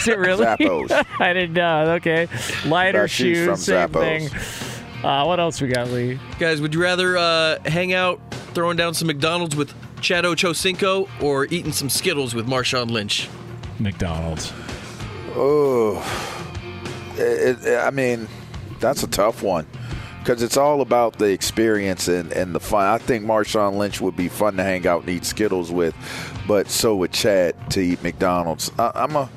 it 0.07 0.17
really? 0.17 0.45
Zappos. 0.45 1.05
I 1.19 1.31
didn't 1.33 1.53
know. 1.53 1.93
Okay, 1.93 2.27
lighter 2.65 3.03
That 3.03 3.09
shoe's 3.09 3.37
shoes, 3.37 3.45
from 3.45 3.55
same 3.55 3.89
Zappos. 3.89 4.29
thing. 4.29 5.05
Uh, 5.05 5.23
what 5.25 5.39
else 5.39 5.61
we 5.61 5.69
got, 5.69 5.87
Lee? 5.89 6.19
Guys, 6.37 6.59
would 6.59 6.73
you 6.75 6.81
rather 6.81 7.17
uh, 7.17 7.59
hang 7.65 7.93
out 7.93 8.19
throwing 8.53 8.75
down 8.77 8.93
some 8.93 9.07
McDonald's 9.07 9.55
with 9.55 9.73
Chad 10.01 10.25
Ochocinco 10.25 11.07
or 11.21 11.45
eating 11.45 11.71
some 11.71 11.89
Skittles 11.89 12.35
with 12.35 12.45
Marshawn 12.47 12.91
Lynch? 12.91 13.29
McDonald's. 13.79 14.51
Oh, 15.33 15.97
it, 17.15 17.65
it, 17.65 17.79
I 17.79 17.89
mean, 17.89 18.27
that's 18.79 19.03
a 19.03 19.07
tough 19.07 19.43
one 19.43 19.65
because 20.21 20.43
it's 20.43 20.57
all 20.57 20.81
about 20.81 21.17
the 21.17 21.25
experience 21.25 22.07
and, 22.07 22.31
and 22.31 22.53
the 22.53 22.59
fun. 22.59 22.85
I 22.85 22.99
think 22.99 23.25
Marshawn 23.25 23.77
Lynch 23.77 23.99
would 24.01 24.15
be 24.15 24.29
fun 24.29 24.55
to 24.57 24.63
hang 24.63 24.85
out 24.85 25.01
and 25.01 25.09
eat 25.09 25.25
Skittles 25.25 25.71
with, 25.71 25.95
but 26.47 26.69
so 26.69 26.95
would 26.97 27.11
Chad 27.11 27.55
to 27.71 27.81
eat 27.81 28.03
McDonald's. 28.03 28.71
I, 28.77 28.91
I'm 28.95 29.15
a. 29.15 29.29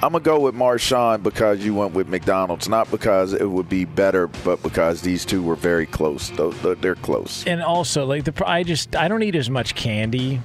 I'm 0.00 0.12
gonna 0.12 0.22
go 0.22 0.38
with 0.38 0.54
Marshawn 0.54 1.24
because 1.24 1.64
you 1.64 1.74
went 1.74 1.92
with 1.92 2.06
McDonald's, 2.06 2.68
not 2.68 2.88
because 2.88 3.32
it 3.32 3.50
would 3.50 3.68
be 3.68 3.84
better, 3.84 4.28
but 4.28 4.62
because 4.62 5.00
these 5.02 5.24
two 5.24 5.42
were 5.42 5.56
very 5.56 5.86
close. 5.86 6.30
They're 6.30 6.94
close. 6.94 7.44
And 7.48 7.60
also, 7.60 8.06
like 8.06 8.22
the 8.22 8.48
I 8.48 8.62
just 8.62 8.94
I 8.94 9.08
don't 9.08 9.24
eat 9.24 9.34
as 9.34 9.50
much 9.50 9.74
candy. 9.74 10.40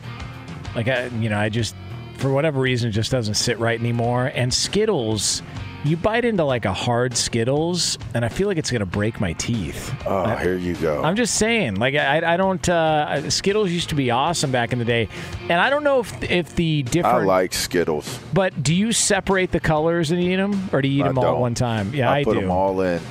Like 0.76 0.88
I, 0.88 1.06
you 1.20 1.30
know, 1.30 1.38
I 1.38 1.50
just 1.50 1.76
for 2.18 2.32
whatever 2.32 2.60
reason 2.60 2.90
it 2.90 2.94
just 2.94 3.12
doesn't 3.12 3.36
sit 3.36 3.60
right 3.60 3.80
anymore. 3.80 4.32
And 4.34 4.52
Skittles, 4.52 5.44
you 5.84 5.98
bite 5.98 6.26
into 6.26 6.44
like 6.44 6.66
a 6.66 6.74
hard 6.74 7.16
Skittles, 7.18 7.98
and 8.14 8.24
I 8.24 8.30
feel 8.30 8.48
like 8.48 8.58
it's 8.58 8.72
gonna 8.72 8.86
break 8.86 9.20
my 9.20 9.34
teeth. 9.34 9.94
Oh, 10.06 10.36
here 10.36 10.56
you 10.56 10.76
go. 10.76 11.04
I'm 11.04 11.16
just 11.16 11.36
saying, 11.36 11.76
like 11.76 11.96
I, 11.96 12.34
I 12.34 12.38
don't. 12.38 12.68
Uh, 12.68 13.30
Skittles 13.30 13.72
used 13.72 13.90
to 13.90 13.96
be 13.96 14.12
awesome 14.12 14.52
back 14.52 14.74
in 14.74 14.80
the 14.80 14.86
day, 14.86 15.10
and 15.42 15.54
I 15.54 15.70
don't 15.70 15.84
know 15.84 16.00
if 16.00 16.24
if 16.24 16.56
the 16.56 16.84
different. 16.84 17.18
I 17.18 17.24
like 17.26 17.54
Skittles. 17.54 18.20
But 18.34 18.64
do 18.64 18.74
you 18.74 18.92
separate 18.92 19.52
the 19.52 19.60
colors 19.60 20.12
and 20.12 20.20
eat 20.22 20.38
them, 20.38 20.70
or 20.72 20.82
do 20.82 20.88
you 20.88 21.02
eat 21.02 21.06
I 21.06 21.10
them 21.10 21.18
all 21.20 21.36
at 21.36 21.40
one 21.40 21.56
time? 21.56 21.94
Yeah, 21.94 22.10
I, 22.10 22.20
I 22.20 22.24
put 22.24 22.36
do. 22.36 22.42
them 22.42 22.52
all 22.52 22.80
in. 22.82 23.02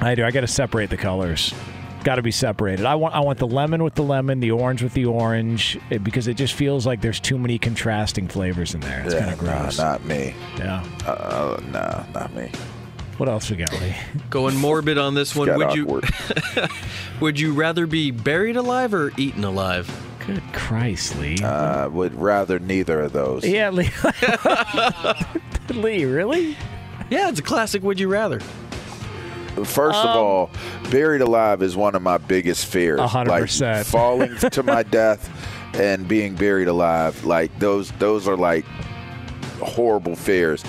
I 0.00 0.14
do. 0.14 0.24
I 0.24 0.30
got 0.30 0.40
to 0.40 0.48
separate 0.48 0.90
the 0.90 0.96
colors. 0.96 1.54
Got 2.04 2.16
to 2.16 2.22
be 2.22 2.32
separated. 2.32 2.84
I 2.84 2.96
want 2.96 3.14
I 3.14 3.20
want 3.20 3.38
the 3.38 3.46
lemon 3.46 3.84
with 3.84 3.94
the 3.94 4.02
lemon, 4.02 4.40
the 4.40 4.50
orange 4.50 4.82
with 4.82 4.92
the 4.94 5.04
orange, 5.06 5.78
eh, 5.90 5.98
because 5.98 6.26
it 6.26 6.34
just 6.34 6.54
feels 6.54 6.84
like 6.84 7.00
there's 7.00 7.20
too 7.20 7.38
many 7.38 7.58
contrasting 7.58 8.26
flavors 8.26 8.74
in 8.74 8.80
there. 8.80 9.02
It's 9.04 9.14
Yeah, 9.14 9.20
kind 9.20 9.32
of 9.32 9.42
nah, 9.42 9.60
gross. 9.62 9.78
not 9.78 10.04
me. 10.04 10.34
Yeah. 10.58 10.84
Uh, 11.06 11.60
nah, 11.70 12.04
not 12.12 12.34
me. 12.34 12.50
What 13.18 13.28
else 13.28 13.48
we 13.50 13.56
got, 13.56 13.72
Lee? 13.80 13.94
Going 14.30 14.56
morbid 14.56 14.98
on 14.98 15.14
this 15.14 15.36
one, 15.36 15.46
got 15.46 15.58
would 15.58 15.74
you 15.76 16.00
would 17.20 17.38
you 17.38 17.52
rather 17.52 17.86
be 17.86 18.10
buried 18.10 18.56
alive 18.56 18.92
or 18.94 19.12
eaten 19.16 19.44
alive? 19.44 19.88
Good 20.26 20.42
Christ, 20.52 21.16
Lee. 21.20 21.38
I 21.42 21.86
would 21.86 22.14
rather 22.20 22.58
neither 22.58 23.00
of 23.00 23.12
those. 23.12 23.44
yeah, 23.46 23.70
Lee. 23.70 23.90
Lee, 25.68 26.04
really? 26.04 26.56
Yeah, 27.10 27.28
it's 27.28 27.38
a 27.38 27.42
classic. 27.42 27.82
Would 27.84 28.00
you 28.00 28.08
rather? 28.08 28.40
First 29.64 29.98
Um, 29.98 30.08
of 30.08 30.16
all, 30.16 30.50
buried 30.90 31.20
alive 31.20 31.62
is 31.62 31.76
one 31.76 31.94
of 31.94 32.02
my 32.02 32.18
biggest 32.18 32.66
fears. 32.66 33.00
A 33.00 33.06
hundred 33.06 33.30
like 33.30 33.42
percent. 33.42 33.86
falling 33.98 34.36
to 34.36 34.62
my 34.62 34.82
death 34.82 35.28
and 35.74 36.08
being 36.08 36.34
buried 36.34 36.68
alive. 36.68 37.24
Like 37.24 37.56
those, 37.58 37.90
those 37.92 38.26
are 38.28 38.36
like 38.36 38.64
horrible 39.60 40.16
fears. 40.16 40.64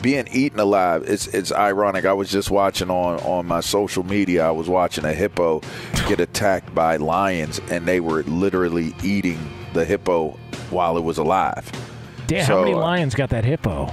Being 0.00 0.28
eaten 0.30 0.60
alive, 0.60 1.02
it's 1.08 1.26
it's 1.28 1.50
ironic. 1.50 2.04
I 2.04 2.12
was 2.12 2.30
just 2.30 2.52
watching 2.52 2.88
on 2.88 3.18
on 3.20 3.46
my 3.46 3.58
social 3.58 4.04
media. 4.04 4.46
I 4.46 4.52
was 4.52 4.68
watching 4.68 5.04
a 5.04 5.12
hippo 5.12 5.60
get 6.06 6.20
attacked 6.20 6.72
by 6.72 6.96
lions, 6.98 7.60
and 7.70 7.84
they 7.84 7.98
were 7.98 8.22
literally 8.22 8.94
eating 9.02 9.38
the 9.72 9.84
hippo 9.84 10.38
while 10.70 10.96
it 10.96 11.02
was 11.02 11.18
alive. 11.18 11.68
Damn, 12.28 12.46
So, 12.46 12.54
how 12.58 12.60
many 12.62 12.74
uh, 12.74 12.78
lions 12.78 13.16
got 13.16 13.30
that 13.30 13.44
hippo? 13.44 13.92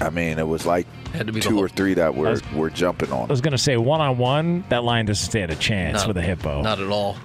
I 0.00 0.10
mean, 0.10 0.40
it 0.40 0.48
was 0.48 0.66
like 0.66 0.88
Had 1.14 1.26
to 1.28 1.32
be 1.32 1.40
two 1.40 1.50
whole- 1.54 1.60
or 1.64 1.68
three 1.68 1.94
that 1.94 2.14
were 2.14 2.30
was- 2.30 2.52
were 2.52 2.70
jumping 2.70 3.12
on. 3.12 3.22
I 3.22 3.32
was 3.32 3.40
gonna 3.40 3.56
say 3.58 3.76
one 3.76 4.00
on 4.00 4.18
one. 4.18 4.64
That 4.68 4.84
line 4.84 5.06
doesn't 5.06 5.24
stand 5.30 5.50
a 5.52 5.54
chance 5.56 5.98
Not- 5.98 6.08
with 6.08 6.16
a 6.16 6.22
hippo. 6.22 6.62
Not 6.62 6.80
at 6.80 6.88
all. 6.88 7.16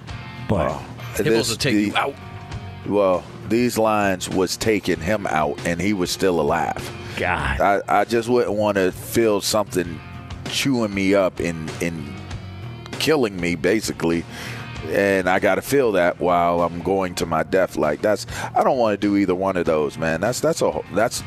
but 0.48 0.68
Wow. 0.70 0.80
Hippos 1.16 1.24
This- 1.24 1.48
will 1.50 1.56
take 1.56 1.74
the- 1.74 1.82
you 1.86 1.96
out. 1.96 2.14
Well, 2.86 3.22
these 3.48 3.76
lines 3.78 4.28
was 4.28 4.56
taking 4.56 5.00
him 5.00 5.26
out, 5.28 5.58
and 5.66 5.80
he 5.80 5.92
was 5.92 6.10
still 6.10 6.40
alive. 6.40 6.88
God, 7.16 7.60
I, 7.60 7.80
I 8.00 8.04
just 8.04 8.28
wouldn't 8.28 8.54
want 8.56 8.76
to 8.76 8.90
feel 8.92 9.40
something 9.40 10.00
chewing 10.50 10.94
me 10.94 11.14
up 11.14 11.38
and 11.40 11.70
and 11.82 12.12
killing 12.98 13.38
me, 13.40 13.54
basically, 13.54 14.24
and 14.90 15.28
I 15.28 15.38
got 15.38 15.56
to 15.56 15.62
feel 15.62 15.92
that 15.92 16.20
while 16.20 16.62
I'm 16.62 16.82
going 16.82 17.14
to 17.16 17.26
my 17.26 17.42
death. 17.42 17.76
Like 17.76 18.02
that's 18.02 18.26
I 18.54 18.62
don't 18.64 18.78
want 18.78 19.00
to 19.00 19.06
do 19.06 19.16
either 19.16 19.34
one 19.34 19.56
of 19.56 19.66
those, 19.66 19.98
man. 19.98 20.20
That's 20.20 20.40
that's 20.40 20.62
a 20.62 20.80
that's 20.94 21.22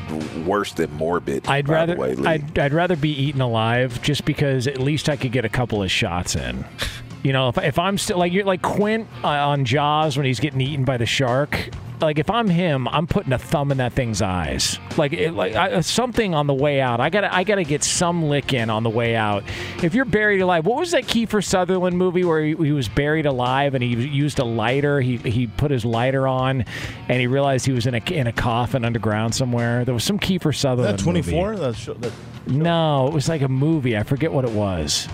worse 0.46 0.72
than 0.72 0.92
morbid. 0.94 1.46
I'd 1.48 1.68
rather 1.68 1.94
the 1.94 2.00
way. 2.00 2.16
I'd, 2.24 2.58
I'd 2.58 2.72
rather 2.72 2.96
be 2.96 3.10
eaten 3.10 3.40
alive 3.40 4.00
just 4.02 4.24
because 4.24 4.66
at 4.66 4.78
least 4.78 5.08
I 5.08 5.16
could 5.16 5.32
get 5.32 5.44
a 5.44 5.48
couple 5.48 5.82
of 5.82 5.90
shots 5.90 6.36
in. 6.36 6.64
You 7.24 7.32
know, 7.32 7.48
if, 7.48 7.58
if 7.58 7.78
I'm 7.78 7.96
still 7.96 8.18
like 8.18 8.32
you're 8.32 8.44
like 8.44 8.60
Quint 8.62 9.08
uh, 9.24 9.28
on 9.28 9.64
Jaws 9.64 10.16
when 10.16 10.26
he's 10.26 10.38
getting 10.38 10.60
eaten 10.60 10.84
by 10.84 10.98
the 10.98 11.06
shark. 11.06 11.70
Like 12.00 12.18
if 12.18 12.28
I'm 12.28 12.48
him, 12.48 12.86
I'm 12.88 13.06
putting 13.06 13.32
a 13.32 13.38
thumb 13.38 13.70
in 13.70 13.78
that 13.78 13.94
thing's 13.94 14.20
eyes. 14.20 14.78
Like 14.98 15.14
it, 15.14 15.32
like 15.32 15.54
I, 15.54 15.80
something 15.80 16.34
on 16.34 16.46
the 16.46 16.52
way 16.52 16.80
out. 16.82 17.00
I 17.00 17.08
gotta 17.08 17.34
I 17.34 17.44
gotta 17.44 17.64
get 17.64 17.82
some 17.82 18.24
lick 18.24 18.52
in 18.52 18.68
on 18.68 18.82
the 18.82 18.90
way 18.90 19.16
out. 19.16 19.44
If 19.82 19.94
you're 19.94 20.04
buried 20.04 20.42
alive, 20.42 20.66
what 20.66 20.76
was 20.76 20.90
that 20.90 21.04
Kiefer 21.04 21.42
Sutherland 21.42 21.96
movie 21.96 22.24
where 22.24 22.42
he, 22.42 22.54
he 22.56 22.72
was 22.72 22.88
buried 22.88 23.24
alive 23.24 23.74
and 23.74 23.82
he 23.82 23.94
used 23.94 24.38
a 24.38 24.44
lighter? 24.44 25.00
He 25.00 25.16
he 25.16 25.46
put 25.46 25.70
his 25.70 25.86
lighter 25.86 26.28
on, 26.28 26.66
and 27.08 27.20
he 27.20 27.26
realized 27.26 27.64
he 27.64 27.72
was 27.72 27.86
in 27.86 27.94
a 27.94 28.02
in 28.12 28.26
a 28.26 28.32
coffin 28.32 28.84
underground 28.84 29.34
somewhere. 29.34 29.86
There 29.86 29.94
was 29.94 30.04
some 30.04 30.18
Kiefer 30.18 30.54
Sutherland. 30.54 30.98
that 30.98 31.02
24? 31.02 31.56
That 31.56 31.76
show, 31.76 31.94
that, 31.94 32.12
No, 32.48 33.06
it 33.06 33.14
was 33.14 33.30
like 33.30 33.40
a 33.40 33.48
movie. 33.48 33.96
I 33.96 34.02
forget 34.02 34.30
what 34.30 34.44
it 34.44 34.50
was. 34.50 35.08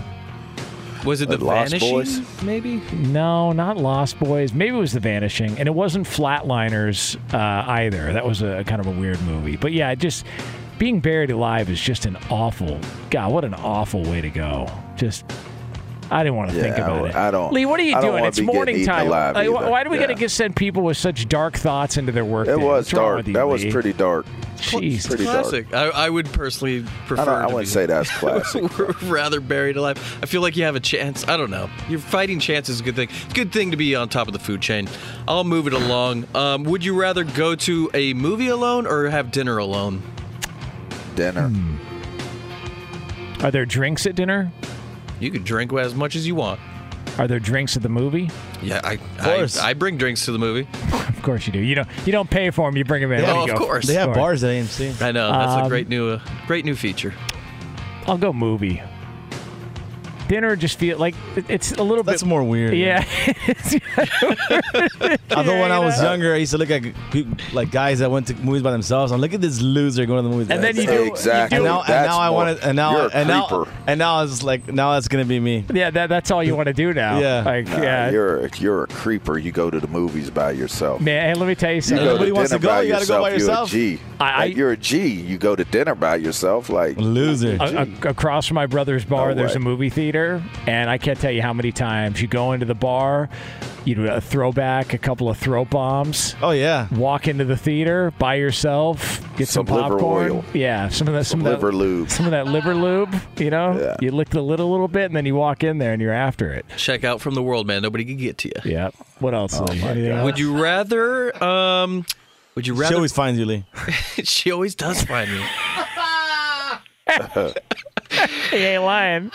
Was 1.05 1.21
it 1.21 1.29
the 1.29 1.37
Lost 1.37 1.71
Vanishing? 1.71 1.91
Boys? 1.91 2.43
Maybe. 2.43 2.81
No, 2.93 3.51
not 3.51 3.77
Lost 3.77 4.19
Boys. 4.19 4.53
Maybe 4.53 4.75
it 4.75 4.79
was 4.79 4.93
The 4.93 4.99
Vanishing, 4.99 5.57
and 5.57 5.67
it 5.67 5.73
wasn't 5.73 6.05
Flatliners 6.05 7.15
uh, 7.33 7.69
either. 7.69 8.13
That 8.13 8.25
was 8.25 8.41
a 8.41 8.63
kind 8.65 8.79
of 8.79 8.87
a 8.87 8.91
weird 8.91 9.21
movie. 9.23 9.55
But 9.57 9.71
yeah, 9.73 9.95
just 9.95 10.25
being 10.77 10.99
buried 10.99 11.31
alive 11.31 11.69
is 11.69 11.79
just 11.79 12.05
an 12.05 12.17
awful. 12.29 12.79
God, 13.09 13.31
what 13.31 13.43
an 13.43 13.53
awful 13.53 14.03
way 14.03 14.21
to 14.21 14.29
go. 14.29 14.71
Just. 14.95 15.25
I 16.13 16.23
didn't 16.23 16.35
want 16.35 16.51
to 16.51 16.57
Yeah, 16.57 16.63
think 16.63 16.77
about 16.77 17.05
I- 17.05 17.09
it. 17.09 17.15
I 17.15 17.31
don't- 17.31 17.53
Lee, 17.53 17.65
what 17.65 17.79
are 17.79 17.83
you 17.83 17.95
I 17.95 18.01
doing? 18.01 18.25
It's 18.25 18.39
morning 18.41 18.85
time. 18.85 19.07
Like, 19.07 19.49
why 19.49 19.83
do 19.85 19.89
we 19.89 19.97
got 19.97 20.07
to 20.07 20.13
get 20.13 20.29
send 20.29 20.55
people 20.57 20.83
with 20.83 20.97
such 20.97 21.29
dark 21.29 21.55
thoughts 21.57 21.95
into 21.95 22.11
their 22.11 22.25
work? 22.25 22.47
it 22.49 22.51
day? 22.51 22.55
was 22.57 22.65
What's 22.65 22.89
dark. 22.91 23.27
you, 23.27 23.33
that 23.33 23.47
was 23.47 23.63
pretty 23.65 23.93
dark. 23.93 24.25
Jeez. 24.57 25.07
Pretty 25.07 25.23
dark. 25.23 25.41
Classic. 25.43 25.73
I, 25.73 25.87
I 25.89 26.09
would 26.09 26.31
personally 26.33 26.85
prefer. 27.07 27.21
I, 27.23 27.25
don't, 27.25 27.35
I 27.35 27.47
to 27.47 27.53
wouldn't 27.55 27.61
be- 27.61 27.65
say 27.73 27.85
that's 27.87 28.11
classic. 28.19 29.01
rather 29.09 29.39
buried 29.39 29.77
alive. 29.77 30.19
I 30.21 30.25
feel 30.25 30.41
like 30.41 30.55
you 30.57 30.65
have 30.65 30.75
a 30.75 30.79
chance. 30.81 31.25
I 31.27 31.37
don't 31.37 31.49
know. 31.49 31.69
Your 31.89 31.99
fighting 31.99 32.39
chance 32.39 32.67
is 32.69 32.81
a 32.81 32.83
good 32.83 32.95
thing. 32.97 33.07
Good 33.33 33.51
thing 33.53 33.71
to 33.71 33.77
be 33.77 33.95
on 33.95 34.09
top 34.09 34.27
of 34.27 34.33
the 34.33 34.39
food 34.39 34.61
chain. 34.61 34.89
I'll 35.29 35.45
move 35.45 35.65
it 35.67 35.73
along. 35.73 36.27
Um, 36.35 36.63
would 36.65 36.83
you 36.85 36.93
rather 36.99 37.23
go 37.23 37.55
to 37.55 37.89
a 37.93 38.13
movie 38.13 38.49
alone 38.49 38.85
or 38.85 39.09
have 39.09 39.31
dinner 39.31 39.57
alone? 39.57 40.01
Dinner. 41.15 41.47
Hmm. 41.47 41.77
Are 43.45 43.49
there 43.49 43.65
drinks 43.65 44.05
at 44.05 44.13
dinner? 44.15 44.51
You 45.21 45.31
can 45.31 45.43
drink 45.43 45.71
as 45.73 45.93
much 45.95 46.15
as 46.15 46.25
you 46.25 46.35
want. 46.35 46.59
Are 47.19 47.27
there 47.27 47.39
drinks 47.39 47.77
at 47.77 47.83
the 47.83 47.89
movie? 47.89 48.29
Yeah, 48.61 48.81
I, 48.83 48.97
course. 48.97 49.57
I, 49.57 49.69
I 49.69 49.73
bring 49.73 49.97
drinks 49.97 50.25
to 50.25 50.31
the 50.31 50.39
movie. 50.39 50.67
Of 51.21 51.25
course 51.25 51.45
you 51.45 51.53
do. 51.53 51.59
You 51.59 51.75
don't. 51.75 51.87
You 52.03 52.11
don't 52.11 52.27
pay 52.31 52.49
for 52.49 52.67
them. 52.67 52.75
You 52.75 52.83
bring 52.83 53.03
them 53.03 53.11
in. 53.11 53.21
Yeah, 53.21 53.33
oh, 53.33 53.43
of 53.43 53.49
go. 53.49 53.55
course. 53.55 53.85
they 53.85 53.93
have 53.93 54.15
bars 54.15 54.43
at 54.43 54.49
AMC. 54.49 54.99
I 54.99 55.11
know 55.11 55.31
that's 55.31 55.53
a 55.53 55.63
Um, 55.65 55.69
great 55.69 55.87
new, 55.87 56.09
uh, 56.09 56.19
great 56.47 56.65
new 56.65 56.73
feature. 56.75 57.13
I'll 58.07 58.17
go 58.17 58.33
movie. 58.33 58.81
Dinner 60.31 60.55
just 60.55 60.79
feel 60.79 60.97
like 60.97 61.13
it's 61.35 61.73
a 61.73 61.83
little 61.83 62.03
That's 62.05 62.21
bit 62.21 62.21
That's 62.21 62.23
more 62.23 62.41
weird. 62.43 62.73
Yeah. 62.73 63.03
Although 65.35 65.59
when 65.59 65.71
I 65.73 65.79
was 65.79 65.97
Yeah. 65.97 66.11
younger, 66.11 66.33
I 66.33 66.37
used 66.37 66.51
to 66.53 66.57
look 66.57 66.71
at 66.71 66.83
pe- 67.11 67.25
like 67.51 67.69
guys 67.71 67.99
that 67.99 68.09
went 68.09 68.27
to 68.27 68.35
movies 68.35 68.61
by 68.61 68.71
themselves. 68.71 69.11
I'm 69.11 69.19
look 69.19 69.33
at 69.33 69.41
this 69.41 69.59
loser 69.61 70.05
going 70.05 70.23
to 70.23 70.29
the 70.29 70.33
movies. 70.33 70.47
by 70.47 70.55
And 70.55 70.63
then 70.63 70.75
you 70.77 70.85
do- 70.85 71.03
exactly. 71.03 71.57
and 71.57 71.65
now, 71.65 71.79
and 71.81 71.89
That's 71.89 72.07
now 72.07 72.19
I 72.19 72.29
want 72.29 72.57
to, 72.59 72.65
and 72.67 72.75
now, 72.77 72.91
you're 72.93 73.07
a 73.07 73.11
and 73.13 73.27
now, 73.27 73.45
creeper. 73.47 73.71
and 73.87 73.99
now 73.99 74.15
I 74.15 74.21
was 74.21 74.41
like, 74.43 74.71
now 74.71 74.93
that's 74.93 75.07
gonna 75.09 75.25
be 75.25 75.39
me. 75.39 75.65
yeah, 75.73 75.89
that, 75.89 76.07
that's 76.07 76.31
all 76.31 76.41
you 76.43 76.55
want 76.55 76.67
to 76.67 76.73
do 76.73 76.93
now. 76.93 77.19
Yeah. 77.19 77.43
Like, 77.43 77.67
Nah, 77.67 77.81
yeah. 77.81 78.09
you're 78.11 78.45
a, 78.45 78.49
you're 78.57 78.83
a 78.83 78.87
creeper. 78.87 79.37
You 79.37 79.51
go 79.51 79.69
to 79.69 79.79
the 79.81 79.87
movies 79.87 80.29
by 80.29 80.51
yourself. 80.51 81.01
Man, 81.01 81.27
hey, 81.27 81.33
let 81.39 81.47
me 81.47 81.55
tell 81.55 81.71
you 81.71 81.75
You 81.75 81.81
something. 81.81 82.05
go 82.05 82.13
Nobody 82.13 82.31
wants 82.31 82.51
to 82.51 82.59
go, 82.59 82.79
you 82.79 82.91
gotta 82.93 83.05
go 83.05 83.21
by 83.21 83.31
yourself. 83.31 83.73
You're 83.73 83.83
a 83.93 83.95
G. 83.97 84.01
I- 84.19 84.45
like 84.47 84.55
you're 84.55 84.71
a 84.71 84.77
G. 84.77 85.07
You 85.09 85.37
go 85.37 85.55
to 85.55 85.65
dinner 85.65 85.95
by 85.95 86.15
yourself. 86.17 86.69
Like 86.69 86.97
Loser. 86.97 87.57
A- 87.59 87.87
a- 88.05 88.09
across 88.09 88.47
from 88.47 88.55
my 88.55 88.67
brother's 88.67 89.03
bar, 89.03 89.29
No 89.29 89.35
there's 89.35 89.51
way. 89.51 89.55
a 89.57 89.59
movie 89.59 89.89
theater, 89.89 90.20
and 90.67 90.89
I 90.89 90.97
can't 90.97 91.19
tell 91.19 91.31
you 91.31 91.41
how 91.41 91.53
many 91.53 91.71
times 91.71 92.21
you 92.21 92.27
go 92.27 92.51
into 92.53 92.65
the 92.65 92.75
bar, 92.75 93.29
you 93.85 93.95
do 93.95 94.07
a 94.07 94.21
throwback, 94.21 94.93
a 94.93 94.97
couple 94.97 95.29
of 95.29 95.37
throw 95.37 95.65
bombs, 95.65 96.35
Oh 96.41 96.51
yeah. 96.51 96.87
walk 96.93 97.27
into 97.27 97.45
the 97.45 97.57
theater 97.57 98.11
by 98.19 98.35
yourself, 98.35 99.19
get 99.37 99.47
some, 99.47 99.65
Some 99.65 99.75
liver 99.75 99.89
popcorn. 99.95 100.31
oil. 100.31 100.45
Yeah, 100.53 100.89
some 100.89 101.07
of 101.07 101.13
that, 101.15 101.25
some, 101.25 101.39
some 101.41 101.47
of 101.47 101.53
liver 101.53 101.71
that, 101.71 101.77
lube. 101.77 102.09
some 102.11 102.25
of 102.25 102.31
that 102.31 102.47
liver 102.47 102.75
lube. 102.75 103.13
You 103.37 103.49
know, 103.49 103.79
Yeah. 103.79 103.95
you 103.99 104.11
lick 104.11 104.29
the 104.29 104.41
lid 104.41 104.59
a 104.59 104.65
little 104.65 104.87
bit, 104.87 105.05
and 105.05 105.15
then 105.15 105.25
you 105.25 105.35
walk 105.35 105.63
in 105.63 105.77
there, 105.79 105.93
and 105.93 106.01
you're 106.01 106.13
after 106.13 106.51
it. 106.53 106.65
Check 106.77 107.03
out 107.03 107.21
from 107.21 107.33
the 107.35 107.41
world, 107.43 107.65
man. 107.65 107.81
Nobody 107.81 108.05
can 108.05 108.17
get 108.17 108.37
to 108.39 108.47
you. 108.49 108.71
Yeah. 108.71 108.89
What 109.19 109.33
else? 109.33 109.59
Oh, 109.59 109.63
Lee? 109.65 109.81
Anything 109.81 110.11
else? 110.11 110.25
Would 110.25 110.39
you 110.39 110.61
rather? 110.61 111.43
Um, 111.43 112.05
would 112.55 112.67
you 112.67 112.73
rather? 112.75 112.91
She 112.91 112.95
always 112.95 113.13
finds 113.13 113.39
you, 113.39 113.45
Lee. 113.45 113.65
she 114.23 114.51
always 114.51 114.75
does 114.75 115.03
find 115.03 115.31
me. 115.31 115.43
He 118.51 118.57
ain't 118.57 118.83
lying. 118.83 119.31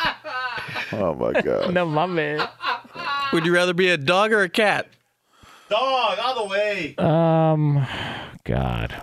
Oh 0.92 1.14
my 1.14 1.40
god. 1.40 1.72
No, 1.74 1.86
my 1.86 2.06
man. 2.06 2.46
Would 3.32 3.44
you 3.46 3.52
rather 3.54 3.74
be 3.74 3.88
a 3.88 3.96
dog 3.96 4.32
or 4.32 4.42
a 4.42 4.48
cat? 4.48 4.86
Dog, 5.68 6.18
all 6.22 6.44
the 6.44 6.50
way. 6.50 6.94
Um, 6.96 7.84
God, 8.44 9.02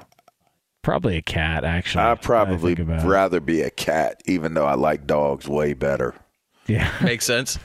probably 0.82 1.18
a 1.18 1.22
cat. 1.22 1.66
Actually, 1.66 2.06
I'd 2.06 2.22
probably 2.22 2.72
I 2.74 2.76
think 2.76 2.90
it. 2.90 3.06
rather 3.06 3.40
be 3.42 3.62
a 3.62 3.70
cat, 3.70 4.22
even 4.26 4.54
though 4.54 4.66
I 4.66 4.76
like 4.76 5.06
dogs 5.06 5.46
way 5.48 5.74
better. 5.74 6.16
Yeah. 6.68 6.90
Makes 7.04 7.26
sense. 7.26 7.60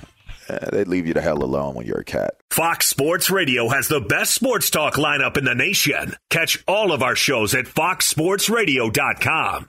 Uh, 0.49 0.71
they 0.73 0.83
leave 0.85 1.07
you 1.07 1.13
the 1.15 1.21
hell 1.21 1.45
alone 1.45 1.75
when 1.75 1.87
you're 1.87 2.01
a 2.01 2.05
cat. 2.05 2.35
Fox 2.51 2.87
Sports 2.89 3.31
Radio 3.31 3.69
has 3.69 3.87
the 3.89 4.01
best 4.01 4.35
sports 4.35 4.71
talk 4.71 4.95
lineup 4.95 5.37
in 5.37 5.45
the 5.45 5.55
nation. 5.55 6.15
Catch 6.31 6.65
all 6.67 6.91
of 6.91 7.03
our 7.03 7.15
shows 7.15 7.55
at 7.55 7.67
foxsportsradio.com. 7.67 9.69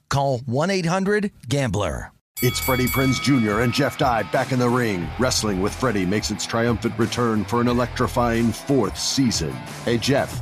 call 0.11 0.39
1-800-GAMBLER. 0.41 2.11
It's 2.43 2.59
Freddie 2.59 2.87
Prinze 2.87 3.21
Jr. 3.21 3.59
and 3.59 3.71
Jeff 3.71 3.99
Dye 3.99 4.23
back 4.23 4.51
in 4.51 4.57
the 4.57 4.67
ring. 4.67 5.07
Wrestling 5.19 5.61
with 5.61 5.75
Freddie 5.75 6.07
makes 6.07 6.31
its 6.31 6.43
triumphant 6.43 6.97
return 6.97 7.45
for 7.45 7.61
an 7.61 7.67
electrifying 7.67 8.51
fourth 8.51 8.97
season. 8.97 9.51
Hey, 9.85 9.99
Jeff, 9.99 10.41